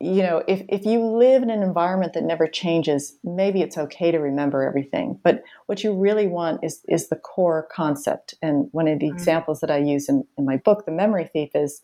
you 0.00 0.22
know, 0.22 0.42
if, 0.46 0.62
if 0.68 0.84
you 0.84 1.04
live 1.04 1.42
in 1.42 1.50
an 1.50 1.62
environment 1.62 2.12
that 2.14 2.24
never 2.24 2.46
changes, 2.46 3.16
maybe 3.24 3.62
it's 3.62 3.78
okay 3.78 4.10
to 4.10 4.18
remember 4.18 4.62
everything. 4.62 5.18
But 5.22 5.42
what 5.66 5.82
you 5.82 5.94
really 5.94 6.26
want 6.26 6.60
is, 6.62 6.82
is 6.88 7.08
the 7.08 7.16
core 7.16 7.68
concept. 7.72 8.34
And 8.40 8.68
one 8.72 8.88
of 8.88 8.98
the 8.98 9.06
mm-hmm. 9.06 9.14
examples 9.14 9.60
that 9.60 9.70
I 9.70 9.78
use 9.78 10.08
in, 10.08 10.24
in 10.36 10.44
my 10.44 10.56
book, 10.58 10.86
The 10.86 10.92
Memory 10.92 11.28
Thief, 11.32 11.50
is, 11.54 11.80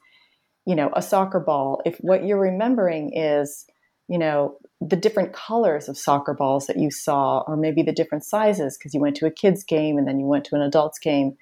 you 0.66 0.74
know, 0.74 0.90
a 0.94 1.02
soccer 1.02 1.40
ball. 1.40 1.82
If 1.84 1.98
what 1.98 2.24
you're 2.24 2.40
remembering 2.40 3.12
is, 3.14 3.66
you 4.08 4.18
know, 4.18 4.58
the 4.80 4.96
different 4.96 5.32
colors 5.32 5.88
of 5.88 5.96
soccer 5.96 6.34
balls 6.34 6.66
that 6.66 6.78
you 6.78 6.90
saw, 6.90 7.42
or 7.46 7.56
maybe 7.56 7.82
the 7.82 7.92
different 7.92 8.24
sizes 8.24 8.76
because 8.78 8.94
you 8.94 9.00
went 9.00 9.16
to 9.16 9.26
a 9.26 9.30
kid's 9.30 9.64
game 9.64 9.98
and 9.98 10.06
then 10.06 10.20
you 10.20 10.26
went 10.26 10.44
to 10.46 10.54
an 10.54 10.62
adult's 10.62 10.98
game, 10.98 11.36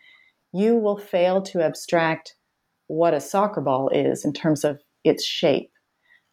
you 0.53 0.77
will 0.77 0.99
fail 0.99 1.43
to 1.43 1.61
abstract 1.61 2.37
what 2.87 3.15
a 3.15 3.21
soccer 3.21 3.61
ball 3.61 3.89
is 3.89 4.25
in 4.25 4.33
terms 4.33 4.65
of 4.65 4.81
its 5.05 5.25
shape 5.25 5.72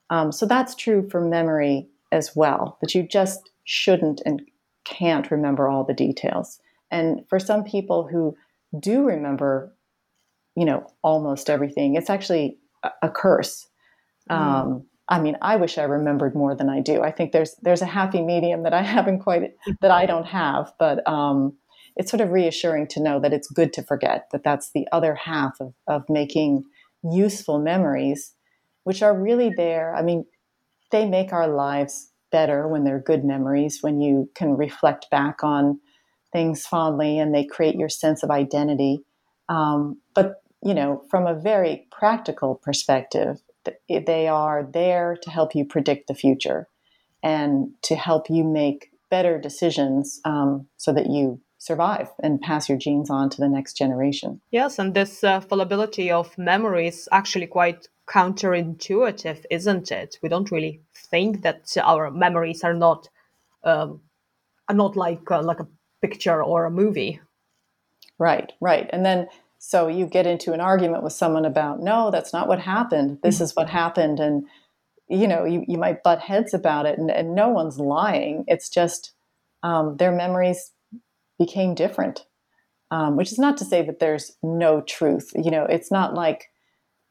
um, 0.09 0.31
so 0.31 0.45
that's 0.45 0.75
true 0.75 1.07
for 1.09 1.21
memory 1.21 1.87
as 2.11 2.35
well, 2.35 2.77
that 2.81 2.95
you 2.95 3.03
just 3.03 3.51
shouldn't 3.63 4.21
and 4.25 4.41
can't 4.85 5.29
remember 5.29 5.67
all 5.67 5.83
the 5.83 5.93
details. 5.93 6.59
And 6.91 7.23
for 7.29 7.39
some 7.39 7.63
people 7.63 8.07
who 8.07 8.35
do 8.79 9.03
remember 9.03 9.73
you 10.59 10.65
know, 10.65 10.85
almost 11.01 11.49
everything. 11.49 11.95
It's 11.95 12.09
actually 12.09 12.57
a, 12.83 12.91
a 13.03 13.09
curse. 13.09 13.65
Mm. 14.29 14.35
Um, 14.35 14.85
I 15.07 15.21
mean, 15.21 15.37
I 15.41 15.55
wish 15.55 15.77
I 15.77 15.83
remembered 15.83 16.35
more 16.35 16.53
than 16.53 16.69
I 16.69 16.81
do. 16.81 17.01
I 17.01 17.11
think 17.11 17.31
there's 17.31 17.55
there's 17.61 17.81
a 17.81 17.85
happy 17.85 18.21
medium 18.21 18.63
that 18.63 18.73
I 18.73 18.81
haven't 18.97 19.19
quite 19.19 19.55
that 19.79 19.91
I 19.91 20.05
don't 20.05 20.27
have, 20.27 20.73
but 20.77 21.07
um, 21.07 21.57
it's 21.95 22.11
sort 22.11 22.19
of 22.19 22.31
reassuring 22.31 22.87
to 22.87 23.01
know 23.01 23.21
that 23.21 23.31
it's 23.31 23.49
good 23.49 23.71
to 23.73 23.83
forget 23.83 24.27
that 24.33 24.43
that's 24.43 24.71
the 24.71 24.85
other 24.91 25.15
half 25.15 25.53
of, 25.61 25.73
of 25.87 26.03
making 26.09 26.65
useful 27.09 27.59
memories, 27.59 28.35
which 28.83 29.01
are 29.01 29.17
really 29.17 29.51
there. 29.55 29.95
I 29.95 30.01
mean, 30.01 30.25
they 30.91 31.07
make 31.07 31.33
our 31.33 31.47
lives 31.47 32.11
better 32.31 32.67
when 32.67 32.83
they're 32.83 32.99
good 32.99 33.23
memories, 33.23 33.79
when 33.81 33.99
you 33.99 34.29
can 34.35 34.55
reflect 34.55 35.09
back 35.09 35.43
on 35.43 35.79
things 36.31 36.65
fondly 36.65 37.17
and 37.17 37.33
they 37.33 37.43
create 37.43 37.75
your 37.75 37.89
sense 37.89 38.23
of 38.23 38.29
identity. 38.29 39.03
Um, 39.47 39.99
but, 40.13 40.43
you 40.63 40.73
know, 40.73 41.03
from 41.09 41.25
a 41.25 41.39
very 41.39 41.87
practical 41.91 42.55
perspective, 42.55 43.41
they 43.87 44.27
are 44.27 44.67
there 44.71 45.17
to 45.21 45.29
help 45.29 45.55
you 45.55 45.65
predict 45.65 46.07
the 46.07 46.13
future 46.13 46.67
and 47.23 47.71
to 47.83 47.95
help 47.95 48.29
you 48.29 48.43
make 48.43 48.91
better 49.09 49.39
decisions 49.39 50.21
um, 50.23 50.67
so 50.77 50.93
that 50.93 51.07
you 51.07 51.41
survive 51.59 52.09
and 52.23 52.41
pass 52.41 52.67
your 52.67 52.77
genes 52.77 53.09
on 53.09 53.29
to 53.29 53.37
the 53.37 53.49
next 53.49 53.73
generation. 53.73 54.41
Yes, 54.49 54.79
and 54.79 54.93
this 54.93 55.23
uh, 55.23 55.41
fallibility 55.41 56.09
of 56.09 56.35
memory 56.37 56.87
is 56.87 57.07
actually 57.11 57.47
quite 57.47 57.87
counterintuitive, 58.07 59.45
isn't 59.51 59.91
it? 59.91 60.17
We 60.23 60.29
don't 60.29 60.51
really 60.51 60.81
think 60.95 61.43
that 61.43 61.77
our 61.83 62.09
memories 62.09 62.63
are 62.63 62.73
not 62.73 63.09
um, 63.63 64.01
are 64.67 64.75
not 64.75 64.95
like 64.95 65.29
uh, 65.29 65.43
like 65.43 65.59
a 65.59 65.67
picture 66.01 66.41
or 66.41 66.65
a 66.65 66.71
movie. 66.71 67.19
Right, 68.17 68.51
right, 68.61 68.89
and 68.91 69.05
then 69.05 69.27
so 69.59 69.89
you 69.89 70.05
get 70.05 70.25
into 70.25 70.53
an 70.53 70.61
argument 70.61 71.03
with 71.03 71.13
someone 71.13 71.45
about 71.45 71.81
no, 71.81 72.09
that's 72.09 72.33
not 72.33 72.47
what 72.47 72.59
happened. 72.59 73.19
This 73.21 73.35
mm-hmm. 73.35 73.43
is 73.43 73.55
what 73.55 73.69
happened, 73.69 74.19
and 74.21 74.47
you 75.09 75.27
know 75.27 75.43
you, 75.43 75.65
you 75.67 75.77
might 75.77 76.03
butt 76.03 76.21
heads 76.21 76.53
about 76.53 76.85
it, 76.85 76.97
and, 76.97 77.11
and 77.11 77.35
no 77.35 77.49
one's 77.49 77.79
lying. 77.79 78.45
It's 78.47 78.69
just 78.69 79.11
um, 79.61 79.97
their 79.97 80.13
memories 80.13 80.71
became 81.39 81.73
different. 81.75 82.25
Um, 82.91 83.17
which 83.17 83.31
is 83.31 83.37
not 83.39 83.57
to 83.57 83.65
say 83.65 83.85
that 83.85 83.99
there's 83.99 84.35
no 84.41 84.81
truth. 84.81 85.31
You 85.35 85.51
know, 85.51 85.65
it's 85.65 85.91
not 85.91 86.15
like 86.15 86.49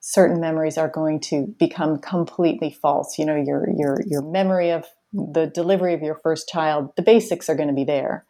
certain 0.00 0.40
memories 0.40 0.78
are 0.78 0.88
going 0.88 1.20
to 1.20 1.46
become 1.58 1.98
completely 2.00 2.70
false. 2.70 3.18
You 3.18 3.26
know, 3.26 3.36
your 3.36 3.68
your 3.76 3.98
your 4.06 4.22
memory 4.22 4.70
of 4.70 4.86
the 5.12 5.46
delivery 5.46 5.94
of 5.94 6.02
your 6.02 6.20
first 6.22 6.48
child, 6.48 6.90
the 6.96 7.02
basics 7.02 7.48
are 7.48 7.54
going 7.56 7.68
to 7.68 7.74
be 7.74 7.84
there, 7.84 8.26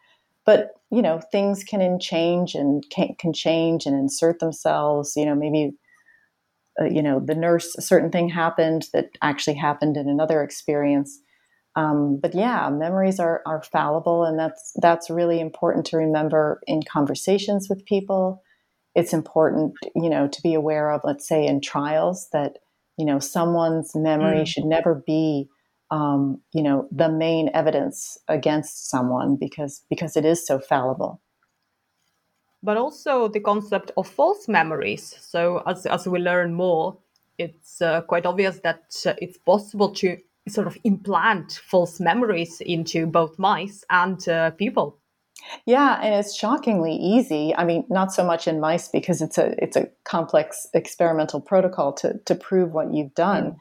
but 0.46 0.72
you 0.90 1.02
know, 1.02 1.20
things 1.32 1.64
can 1.64 1.98
change 2.00 2.54
and 2.54 2.84
can, 2.90 3.14
can 3.18 3.32
change 3.32 3.86
and 3.86 3.96
insert 3.96 4.40
themselves. 4.40 5.14
You 5.16 5.26
know, 5.26 5.34
maybe. 5.34 5.72
Uh, 6.80 6.84
you 6.84 7.02
know, 7.02 7.20
the 7.24 7.34
nurse, 7.34 7.74
a 7.76 7.82
certain 7.82 8.10
thing 8.10 8.28
happened 8.28 8.86
that 8.92 9.06
actually 9.20 9.56
happened 9.56 9.96
in 9.96 10.08
another 10.08 10.42
experience. 10.42 11.20
Um, 11.76 12.18
but 12.20 12.34
yeah, 12.34 12.70
memories 12.70 13.20
are, 13.20 13.42
are 13.46 13.62
fallible, 13.62 14.24
and 14.24 14.38
that's 14.38 14.72
that's 14.76 15.10
really 15.10 15.40
important 15.40 15.86
to 15.86 15.96
remember 15.96 16.60
in 16.66 16.82
conversations 16.82 17.68
with 17.68 17.84
people. 17.84 18.42
It's 18.94 19.12
important, 19.12 19.74
you 19.94 20.10
know, 20.10 20.26
to 20.26 20.42
be 20.42 20.54
aware 20.54 20.90
of, 20.90 21.02
let's 21.04 21.28
say, 21.28 21.46
in 21.46 21.60
trials, 21.60 22.28
that 22.32 22.58
you 22.96 23.04
know 23.04 23.18
someone's 23.18 23.94
memory 23.94 24.40
mm. 24.40 24.46
should 24.46 24.64
never 24.64 24.96
be, 25.06 25.48
um, 25.90 26.40
you 26.52 26.62
know, 26.62 26.88
the 26.90 27.08
main 27.08 27.50
evidence 27.54 28.18
against 28.26 28.90
someone 28.90 29.36
because 29.36 29.82
because 29.88 30.16
it 30.16 30.24
is 30.24 30.44
so 30.44 30.58
fallible. 30.58 31.20
But 32.60 32.76
also 32.76 33.28
the 33.28 33.40
concept 33.40 33.92
of 33.96 34.08
false 34.08 34.48
memories. 34.48 35.14
So 35.20 35.62
as 35.64 35.86
as 35.86 36.08
we 36.08 36.18
learn 36.18 36.54
more, 36.54 36.98
it's 37.38 37.80
uh, 37.80 38.00
quite 38.00 38.26
obvious 38.26 38.58
that 38.64 38.96
uh, 39.06 39.14
it's 39.18 39.38
possible 39.38 39.92
to 39.94 40.18
sort 40.48 40.66
of 40.66 40.76
implant 40.84 41.52
false 41.52 42.00
memories 42.00 42.60
into 42.60 43.06
both 43.06 43.38
mice 43.38 43.84
and 43.90 44.28
uh, 44.28 44.50
people. 44.52 44.98
Yeah, 45.66 46.00
and 46.02 46.14
it's 46.14 46.36
shockingly 46.36 46.94
easy. 46.94 47.54
I 47.56 47.64
mean, 47.64 47.84
not 47.88 48.12
so 48.12 48.24
much 48.24 48.48
in 48.48 48.60
mice 48.60 48.88
because 48.88 49.22
it's 49.22 49.38
a 49.38 49.54
it's 49.62 49.76
a 49.76 49.88
complex 50.04 50.66
experimental 50.74 51.40
protocol 51.40 51.92
to 51.94 52.18
to 52.26 52.34
prove 52.34 52.72
what 52.72 52.92
you've 52.92 53.14
done. 53.14 53.52
Mm. 53.52 53.56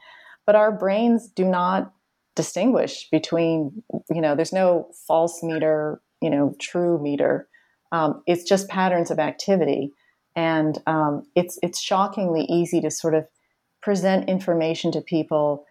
But 0.46 0.56
our 0.56 0.72
brains 0.72 1.28
do 1.28 1.44
not 1.44 1.92
distinguish 2.34 3.08
between, 3.10 3.82
you 4.10 4.20
know, 4.20 4.34
there's 4.34 4.52
no 4.52 4.88
false 5.06 5.42
meter, 5.42 6.00
you 6.22 6.30
know, 6.30 6.54
true 6.60 6.98
meter. 7.02 7.48
Um, 7.92 8.22
it's 8.26 8.44
just 8.44 8.68
patterns 8.68 9.10
of 9.10 9.18
activity, 9.18 9.92
and 10.34 10.78
um, 10.86 11.24
it's 11.34 11.58
it's 11.62 11.80
shockingly 11.80 12.42
easy 12.48 12.80
to 12.80 12.90
sort 12.90 13.14
of 13.14 13.26
present 13.82 14.28
information 14.28 14.90
to 14.92 15.00
people 15.00 15.64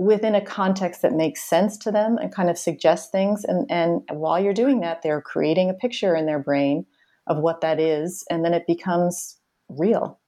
within 0.00 0.34
a 0.34 0.40
context 0.40 1.02
that 1.02 1.12
makes 1.12 1.42
sense 1.42 1.76
to 1.76 1.92
them 1.92 2.16
and 2.16 2.34
kind 2.34 2.48
of 2.48 2.56
suggest 2.56 3.12
things. 3.12 3.44
And, 3.44 3.70
and 3.70 4.00
while 4.08 4.42
you're 4.42 4.54
doing 4.54 4.80
that, 4.80 5.02
they're 5.02 5.20
creating 5.20 5.68
a 5.68 5.74
picture 5.74 6.16
in 6.16 6.24
their 6.24 6.38
brain 6.38 6.86
of 7.26 7.36
what 7.36 7.60
that 7.60 7.78
is, 7.78 8.24
and 8.30 8.42
then 8.42 8.54
it 8.54 8.66
becomes 8.66 9.36
real. 9.68 10.18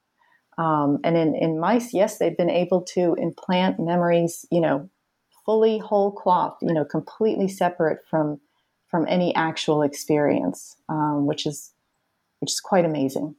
Um, 0.58 0.98
and 1.04 1.16
in, 1.16 1.34
in 1.34 1.58
mice, 1.58 1.94
yes, 1.94 2.18
they've 2.18 2.36
been 2.36 2.50
able 2.50 2.82
to 2.92 3.14
implant 3.14 3.80
memories, 3.80 4.44
you 4.50 4.60
know, 4.60 4.90
fully 5.46 5.78
whole 5.78 6.12
cloth, 6.12 6.58
you 6.60 6.74
know, 6.74 6.84
completely 6.84 7.48
separate 7.48 8.00
from 8.10 8.40
from 8.88 9.06
any 9.08 9.34
actual 9.34 9.80
experience, 9.80 10.76
um, 10.90 11.24
which 11.24 11.46
is 11.46 11.72
which 12.40 12.52
is 12.52 12.60
quite 12.60 12.84
amazing. 12.84 13.36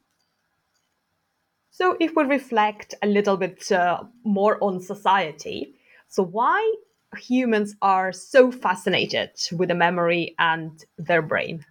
So, 1.70 1.96
if 2.00 2.16
we 2.16 2.24
reflect 2.24 2.96
a 3.04 3.08
little 3.08 3.38
bit 3.38 3.72
uh, 3.72 4.04
more 4.24 4.58
on 4.64 4.80
society, 4.80 5.76
so, 6.14 6.22
why 6.22 6.76
humans 7.18 7.76
are 7.82 8.14
so 8.14 8.52
fascinated 8.52 9.32
with 9.52 9.70
the 9.70 9.74
memory 9.76 10.36
and 10.38 10.86
their 11.00 11.24
brain? 11.24 11.66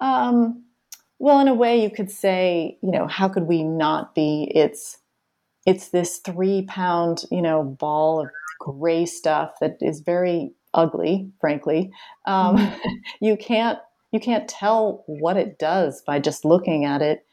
Um, 0.00 0.64
well, 1.18 1.40
in 1.40 1.48
a 1.48 1.54
way, 1.54 1.82
you 1.82 1.88
could 1.88 2.10
say, 2.10 2.76
you 2.82 2.90
know, 2.90 3.06
how 3.06 3.30
could 3.30 3.44
we 3.44 3.62
not 3.62 4.14
be? 4.14 4.52
It's 4.54 4.98
it's 5.64 5.88
this 5.88 6.18
three 6.18 6.66
pound, 6.68 7.24
you 7.30 7.40
know, 7.40 7.62
ball 7.62 8.20
of 8.20 8.28
gray 8.60 9.06
stuff 9.06 9.54
that 9.62 9.78
is 9.80 10.00
very 10.00 10.52
ugly, 10.74 11.30
frankly. 11.40 11.90
Um, 12.26 12.58
mm-hmm. 12.58 12.88
you 13.22 13.38
can't 13.38 13.78
you 14.12 14.20
can't 14.20 14.46
tell 14.46 15.04
what 15.06 15.38
it 15.38 15.58
does 15.58 16.02
by 16.02 16.18
just 16.18 16.44
looking 16.44 16.84
at 16.84 17.00
it. 17.00 17.24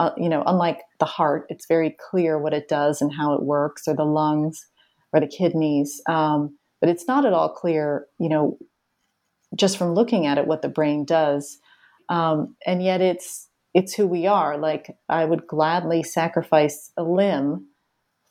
Uh, 0.00 0.10
you 0.16 0.28
know, 0.28 0.42
unlike 0.46 0.80
the 0.98 1.04
heart, 1.04 1.46
it's 1.48 1.66
very 1.68 1.96
clear 2.10 2.40
what 2.40 2.54
it 2.54 2.66
does 2.66 3.00
and 3.00 3.12
how 3.12 3.34
it 3.34 3.44
works, 3.44 3.86
or 3.86 3.94
the 3.94 4.04
lungs 4.04 4.66
or 5.18 5.20
the 5.20 5.26
kidneys. 5.26 6.00
Um, 6.08 6.56
but 6.80 6.88
it's 6.88 7.08
not 7.08 7.26
at 7.26 7.32
all 7.32 7.48
clear, 7.48 8.06
you 8.18 8.28
know, 8.28 8.58
just 9.56 9.76
from 9.76 9.94
looking 9.94 10.26
at 10.26 10.38
it, 10.38 10.46
what 10.46 10.62
the 10.62 10.68
brain 10.68 11.04
does. 11.04 11.58
Um, 12.08 12.56
and 12.64 12.82
yet 12.82 13.00
it's 13.00 13.48
it's 13.74 13.94
who 13.94 14.06
we 14.06 14.26
are. 14.26 14.56
Like 14.58 14.96
I 15.08 15.24
would 15.24 15.46
gladly 15.46 16.02
sacrifice 16.02 16.90
a 16.96 17.02
limb 17.02 17.66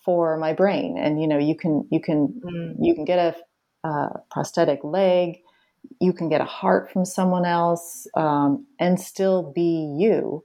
for 0.04 0.38
my 0.38 0.54
brain, 0.54 0.98
and 0.98 1.22
you 1.22 1.28
know, 1.28 1.38
you 1.38 1.56
can 1.56 1.88
you 1.92 2.00
can 2.02 2.42
mm. 2.44 2.76
you 2.80 2.96
can 2.96 3.06
get 3.06 3.36
a, 3.84 3.88
a, 3.88 4.20
prosthetic 4.32 4.80
leg, 4.84 5.40
you 6.00 6.14
can 6.14 6.30
get 6.30 6.42
a 6.42 6.46
heart 6.46 6.92
from 6.92 7.06
someone 7.06 7.46
else, 7.46 8.08
um, 8.16 8.66
and 8.80 9.00
still 9.00 9.52
be 9.54 9.96
you. 9.98 10.44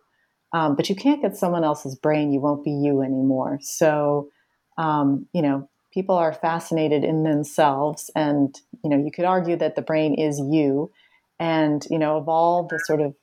Um, 0.52 0.76
but 0.76 0.90
you 0.90 0.96
can't 0.96 1.22
get 1.22 1.36
someone 1.36 1.64
else's 1.64 1.94
brain; 1.94 2.32
you 2.32 2.40
won't 2.40 2.64
be 2.64 2.72
you 2.72 3.02
anymore. 3.02 3.58
So, 3.62 4.28
um, 4.76 5.26
you 5.32 5.40
know, 5.40 5.70
people 5.92 6.14
are 6.14 6.32
fascinated 6.32 7.04
in 7.04 7.22
themselves 7.22 8.10
and 8.16 8.60
you 8.82 8.90
know 8.90 8.96
you 8.96 9.10
could 9.10 9.24
argue 9.24 9.56
that 9.56 9.76
the 9.76 9.82
brain 9.82 10.14
is 10.14 10.40
you 10.40 10.90
and 11.38 11.86
you 11.90 11.98
know 11.98 12.16
of 12.16 12.28
all 12.28 12.66
the 12.66 12.78
sort 12.86 13.00
of 13.00 13.14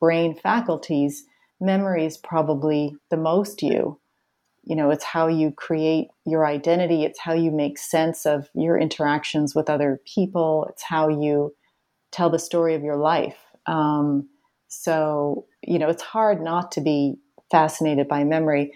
brain 0.00 0.34
faculties 0.34 1.24
memory 1.60 2.04
is 2.04 2.18
probably 2.18 2.94
the 3.10 3.16
most 3.16 3.62
you. 3.62 3.98
You 4.64 4.76
know 4.76 4.90
it's 4.90 5.04
how 5.04 5.28
you 5.28 5.50
create 5.50 6.08
your 6.24 6.46
identity 6.46 7.04
it's 7.04 7.20
how 7.20 7.34
you 7.34 7.50
make 7.50 7.78
sense 7.78 8.24
of 8.24 8.48
your 8.54 8.78
interactions 8.78 9.54
with 9.54 9.68
other 9.68 10.00
people 10.06 10.66
it's 10.70 10.82
how 10.82 11.08
you 11.08 11.54
tell 12.12 12.30
the 12.30 12.38
story 12.38 12.74
of 12.74 12.82
your 12.82 12.96
life. 12.96 13.38
Um, 13.66 14.28
so 14.68 15.46
you 15.62 15.78
know 15.78 15.88
it's 15.88 16.02
hard 16.02 16.42
not 16.42 16.72
to 16.72 16.80
be 16.80 17.16
fascinated 17.50 18.08
by 18.08 18.24
memory 18.24 18.72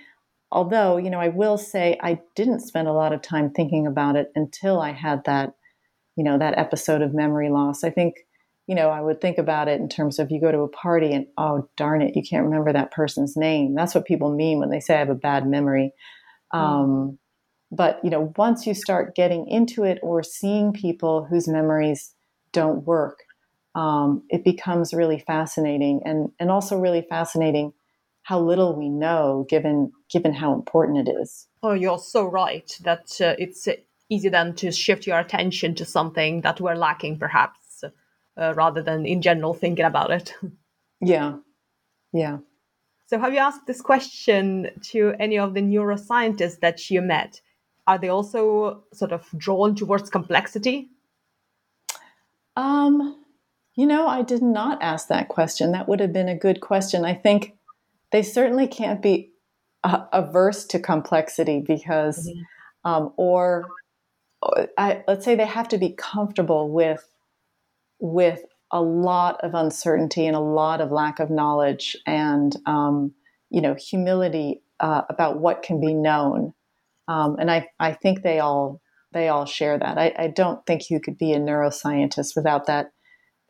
although 0.50 0.96
you 0.96 1.10
know 1.10 1.20
i 1.20 1.28
will 1.28 1.58
say 1.58 1.98
i 2.02 2.18
didn't 2.34 2.60
spend 2.60 2.88
a 2.88 2.92
lot 2.92 3.12
of 3.12 3.22
time 3.22 3.50
thinking 3.50 3.86
about 3.86 4.16
it 4.16 4.30
until 4.34 4.80
i 4.80 4.92
had 4.92 5.22
that 5.24 5.54
you 6.18 6.24
know 6.24 6.36
that 6.36 6.58
episode 6.58 7.00
of 7.00 7.14
memory 7.14 7.48
loss. 7.48 7.84
I 7.84 7.90
think 7.90 8.16
you 8.66 8.74
know 8.74 8.90
i 8.90 9.00
would 9.00 9.20
think 9.20 9.38
about 9.38 9.68
it 9.68 9.80
in 9.80 9.88
terms 9.88 10.18
of 10.18 10.30
you 10.30 10.40
go 10.40 10.50
to 10.50 10.58
a 10.58 10.68
party 10.68 11.12
and 11.12 11.26
oh 11.38 11.68
darn 11.76 12.02
it 12.02 12.16
you 12.16 12.22
can't 12.28 12.44
remember 12.44 12.72
that 12.72 12.90
person's 12.90 13.36
name. 13.36 13.74
That's 13.74 13.94
what 13.94 14.04
people 14.04 14.34
mean 14.34 14.58
when 14.58 14.68
they 14.68 14.80
say 14.80 14.96
i 14.96 14.98
have 14.98 15.08
a 15.08 15.14
bad 15.14 15.46
memory. 15.46 15.92
Mm. 16.52 16.58
um, 16.58 17.18
but 17.70 18.00
you 18.02 18.10
know 18.10 18.32
once 18.36 18.66
you 18.66 18.74
start 18.74 19.14
getting 19.14 19.46
into 19.48 19.84
it 19.84 19.98
or 20.02 20.22
seeing 20.22 20.72
people 20.72 21.24
whose 21.24 21.46
memories 21.46 22.14
don't 22.52 22.84
work 22.84 23.20
um, 23.74 24.24
it 24.28 24.42
becomes 24.44 24.92
really 24.92 25.20
fascinating 25.20 26.00
and 26.04 26.30
and 26.40 26.50
also 26.50 26.78
really 26.78 27.06
fascinating 27.08 27.72
how 28.28 28.38
little 28.38 28.76
we 28.76 28.90
know 28.90 29.46
given 29.48 29.90
given 30.10 30.34
how 30.34 30.52
important 30.52 31.08
it 31.08 31.10
is. 31.10 31.46
Oh, 31.62 31.72
you're 31.72 31.98
so 31.98 32.26
right 32.26 32.70
that 32.82 33.18
uh, 33.22 33.34
it's 33.38 33.66
uh, 33.66 33.72
easy 34.10 34.28
then 34.28 34.54
to 34.56 34.70
shift 34.70 35.06
your 35.06 35.18
attention 35.18 35.74
to 35.76 35.86
something 35.86 36.42
that 36.42 36.60
we're 36.60 36.74
lacking, 36.74 37.18
perhaps, 37.18 37.84
uh, 38.36 38.52
rather 38.54 38.82
than 38.82 39.06
in 39.06 39.22
general 39.22 39.54
thinking 39.54 39.86
about 39.86 40.10
it. 40.10 40.34
Yeah, 41.00 41.36
yeah. 42.12 42.38
So, 43.06 43.20
have 43.20 43.32
you 43.32 43.38
asked 43.38 43.68
this 43.68 43.80
question 43.80 44.68
to 44.90 45.14
any 45.20 45.38
of 45.38 45.54
the 45.54 45.60
neuroscientists 45.60 46.58
that 46.58 46.90
you 46.90 47.00
met? 47.00 47.40
Are 47.86 47.98
they 47.98 48.08
also 48.08 48.82
sort 48.92 49.12
of 49.12 49.24
drawn 49.36 49.76
towards 49.76 50.10
complexity? 50.10 50.90
Um, 52.56 53.24
you 53.76 53.86
know, 53.86 54.08
I 54.08 54.22
did 54.22 54.42
not 54.42 54.82
ask 54.82 55.06
that 55.06 55.28
question. 55.28 55.70
That 55.70 55.88
would 55.88 56.00
have 56.00 56.12
been 56.12 56.28
a 56.28 56.36
good 56.36 56.60
question. 56.60 57.04
I 57.04 57.14
think 57.14 57.54
they 58.12 58.22
certainly 58.22 58.66
can't 58.66 59.02
be 59.02 59.32
uh, 59.84 60.04
averse 60.12 60.64
to 60.66 60.78
complexity 60.78 61.62
because, 61.66 62.28
mm-hmm. 62.28 62.90
um, 62.90 63.12
or 63.16 63.66
I, 64.76 65.02
let's 65.06 65.24
say 65.24 65.34
they 65.34 65.46
have 65.46 65.68
to 65.68 65.78
be 65.78 65.94
comfortable 65.96 66.70
with 66.70 67.04
with 68.00 68.42
a 68.70 68.80
lot 68.80 69.42
of 69.42 69.54
uncertainty 69.54 70.26
and 70.26 70.36
a 70.36 70.40
lot 70.40 70.80
of 70.80 70.92
lack 70.92 71.18
of 71.20 71.30
knowledge 71.30 71.96
and 72.06 72.54
um, 72.66 73.12
you 73.50 73.60
know 73.60 73.74
humility 73.74 74.62
uh, 74.80 75.02
about 75.08 75.40
what 75.40 75.62
can 75.62 75.80
be 75.80 75.94
known 75.94 76.52
um, 77.08 77.36
and 77.38 77.50
I, 77.50 77.68
I 77.80 77.92
think 77.94 78.22
they 78.22 78.38
all 78.38 78.80
they 79.12 79.28
all 79.28 79.46
share 79.46 79.78
that 79.78 79.98
I, 79.98 80.14
I 80.18 80.28
don't 80.28 80.64
think 80.66 80.90
you 80.90 81.00
could 81.00 81.18
be 81.18 81.32
a 81.32 81.40
neuroscientist 81.40 82.36
without 82.36 82.66
that 82.66 82.92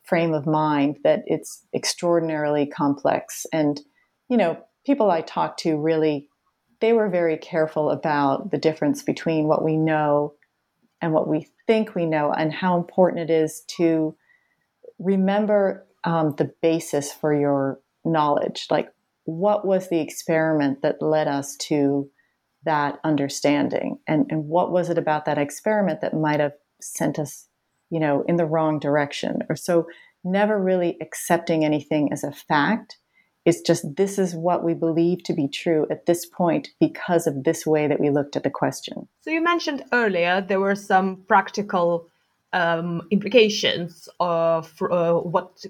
frame 0.05 0.33
of 0.33 0.47
mind 0.47 0.99
that 1.05 1.23
it's 1.27 1.67
extraordinarily 1.75 2.67
complex 2.67 3.45
and 3.53 3.81
you 4.29 4.37
know 4.37 4.59
people 4.85 5.11
i 5.11 5.21
talked 5.21 5.61
to 5.61 5.77
really 5.77 6.29
they 6.81 6.93
were 6.93 7.09
very 7.09 7.37
careful 7.37 7.91
about 7.91 8.51
the 8.51 8.59
difference 8.59 9.03
between 9.03 9.49
what 9.49 9.65
we 9.65 9.77
know 9.77 10.35
and 11.01 11.13
what 11.13 11.29
we 11.29 11.49
think 11.67 11.95
we 11.95 12.07
know 12.07 12.33
and 12.33 12.53
how 12.53 12.77
important 12.77 13.31
it 13.31 13.33
is 13.33 13.63
to 13.67 14.17
remember 14.99 15.87
um, 16.05 16.35
the 16.37 16.53
basis 16.63 17.13
for 17.13 17.35
your 17.35 17.81
knowledge. 18.05 18.67
Like, 18.71 18.93
what 19.25 19.67
was 19.67 19.89
the 19.89 20.01
experiment 20.01 20.83
that 20.83 21.03
led 21.03 21.29
us 21.29 21.57
to 21.57 22.11
that 22.65 22.99
understanding? 23.05 23.99
And, 24.07 24.27
and 24.31 24.47
what 24.47 24.73
was 24.73 24.89
it 24.89 24.99
about 24.99 25.27
that 25.27 25.39
experiment 25.39 26.01
that 26.01 26.15
might 26.15 26.41
have 26.41 26.55
sent 26.81 27.19
us, 27.19 27.47
you 27.91 28.01
know, 28.01 28.25
in 28.27 28.37
the 28.37 28.47
wrong 28.47 28.79
direction? 28.79 29.41
Or 29.49 29.57
so 29.57 29.87
never 30.25 30.61
really 30.61 30.97
accepting 31.01 31.65
anything 31.65 32.13
as 32.13 32.25
a 32.25 32.33
fact. 32.33 32.99
It's 33.49 33.63
just 33.63 33.97
this 33.97 34.19
is 34.19 34.35
what 34.35 34.63
we 34.63 34.75
believe 34.75 35.23
to 35.23 35.33
be 35.33 35.49
true 35.49 35.87
at 35.91 36.05
this 36.05 36.27
point 36.27 36.69
because 36.79 37.27
of 37.27 37.45
this 37.45 37.65
way 37.65 37.87
that 37.89 37.99
we 37.99 38.11
looked 38.11 38.37
at 38.37 38.43
the 38.43 38.51
question. 38.51 39.09
So 39.23 39.31
you 39.31 39.43
mentioned 39.43 39.85
earlier 39.91 40.43
there 40.43 40.61
were 40.61 40.75
some 40.75 41.25
practical 41.29 42.07
um, 42.53 43.09
implications 43.11 44.07
of 44.21 44.71
uh, 44.83 45.15
what 45.15 45.65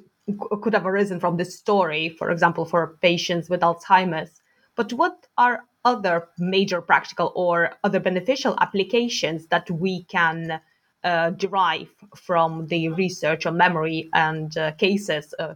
could 0.61 0.75
have 0.75 0.87
arisen 0.87 1.21
from 1.21 1.37
this 1.37 1.57
story, 1.57 2.09
for 2.09 2.33
example, 2.33 2.65
for 2.65 2.99
patients 3.01 3.49
with 3.49 3.61
Alzheimer's. 3.61 4.41
But 4.75 4.93
what 4.93 5.29
are 5.37 5.63
other 5.85 6.27
major 6.37 6.81
practical 6.81 7.33
or 7.37 7.71
other 7.85 8.01
beneficial 8.01 8.57
applications 8.61 9.47
that 9.47 9.71
we 9.71 10.03
can 10.17 10.61
uh, 11.05 11.31
derive 11.31 11.91
from 12.17 12.67
the 12.67 12.89
research 12.89 13.47
on 13.47 13.57
memory 13.57 14.11
and 14.15 14.59
uh, 14.59 14.73
cases, 14.73 15.33
uh, 15.39 15.55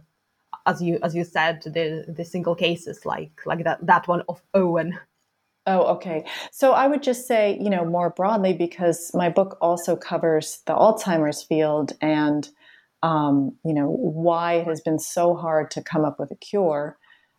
as 0.65 0.81
you 0.81 0.99
as 1.03 1.15
you 1.15 1.23
said, 1.23 1.61
the 1.63 2.05
the 2.07 2.25
single 2.25 2.55
cases 2.55 3.05
like 3.05 3.41
like 3.45 3.63
that 3.63 3.85
that 3.85 4.07
one 4.07 4.23
of 4.27 4.41
Owen? 4.53 4.97
Oh, 5.65 5.83
okay. 5.95 6.25
So 6.51 6.73
I 6.73 6.87
would 6.87 7.01
just 7.01 7.25
say, 7.25 7.57
you 7.61 7.69
know, 7.69 7.85
more 7.85 8.09
broadly, 8.09 8.53
because 8.53 9.11
my 9.13 9.29
book 9.29 9.57
also 9.61 9.95
covers 9.95 10.61
the 10.65 10.73
Alzheimer's 10.73 11.41
field 11.41 11.93
and, 12.01 12.49
um, 13.01 13.55
you 13.63 13.73
know, 13.73 13.87
why 13.87 14.55
it 14.55 14.67
has 14.67 14.81
been 14.81 14.99
so 14.99 15.35
hard 15.35 15.71
to 15.71 15.81
come 15.81 16.03
up 16.03 16.19
with 16.19 16.31
a 16.31 16.35
cure, 16.35 16.97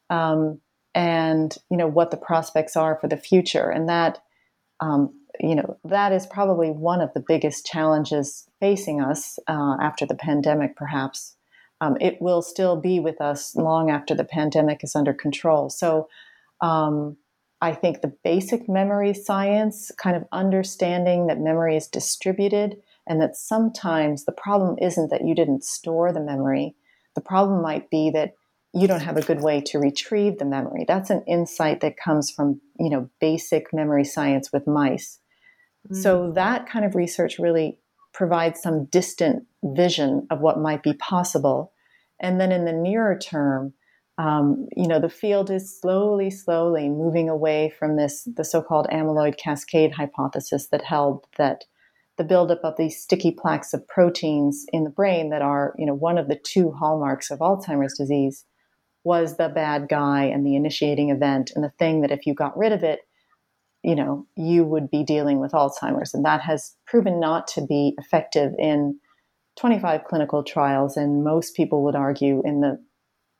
um, 0.09 0.59
and 0.95 1.55
you 1.71 1.77
know 1.77 1.89
what 1.89 2.11
the 2.11 2.17
prospects 2.17 2.77
are 2.77 2.99
for 2.99 3.09
the 3.09 3.17
future, 3.17 3.69
and 3.69 3.89
that, 3.91 4.23
um, 4.81 5.13
you 5.39 5.55
know, 5.55 5.77
that 5.85 6.13
is 6.13 6.27
probably 6.27 6.71
one 6.71 7.03
of 7.03 7.13
the 7.13 7.25
biggest 7.27 7.67
challenges 7.67 8.49
facing 8.59 9.03
us 9.03 9.39
uh, 9.49 9.77
after 9.83 10.07
the 10.07 10.15
pandemic. 10.15 10.77
Perhaps 10.77 11.37
um, 11.85 11.97
it 12.01 12.17
will 12.21 12.43
still 12.43 12.81
be 12.81 13.01
with 13.01 13.21
us 13.21 13.55
long 13.55 13.91
after 13.91 14.15
the 14.15 14.25
pandemic 14.25 14.83
is 14.83 14.97
under 14.97 15.15
control. 15.15 15.71
So. 15.71 16.09
Um, 16.61 17.17
I 17.61 17.73
think 17.73 18.03
the 18.03 18.15
basic 18.23 18.69
memory 18.69 19.15
science, 19.15 19.91
kind 19.97 20.17
of 20.17 20.25
understanding 20.33 21.29
that 21.29 21.41
memory 21.41 21.77
is 21.77 21.89
distributed 21.89 22.77
and 23.07 23.21
that 23.23 23.37
sometimes 23.37 24.25
the 24.25 24.33
problem 24.33 24.77
isn't 24.81 25.11
that 25.11 25.27
you 25.27 25.35
didn't 25.35 25.65
store 25.65 26.13
the 26.13 26.21
memory. 26.21 26.75
The 27.15 27.21
problem 27.21 27.63
might 27.63 27.91
be 27.91 28.11
that 28.11 28.35
you 28.75 28.89
don't 28.89 29.01
have 29.01 29.17
a 29.17 29.23
good 29.23 29.41
way 29.41 29.61
to 29.63 29.79
retrieve 29.79 30.39
the 30.39 30.45
memory. 30.45 30.85
That's 30.87 31.11
an 31.11 31.23
insight 31.27 31.81
that 31.81 31.97
comes 31.97 32.31
from, 32.31 32.61
you 32.79 32.91
know, 32.91 33.09
basic 33.21 33.73
memory 33.73 34.05
science 34.05 34.53
with 34.53 34.67
mice. 34.67 35.21
Mm. 35.91 36.03
So 36.03 36.33
that 36.33 36.69
kind 36.69 36.85
of 36.85 36.95
research 36.95 37.39
really 37.39 37.79
provides 38.13 38.61
some 38.61 38.87
distant 38.87 39.45
vision 39.63 40.27
of 40.31 40.41
what 40.41 40.59
might 40.59 40.83
be 40.83 40.95
possible. 40.95 41.73
And 42.25 42.41
then 42.41 42.53
in 42.53 42.65
the 42.65 42.73
nearer 42.73 43.19
term, 43.19 43.75
um, 44.17 44.67
you 44.75 44.89
know, 44.89 44.99
the 44.99 45.11
field 45.11 45.51
is 45.51 45.79
slowly, 45.79 46.31
slowly 46.31 46.89
moving 46.89 47.29
away 47.29 47.75
from 47.79 47.97
this, 47.97 48.27
the 48.35 48.45
so-called 48.45 48.87
amyloid 48.91 49.37
cascade 49.37 49.93
hypothesis 49.93 50.69
that 50.69 50.83
held 50.83 51.27
that 51.37 51.65
the 52.17 52.25
buildup 52.25 52.61
of 52.65 52.79
these 52.79 52.99
sticky 52.99 53.31
plaques 53.31 53.75
of 53.75 53.87
proteins 53.89 54.65
in 54.73 54.85
the 54.85 54.91
brain 54.91 55.29
that 55.31 55.43
are, 55.43 55.75
you 55.77 55.85
know, 55.85 55.93
one 55.93 56.17
of 56.17 56.29
the 56.29 56.41
two 56.43 56.71
hallmarks 56.71 57.31
of 57.31 57.41
Alzheimer's 57.41 57.99
disease 57.99 58.47
was 59.03 59.37
the 59.37 59.51
bad 59.51 59.87
guy 59.91 60.25
and 60.25 60.47
the 60.47 60.57
initiating 60.57 61.11
event 61.11 61.51
and 61.55 61.63
the 61.63 61.73
thing 61.79 62.01
that 62.01 62.11
if 62.11 62.25
you 62.25 62.33
got 62.33 62.57
rid 62.57 62.73
of 62.73 62.83
it, 62.83 63.01
you 63.83 63.95
know, 63.95 64.27
you 64.35 64.65
would 64.65 64.91
be 64.91 65.05
dealing 65.05 65.41
with 65.41 65.53
Alzheimer's. 65.53 66.15
And 66.15 66.25
that 66.25 66.41
has 66.41 66.75
proven 66.87 67.21
not 67.21 67.47
to 67.49 67.67
be 67.67 67.95
effective 67.99 68.55
in 68.59 68.99
25 69.57 70.05
clinical 70.05 70.43
trials. 70.43 70.97
And 70.97 71.25
most 71.25 71.55
people 71.55 71.83
would 71.85 71.97
argue 71.97 72.43
in 72.45 72.61
the 72.61 72.83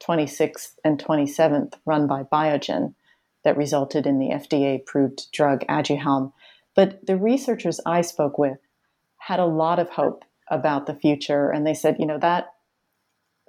26th 0.03 0.73
and 0.85 1.03
27th, 1.03 1.75
run 1.85 2.07
by 2.07 2.23
Biogen, 2.25 2.95
that 3.45 3.57
resulted 3.57 4.07
in 4.07 4.19
the 4.19 4.31
FDA 4.31 4.77
approved 4.81 5.31
drug 5.33 5.65
Aduhelm. 5.67 6.33
But 6.75 7.07
the 7.07 7.17
researchers 7.17 7.81
I 7.87 8.01
spoke 8.01 8.39
with 8.39 8.59
had 9.19 9.41
a 9.41 9.47
lot 9.47 9.79
of 9.79 9.91
hope 9.91 10.25
about 10.49 10.87
the 10.87 10.95
future, 10.95 11.51
and 11.51 11.67
they 11.67 11.75
said, 11.75 11.97
you 11.99 12.07
know, 12.07 12.19
that 12.19 12.55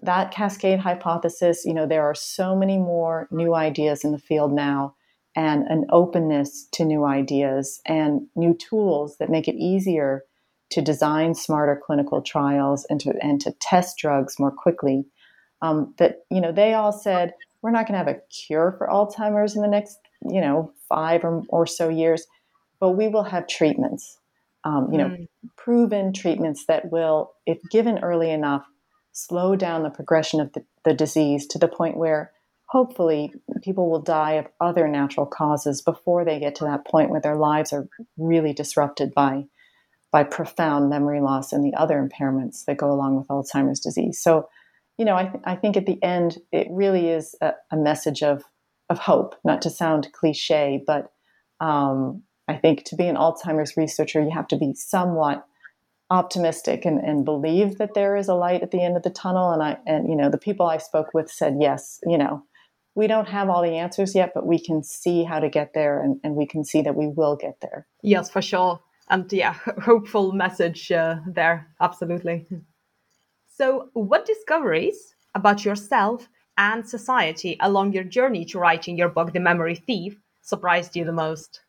that 0.01 0.32
cascade 0.32 0.80
hypothesis, 0.80 1.66
you 1.66 1.74
know, 1.74 1.88
there 1.88 2.03
are 2.03 2.16
so 2.16 2.55
many 2.55 2.78
more 2.78 3.28
new 3.32 3.55
ideas 3.55 4.03
in 4.03 4.11
the 4.11 4.20
field 4.20 4.53
now 4.53 4.95
and 5.36 5.66
an 5.68 5.86
openness 5.89 6.68
to 6.74 6.86
new 6.86 7.05
ideas 7.05 7.82
and 7.86 8.28
new 8.36 8.53
tools 8.53 9.18
that 9.18 9.30
make 9.30 9.47
it 9.47 9.55
easier 9.55 10.24
to 10.72 10.82
design 10.82 11.36
smarter 11.36 11.82
clinical 11.86 12.22
trials 12.22 12.86
and 12.89 12.99
to 12.99 13.13
and 13.22 13.39
to 13.41 13.51
test 13.59 13.97
drugs 13.97 14.39
more 14.39 14.51
quickly 14.51 15.05
um, 15.61 15.93
that 15.97 16.26
you 16.30 16.41
know 16.41 16.51
they 16.51 16.74
all 16.74 16.91
said 16.91 17.34
we're 17.61 17.72
not 17.72 17.88
going 17.88 17.99
to 17.99 18.05
have 18.05 18.07
a 18.07 18.22
cure 18.30 18.76
for 18.78 18.88
Alzheimer's 18.88 19.55
in 19.55 19.61
the 19.61 19.68
next 19.68 19.97
you 20.30 20.41
know 20.41 20.72
five 20.89 21.24
or, 21.24 21.43
or 21.49 21.66
so 21.66 21.89
years, 21.89 22.26
but 22.80 22.91
we 22.91 23.07
will 23.07 23.24
have 23.24 23.47
treatments, 23.47 24.18
um, 24.63 24.89
you 24.91 24.97
know, 24.97 25.09
mm. 25.09 25.28
proven 25.57 26.13
treatments 26.13 26.66
that 26.68 26.91
will, 26.91 27.34
if 27.45 27.57
given 27.72 27.99
early 27.99 28.32
enough, 28.32 28.66
slow 29.11 29.55
down 29.55 29.84
the 29.84 29.89
progression 29.89 30.39
of 30.39 30.51
the, 30.53 30.63
the 30.84 30.93
disease 30.93 31.47
to 31.47 31.57
the 31.57 31.68
point 31.68 31.97
where 31.97 32.32
hopefully 32.68 33.34
people 33.61 33.89
will 33.89 34.01
die 34.01 34.34
of 34.34 34.47
other 34.59 34.88
natural 34.88 35.26
causes 35.26 35.82
before 35.82 36.26
they 36.26 36.39
get 36.39 36.55
to 36.55 36.66
that 36.66 36.86
point 36.86 37.09
where 37.09 37.22
their 37.22 37.36
lives 37.36 37.72
are 37.72 37.88
really 38.18 38.53
disrupted 38.53 39.13
by 39.13 39.45
by 40.16 40.24
profound 40.24 40.89
memory 40.89 41.20
loss 41.20 41.51
and 41.51 41.61
the 41.66 41.74
other 41.74 41.97
impairments 42.01 42.63
that 42.63 42.78
go 42.78 42.89
along 42.89 43.18
with 43.18 43.28
Alzheimer's 43.28 43.82
disease. 43.82 44.18
So 44.18 44.47
you 44.97 45.03
know, 45.03 45.18
I, 45.18 45.26
th- 45.26 45.43
I 45.43 45.55
think 45.57 45.76
at 45.76 45.86
the 45.86 46.01
end, 46.01 46.38
it 46.53 46.68
really 46.70 47.09
is 47.09 47.36
a, 47.41 47.51
a, 47.70 47.76
message 47.76 48.24
of, 48.24 48.43
of 48.89 48.97
hope, 48.97 49.36
not 49.43 49.61
to 49.63 49.70
sound 49.70 50.07
cliche, 50.13 50.82
but 50.88 51.11
um, 51.59 52.24
I 52.47 52.55
think 52.55 52.86
to 52.86 52.95
be 52.95 53.05
an 53.05 53.18
Alzheimer's 53.18 53.76
researcher, 53.76 54.22
you 54.22 54.32
have 54.32 54.47
to 54.47 54.57
be 54.57 54.74
somewhat 54.74 55.45
optimistic 56.09 56.86
and, 56.86 56.99
and 56.99 57.26
believe 57.26 57.78
that 57.78 57.93
there 57.93 58.16
is 58.16 58.30
a 58.30 58.36
light 58.36 58.61
at 58.63 58.72
the 58.72 58.82
end 58.82 58.95
of 58.95 59.03
the 59.03 59.09
tunnel. 59.09 59.51
And 59.51 59.61
I, 59.61 59.78
and, 59.86 60.07
you 60.07 60.16
know, 60.16 60.30
the 60.30 60.38
people 60.38 60.66
I 60.66 60.78
spoke 60.78 61.13
with 61.13 61.30
said, 61.30 61.57
yes, 61.59 61.99
you 62.05 62.18
know, 62.18 62.43
we 62.93 63.07
don't 63.07 63.28
have 63.28 63.49
all 63.49 63.61
the 63.61 63.78
answers 63.78 64.16
yet, 64.16 64.32
but 64.34 64.47
we 64.47 64.59
can 64.59 64.82
see 64.82 65.26
how 65.26 65.41
to 65.41 65.49
get 65.49 65.74
there 65.74 66.01
and, 66.01 66.22
and 66.24 66.36
we 66.36 66.45
can 66.45 66.63
see 66.63 66.82
that 66.84 66.95
we 66.95 67.07
will 67.07 67.36
get 67.36 67.57
there. 67.61 67.86
Yes, 68.01 68.30
for 68.30 68.41
sure. 68.41 68.80
And 69.10 69.32
yeah, 69.32 69.53
hopeful 69.84 70.32
message 70.32 70.91
uh, 70.91 71.18
there. 71.28 71.68
Absolutely. 71.80 72.47
So, 73.47 73.89
what 73.93 74.26
discoveries 74.26 75.16
about 75.34 75.64
yourself 75.64 76.28
and 76.58 76.88
society 76.88 77.58
along 77.60 77.93
your 77.93 78.03
journey 78.03 78.45
to 78.45 78.60
writing 78.60 78.97
your 78.97 79.10
book, 79.10 79.34
The 79.34 79.39
Memory 79.39 79.76
Thief, 79.76 80.20
surprised 80.41 80.95
you 80.95 81.06
the 81.06 81.12
most? 81.12 81.62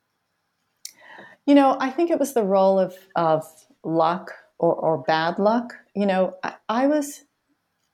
You 1.47 1.55
know, 1.55 1.77
I 1.79 1.91
think 1.91 2.11
it 2.11 2.19
was 2.19 2.35
the 2.35 2.43
role 2.43 2.79
of, 2.79 2.97
of 3.15 3.45
luck 3.85 4.33
or, 4.59 4.75
or 4.75 4.99
bad 4.99 5.39
luck. 5.39 5.75
You 5.95 6.07
know, 6.07 6.35
I, 6.43 6.55
I 6.69 6.87
was, 6.89 7.25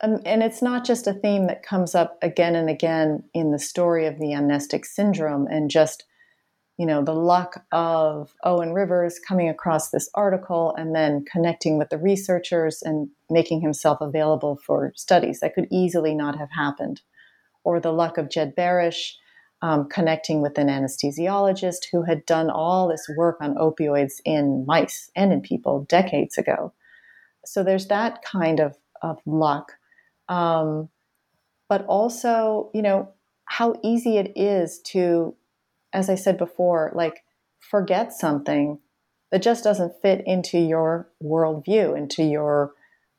um, 0.02 0.20
and 0.24 0.42
it's 0.42 0.62
not 0.62 0.86
just 0.86 1.06
a 1.06 1.12
theme 1.12 1.46
that 1.48 1.62
comes 1.62 1.94
up 1.94 2.18
again 2.22 2.54
and 2.54 2.70
again 2.70 3.24
in 3.34 3.50
the 3.50 3.58
story 3.58 4.06
of 4.06 4.18
the 4.18 4.32
amnestic 4.32 4.86
syndrome 4.86 5.46
and 5.46 5.70
just 5.70 6.04
you 6.78 6.86
know, 6.86 7.02
the 7.02 7.14
luck 7.14 7.64
of 7.70 8.34
Owen 8.44 8.72
Rivers 8.72 9.18
coming 9.18 9.48
across 9.48 9.90
this 9.90 10.08
article 10.14 10.74
and 10.76 10.94
then 10.94 11.24
connecting 11.30 11.78
with 11.78 11.90
the 11.90 11.98
researchers 11.98 12.82
and 12.82 13.08
making 13.28 13.60
himself 13.60 14.00
available 14.00 14.58
for 14.64 14.92
studies. 14.96 15.40
That 15.40 15.54
could 15.54 15.68
easily 15.70 16.14
not 16.14 16.38
have 16.38 16.50
happened. 16.50 17.02
Or 17.64 17.78
the 17.78 17.92
luck 17.92 18.18
of 18.18 18.30
Jed 18.30 18.56
Barash 18.56 19.12
um, 19.60 19.88
connecting 19.88 20.42
with 20.42 20.58
an 20.58 20.68
anesthesiologist 20.68 21.86
who 21.92 22.02
had 22.02 22.26
done 22.26 22.50
all 22.50 22.88
this 22.88 23.06
work 23.16 23.36
on 23.40 23.54
opioids 23.54 24.14
in 24.24 24.64
mice 24.66 25.10
and 25.14 25.32
in 25.32 25.40
people 25.40 25.86
decades 25.88 26.36
ago. 26.36 26.72
So 27.44 27.62
there's 27.62 27.86
that 27.86 28.22
kind 28.24 28.60
of, 28.60 28.76
of 29.02 29.18
luck. 29.24 29.72
Um, 30.28 30.88
but 31.68 31.84
also, 31.86 32.70
you 32.74 32.82
know, 32.82 33.12
how 33.44 33.76
easy 33.84 34.16
it 34.16 34.32
is 34.34 34.80
to 34.80 35.34
as 35.92 36.08
I 36.08 36.14
said 36.14 36.38
before, 36.38 36.92
like 36.94 37.24
forget 37.58 38.12
something 38.12 38.78
that 39.30 39.42
just 39.42 39.64
doesn't 39.64 40.00
fit 40.02 40.22
into 40.26 40.58
your 40.58 41.08
worldview, 41.22 41.96
into 41.96 42.22
your 42.22 42.72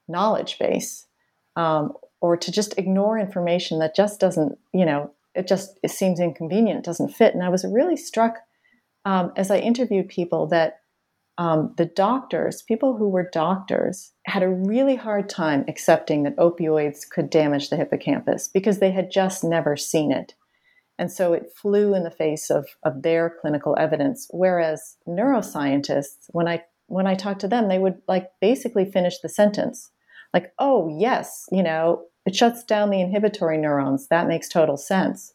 knowledge 0.08 0.60
base, 0.60 1.08
um, 1.56 1.94
or 2.22 2.38
to 2.38 2.52
just 2.52 2.78
ignore 2.78 3.18
information 3.18 3.80
that 3.80 3.96
just 3.96 4.20
doesn't, 4.20 4.58
you 4.74 4.86
know, 4.86 5.12
it 5.36 5.48
just 5.48 5.80
it 5.84 5.92
seems 5.92 6.20
inconvenient, 6.20 6.80
it 6.80 6.86
doesn't 6.86 7.14
fit. 7.14 7.34
And 7.34 7.44
I 7.44 7.50
was 7.50 7.66
really 7.66 7.98
struck 7.98 8.38
um, 9.06 9.32
as 9.36 9.52
I 9.52 9.58
interviewed 9.58 10.08
people 10.08 10.48
that 10.48 10.80
um, 11.38 11.74
the 11.78 11.86
doctors, 11.86 12.62
people 12.62 12.96
who 12.96 13.10
were 13.10 13.30
doctors, 13.32 14.12
had 14.26 14.44
a 14.44 14.50
really 14.50 14.96
hard 14.96 15.30
time 15.30 15.66
accepting 15.68 16.24
that 16.24 16.38
opioids 16.38 17.10
could 17.10 17.30
damage 17.30 17.70
the 17.70 17.76
hippocampus 17.76 18.48
because 18.48 18.80
they 18.80 18.92
had 18.92 19.12
just 19.12 19.44
never 19.44 19.76
seen 19.76 20.12
it. 20.12 20.36
And 21.00 21.12
so 21.12 21.34
it 21.34 21.52
flew 21.56 21.96
in 21.96 22.04
the 22.04 22.12
face 22.12 22.50
of, 22.50 22.68
of 22.84 23.02
their 23.02 23.36
clinical 23.42 23.76
evidence. 23.80 24.28
Whereas 24.32 24.98
neuroscientists, 25.08 26.28
when 26.30 26.48
I 26.48 26.64
when 26.88 27.08
I 27.08 27.16
talked 27.16 27.42
to 27.42 27.48
them, 27.48 27.70
they 27.70 27.80
would 27.80 28.02
like 28.08 28.30
basically 28.42 28.86
finish 28.86 29.20
the 29.20 29.30
sentence. 29.30 29.90
Like, 30.34 30.54
oh 30.60 30.96
yes, 31.00 31.46
you 31.52 31.64
know, 31.64 32.04
it 32.26 32.36
shuts 32.36 32.64
down 32.64 32.90
the 32.90 33.02
inhibitory 33.02 33.58
neurons. 33.58 34.08
That 34.10 34.28
makes 34.28 34.48
total 34.48 34.78
sense. 34.78 35.34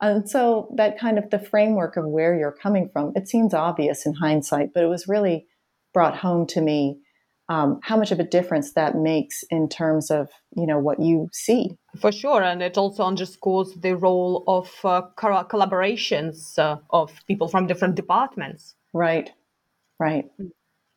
And 0.00 0.28
so 0.28 0.68
that 0.76 0.98
kind 0.98 1.18
of 1.18 1.30
the 1.30 1.38
framework 1.38 1.96
of 1.96 2.04
where 2.06 2.36
you're 2.36 2.52
coming 2.52 2.90
from, 2.92 3.12
it 3.14 3.28
seems 3.28 3.54
obvious 3.54 4.04
in 4.04 4.14
hindsight, 4.14 4.74
but 4.74 4.82
it 4.82 4.88
was 4.88 5.08
really 5.08 5.46
brought 5.94 6.16
home 6.16 6.46
to 6.48 6.60
me 6.60 6.98
um, 7.48 7.80
how 7.82 7.96
much 7.96 8.12
of 8.12 8.20
a 8.20 8.24
difference 8.24 8.72
that 8.74 8.96
makes 8.96 9.44
in 9.50 9.68
terms 9.68 10.10
of 10.10 10.28
you 10.56 10.66
know 10.66 10.78
what 10.78 11.00
you 11.00 11.28
see. 11.32 11.70
For 12.00 12.12
sure 12.12 12.42
and 12.42 12.62
it 12.62 12.78
also 12.78 13.04
underscores 13.04 13.74
the 13.74 13.96
role 13.96 14.44
of 14.46 14.70
uh, 14.84 15.02
collaborations 15.18 16.58
uh, 16.58 16.76
of 16.90 17.12
people 17.26 17.48
from 17.48 17.66
different 17.66 17.94
departments. 17.94 18.74
Right 18.92 19.30
right. 19.98 20.24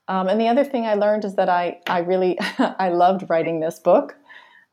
Um, 0.07 0.27
and 0.27 0.39
the 0.39 0.47
other 0.47 0.63
thing 0.63 0.85
i 0.85 0.93
learned 0.93 1.25
is 1.25 1.35
that 1.35 1.49
i 1.49 1.79
i 1.87 1.99
really 1.99 2.37
i 2.59 2.89
loved 2.89 3.29
writing 3.29 3.59
this 3.59 3.79
book. 3.79 4.15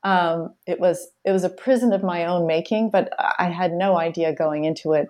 Um, 0.04 0.54
it 0.66 0.80
was 0.80 1.08
it 1.24 1.30
was 1.30 1.44
a 1.44 1.48
prison 1.48 1.92
of 1.92 2.02
my 2.02 2.24
own 2.24 2.46
making 2.46 2.90
but 2.90 3.12
i 3.38 3.48
had 3.48 3.72
no 3.72 3.96
idea 3.96 4.34
going 4.34 4.64
into 4.64 4.94
it 4.94 5.06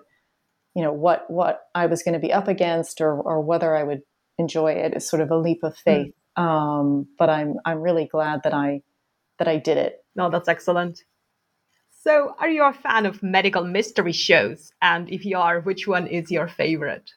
you 0.75 0.83
know 0.83 0.93
what 0.93 1.25
what 1.31 1.61
i 1.73 1.87
was 1.87 2.03
going 2.03 2.13
to 2.13 2.19
be 2.19 2.31
up 2.31 2.47
against 2.47 3.01
or 3.01 3.19
or 3.19 3.41
whether 3.41 3.75
i 3.75 3.81
would 3.81 4.03
enjoy 4.37 4.73
it. 4.73 4.93
It 4.93 4.97
is 4.97 5.07
sort 5.07 5.21
of 5.21 5.31
a 5.31 5.37
leap 5.37 5.63
of 5.63 5.75
faith. 5.77 6.07
mm 6.07 6.13
um, 6.35 7.07
but 7.17 7.29
I'm 7.29 7.55
I'm 7.65 7.81
really 7.81 8.05
glad 8.05 8.41
that 8.43 8.53
I 8.53 8.81
that 9.39 9.47
I 9.47 9.57
did 9.57 9.77
it. 9.77 10.03
No, 10.15 10.29
that's 10.29 10.47
excellent. 10.47 11.03
So, 11.89 12.35
are 12.39 12.49
you 12.49 12.63
a 12.63 12.73
fan 12.73 13.05
of 13.05 13.23
medical 13.23 13.63
mystery 13.63 14.11
shows? 14.11 14.71
And 14.81 15.09
if 15.09 15.25
you 15.25 15.37
are, 15.37 15.61
which 15.61 15.87
one 15.87 16.07
is 16.07 16.29
your 16.29 16.47
favorite? 16.47 17.11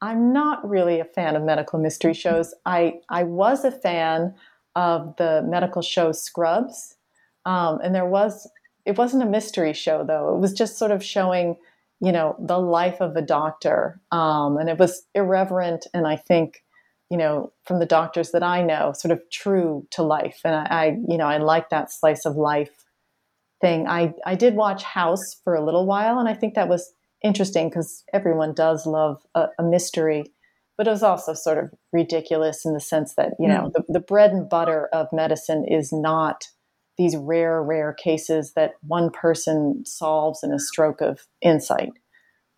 I'm 0.00 0.32
not 0.32 0.66
really 0.66 1.00
a 1.00 1.04
fan 1.04 1.36
of 1.36 1.42
medical 1.42 1.78
mystery 1.78 2.14
shows. 2.14 2.54
I 2.64 3.00
I 3.10 3.24
was 3.24 3.64
a 3.64 3.70
fan 3.70 4.34
of 4.74 5.14
the 5.16 5.42
medical 5.46 5.82
show 5.82 6.12
Scrubs, 6.12 6.96
um, 7.44 7.80
and 7.82 7.94
there 7.94 8.06
was 8.06 8.50
it 8.86 8.96
wasn't 8.96 9.22
a 9.22 9.26
mystery 9.26 9.74
show 9.74 10.04
though. 10.04 10.34
It 10.34 10.38
was 10.38 10.54
just 10.54 10.78
sort 10.78 10.90
of 10.90 11.04
showing, 11.04 11.56
you 12.00 12.12
know, 12.12 12.36
the 12.38 12.58
life 12.58 13.00
of 13.00 13.16
a 13.16 13.22
doctor, 13.22 14.00
um, 14.10 14.56
and 14.56 14.70
it 14.70 14.78
was 14.78 15.02
irreverent 15.14 15.86
and 15.92 16.06
I 16.06 16.16
think 16.16 16.64
you 17.10 17.16
know, 17.16 17.52
from 17.64 17.80
the 17.80 17.86
doctors 17.86 18.30
that 18.30 18.42
I 18.42 18.62
know, 18.62 18.92
sort 18.94 19.12
of 19.12 19.20
true 19.32 19.86
to 19.92 20.02
life. 20.02 20.40
And 20.44 20.54
I, 20.54 20.66
I 20.70 20.86
you 21.08 21.18
know, 21.18 21.26
I 21.26 21.38
like 21.38 21.70
that 21.70 21.92
slice 21.92 22.24
of 22.24 22.36
life 22.36 22.70
thing. 23.60 23.86
I, 23.88 24.14
I 24.24 24.36
did 24.36 24.54
watch 24.54 24.82
House 24.82 25.36
for 25.44 25.54
a 25.54 25.64
little 25.64 25.86
while, 25.86 26.18
and 26.18 26.28
I 26.28 26.34
think 26.34 26.54
that 26.54 26.68
was 26.68 26.92
interesting 27.22 27.68
because 27.68 28.04
everyone 28.12 28.54
does 28.54 28.86
love 28.86 29.22
a, 29.34 29.48
a, 29.58 29.62
mystery, 29.62 30.24
but 30.78 30.86
it 30.86 30.90
was 30.90 31.02
also 31.02 31.34
sort 31.34 31.58
of 31.58 31.70
ridiculous 31.92 32.64
in 32.64 32.72
the 32.72 32.80
sense 32.80 33.14
that, 33.16 33.34
you 33.38 33.46
know, 33.46 33.68
mm. 33.68 33.72
the, 33.74 33.84
the 33.88 34.00
bread 34.00 34.30
and 34.30 34.48
butter 34.48 34.88
of 34.92 35.08
medicine 35.12 35.66
is 35.68 35.92
not 35.92 36.44
these 36.96 37.16
rare, 37.16 37.62
rare 37.62 37.92
cases 37.92 38.52
that 38.56 38.72
one 38.82 39.10
person 39.10 39.82
solves 39.84 40.40
in 40.42 40.52
a 40.52 40.58
stroke 40.58 41.00
of 41.00 41.20
insight. 41.42 41.90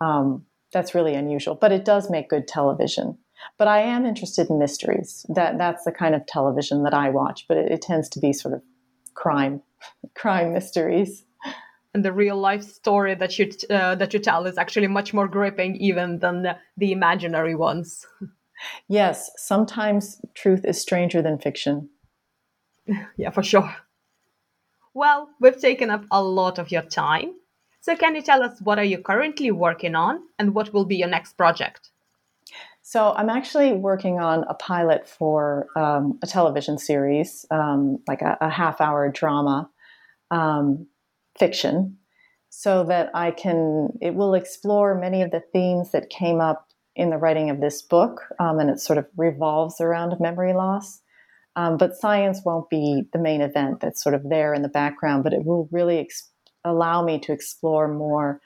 Um, 0.00 0.46
that's 0.72 0.94
really 0.94 1.14
unusual, 1.14 1.54
but 1.54 1.72
it 1.72 1.84
does 1.84 2.10
make 2.10 2.30
good 2.30 2.48
television. 2.48 3.18
But 3.58 3.68
I 3.68 3.80
am 3.80 4.06
interested 4.06 4.50
in 4.50 4.58
mysteries. 4.58 5.26
That 5.28 5.58
that's 5.58 5.84
the 5.84 5.92
kind 5.92 6.14
of 6.14 6.26
television 6.26 6.82
that 6.84 6.94
I 6.94 7.10
watch. 7.10 7.46
But 7.48 7.56
it, 7.56 7.70
it 7.72 7.82
tends 7.82 8.08
to 8.10 8.20
be 8.20 8.32
sort 8.32 8.54
of 8.54 8.62
crime, 9.14 9.62
crime 10.14 10.52
mysteries. 10.52 11.24
And 11.94 12.04
the 12.04 12.12
real 12.12 12.38
life 12.38 12.62
story 12.62 13.14
that 13.14 13.38
you 13.38 13.50
uh, 13.68 13.94
that 13.96 14.14
you 14.14 14.20
tell 14.20 14.46
is 14.46 14.56
actually 14.56 14.86
much 14.86 15.12
more 15.12 15.28
gripping 15.28 15.76
even 15.76 16.20
than 16.20 16.42
the, 16.42 16.56
the 16.76 16.92
imaginary 16.92 17.54
ones. 17.54 18.06
Yes, 18.88 19.30
sometimes 19.36 20.20
truth 20.34 20.64
is 20.64 20.80
stranger 20.80 21.22
than 21.22 21.38
fiction. 21.38 21.88
yeah, 23.16 23.30
for 23.30 23.42
sure. 23.42 23.74
Well, 24.94 25.30
we've 25.40 25.60
taken 25.60 25.90
up 25.90 26.04
a 26.10 26.22
lot 26.22 26.58
of 26.58 26.70
your 26.70 26.82
time. 26.82 27.34
So 27.80 27.96
can 27.96 28.14
you 28.14 28.22
tell 28.22 28.42
us 28.42 28.60
what 28.60 28.78
are 28.78 28.84
you 28.84 28.98
currently 28.98 29.50
working 29.50 29.94
on 29.94 30.20
and 30.38 30.54
what 30.54 30.72
will 30.72 30.84
be 30.84 30.96
your 30.96 31.08
next 31.08 31.36
project? 31.36 31.91
So 32.82 33.12
I'm 33.16 33.30
actually 33.30 33.72
working 33.72 34.18
on 34.18 34.44
a 34.48 34.54
pilot 34.54 35.08
for 35.08 35.68
um, 35.76 36.18
a 36.22 36.26
television 36.26 36.78
series, 36.78 37.46
um, 37.50 37.98
like 38.08 38.22
a, 38.22 38.36
a, 38.40 38.50
half-hour 38.50 39.12
drama 39.12 39.70
um, 40.32 40.88
fiction, 41.38 41.96
so 42.50 42.82
that 42.84 43.10
I 43.14 43.30
can. 43.30 43.90
It 44.00 44.16
will 44.16 44.34
explore 44.34 44.98
many 44.98 45.22
of 45.22 45.30
the 45.30 45.44
themes 45.52 45.92
that 45.92 46.10
came 46.10 46.40
up 46.40 46.66
in 46.96 47.10
the 47.10 47.18
writing 47.18 47.50
of 47.50 47.60
this 47.60 47.82
book, 47.82 48.22
um, 48.40 48.58
and 48.58 48.68
it 48.68 48.80
sort 48.80 48.98
of 48.98 49.06
revolves 49.16 49.80
around 49.80 50.18
memory 50.18 50.52
loss. 50.52 51.00
Um, 51.54 51.76
but 51.76 51.96
science 51.96 52.40
won't 52.44 52.68
be 52.68 53.04
the 53.12 53.18
main 53.18 53.42
event 53.42 53.80
that's 53.80 54.02
sort 54.02 54.14
of 54.14 54.28
there 54.28 54.54
in 54.54 54.62
the 54.62 54.68
background, 54.68 55.22
but 55.22 55.32
it 55.32 55.44
will 55.44 55.68
really 55.70 55.98
ex- 55.98 56.30
allow 56.64 57.04
me 57.04 57.20
to 57.20 57.32
explore 57.32 57.88
more 57.88 58.40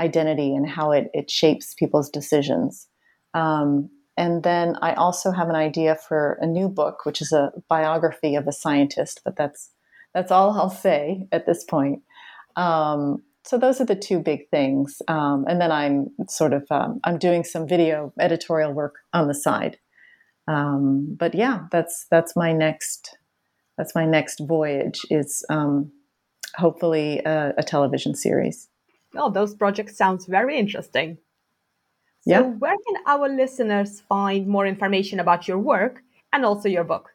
identity 0.00 0.54
and 0.54 0.68
how 0.68 0.92
it, 0.92 1.10
it 1.12 1.30
shapes 1.30 1.74
people's 1.74 2.08
decisions. 2.08 2.88
Um, 3.34 3.90
and 4.16 4.42
then 4.42 4.76
I 4.82 4.94
also 4.94 5.30
have 5.30 5.48
an 5.48 5.54
idea 5.54 5.96
for 5.96 6.38
a 6.40 6.46
new 6.46 6.68
book, 6.68 7.06
which 7.06 7.22
is 7.22 7.32
a 7.32 7.52
biography 7.68 8.34
of 8.34 8.46
a 8.46 8.52
scientist, 8.52 9.22
but 9.24 9.36
that's 9.36 9.70
that's 10.14 10.30
all 10.30 10.50
I'll 10.52 10.70
say 10.70 11.26
at 11.32 11.46
this 11.46 11.64
point. 11.64 12.02
Um, 12.56 13.22
so 13.44 13.58
those 13.58 13.80
are 13.80 13.86
the 13.86 13.96
two 13.96 14.18
big 14.18 14.48
things. 14.50 15.00
Um, 15.08 15.46
and 15.48 15.60
then 15.60 15.72
I'm 15.72 16.08
sort 16.28 16.52
of 16.52 16.66
um, 16.70 17.00
I'm 17.04 17.18
doing 17.18 17.44
some 17.44 17.66
video 17.66 18.12
editorial 18.20 18.72
work 18.72 18.96
on 19.12 19.28
the 19.28 19.34
side. 19.34 19.78
Um, 20.46 21.16
but 21.18 21.34
yeah, 21.34 21.66
that's 21.70 22.06
that's 22.10 22.36
my 22.36 22.52
next 22.52 23.16
that's 23.78 23.94
my 23.94 24.04
next 24.04 24.40
voyage 24.40 25.00
is 25.10 25.44
um, 25.48 25.90
hopefully 26.56 27.20
a, 27.24 27.54
a 27.56 27.62
television 27.62 28.14
series. 28.14 28.68
Oh, 29.16 29.30
those 29.30 29.54
projects 29.54 29.96
sounds 29.96 30.26
very 30.26 30.58
interesting. 30.58 31.18
So, 32.22 32.30
yeah. 32.30 32.42
where 32.42 32.76
can 32.86 33.02
our 33.06 33.28
listeners 33.28 34.00
find 34.08 34.46
more 34.46 34.64
information 34.64 35.18
about 35.18 35.48
your 35.48 35.58
work 35.58 36.04
and 36.32 36.44
also 36.44 36.68
your 36.68 36.84
book? 36.84 37.10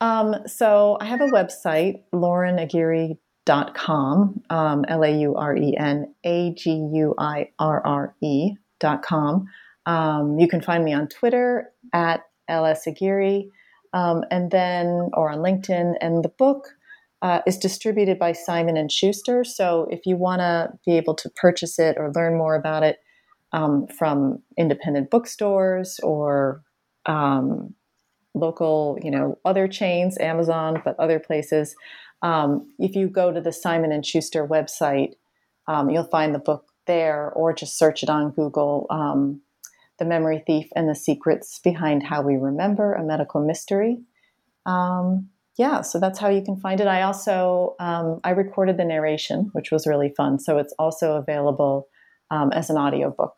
Um, 0.00 0.46
so, 0.46 0.96
I 1.00 1.06
have 1.06 1.20
a 1.20 1.26
website, 1.26 2.02
laurenaguirre.com, 2.14 4.42
um, 4.48 4.84
L 4.88 5.02
A 5.02 5.10
U 5.22 5.34
R 5.34 5.56
E 5.56 5.76
N 5.76 6.14
A 6.24 6.54
G 6.54 6.70
U 6.70 7.16
I 7.18 7.48
R 7.58 7.84
R 7.84 8.14
E.com. 8.22 9.46
Um, 9.86 10.38
you 10.38 10.46
can 10.46 10.60
find 10.60 10.84
me 10.84 10.92
on 10.92 11.08
Twitter 11.08 11.72
at 11.92 12.22
LS 12.46 12.86
Aguirre, 12.86 13.50
um, 13.92 14.22
and 14.30 14.52
then, 14.52 15.10
or 15.14 15.30
on 15.30 15.38
LinkedIn. 15.38 15.94
And 16.00 16.22
the 16.22 16.28
book, 16.28 16.68
uh, 17.22 17.40
is 17.46 17.56
distributed 17.56 18.20
by 18.20 18.32
Simon 18.32 18.76
and 18.76 18.90
Schuster. 18.90 19.44
So 19.44 19.86
if 19.90 20.06
you 20.06 20.16
want 20.16 20.40
to 20.40 20.72
be 20.84 20.96
able 20.96 21.14
to 21.14 21.30
purchase 21.30 21.78
it 21.78 21.96
or 21.98 22.12
learn 22.12 22.36
more 22.36 22.54
about 22.54 22.82
it 22.82 22.98
um, 23.52 23.86
from 23.86 24.42
independent 24.56 25.10
bookstores 25.10 26.00
or 26.02 26.62
um, 27.06 27.74
local, 28.34 28.98
you 29.02 29.10
know, 29.10 29.38
other 29.44 29.68
chains, 29.68 30.18
Amazon, 30.18 30.80
but 30.84 30.98
other 30.98 31.18
places, 31.18 31.74
um, 32.22 32.72
if 32.78 32.94
you 32.94 33.08
go 33.08 33.32
to 33.32 33.40
the 33.40 33.52
Simon 33.52 33.92
and 33.92 34.06
Schuster 34.06 34.46
website, 34.46 35.14
um, 35.66 35.90
you'll 35.90 36.04
find 36.04 36.34
the 36.34 36.38
book 36.38 36.66
there, 36.86 37.30
or 37.30 37.52
just 37.52 37.78
search 37.78 38.02
it 38.02 38.10
on 38.10 38.30
Google. 38.30 38.86
Um, 38.90 39.40
the 39.98 40.04
Memory 40.04 40.42
Thief 40.46 40.66
and 40.74 40.88
the 40.88 40.94
Secrets 40.94 41.60
Behind 41.62 42.02
How 42.02 42.22
We 42.22 42.36
Remember, 42.36 42.94
a 42.94 43.04
Medical 43.04 43.44
Mystery. 43.44 44.00
Um, 44.66 45.28
yeah, 45.56 45.82
so 45.82 46.00
that's 46.00 46.18
how 46.18 46.28
you 46.28 46.42
can 46.42 46.56
find 46.56 46.80
it. 46.80 46.86
I 46.86 47.02
also 47.02 47.76
um, 47.78 48.20
I 48.24 48.30
recorded 48.30 48.78
the 48.78 48.84
narration, 48.84 49.50
which 49.52 49.70
was 49.70 49.86
really 49.86 50.12
fun. 50.16 50.38
So 50.38 50.58
it's 50.58 50.74
also 50.78 51.12
available 51.16 51.88
um, 52.30 52.50
as 52.52 52.70
an 52.70 52.78
audiobook 52.78 53.34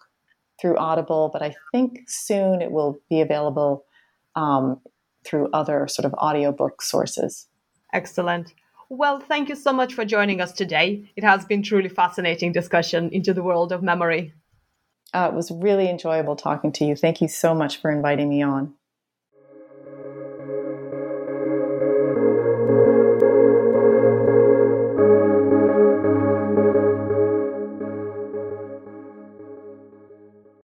through 0.61 0.77
Audible, 0.79 1.31
but 1.33 1.43
I 1.43 1.55
think 1.73 2.09
soon 2.09 2.63
it 2.63 2.71
will 2.71 2.99
be 3.11 3.21
available 3.21 3.85
um, 4.37 4.81
through 5.25 5.49
other 5.53 5.89
sort 5.89 6.05
of 6.05 6.15
audiobook 6.15 6.83
sources. 6.83 7.49
Excellent. 7.93 8.55
Well, 8.89 9.21
thank 9.21 9.49
you 9.49 9.57
so 9.57 9.73
much 9.73 9.95
for 9.95 10.05
joining 10.05 10.41
us 10.41 10.53
today. 10.53 11.11
It 11.17 11.25
has 11.25 11.45
been 11.45 11.63
truly 11.63 11.89
fascinating 11.89 12.53
discussion 12.53 13.11
into 13.11 13.33
the 13.33 13.43
world 13.43 13.73
of 13.73 13.83
memory. 13.83 14.35
Uh, 15.13 15.31
it 15.33 15.35
was 15.35 15.51
really 15.51 15.89
enjoyable 15.89 16.37
talking 16.37 16.73
to 16.73 16.85
you. 16.85 16.97
Thank 16.97 17.21
you 17.21 17.29
so 17.29 17.55
much 17.55 17.81
for 17.81 17.91
inviting 17.91 18.29
me 18.29 18.43
on. 18.43 18.75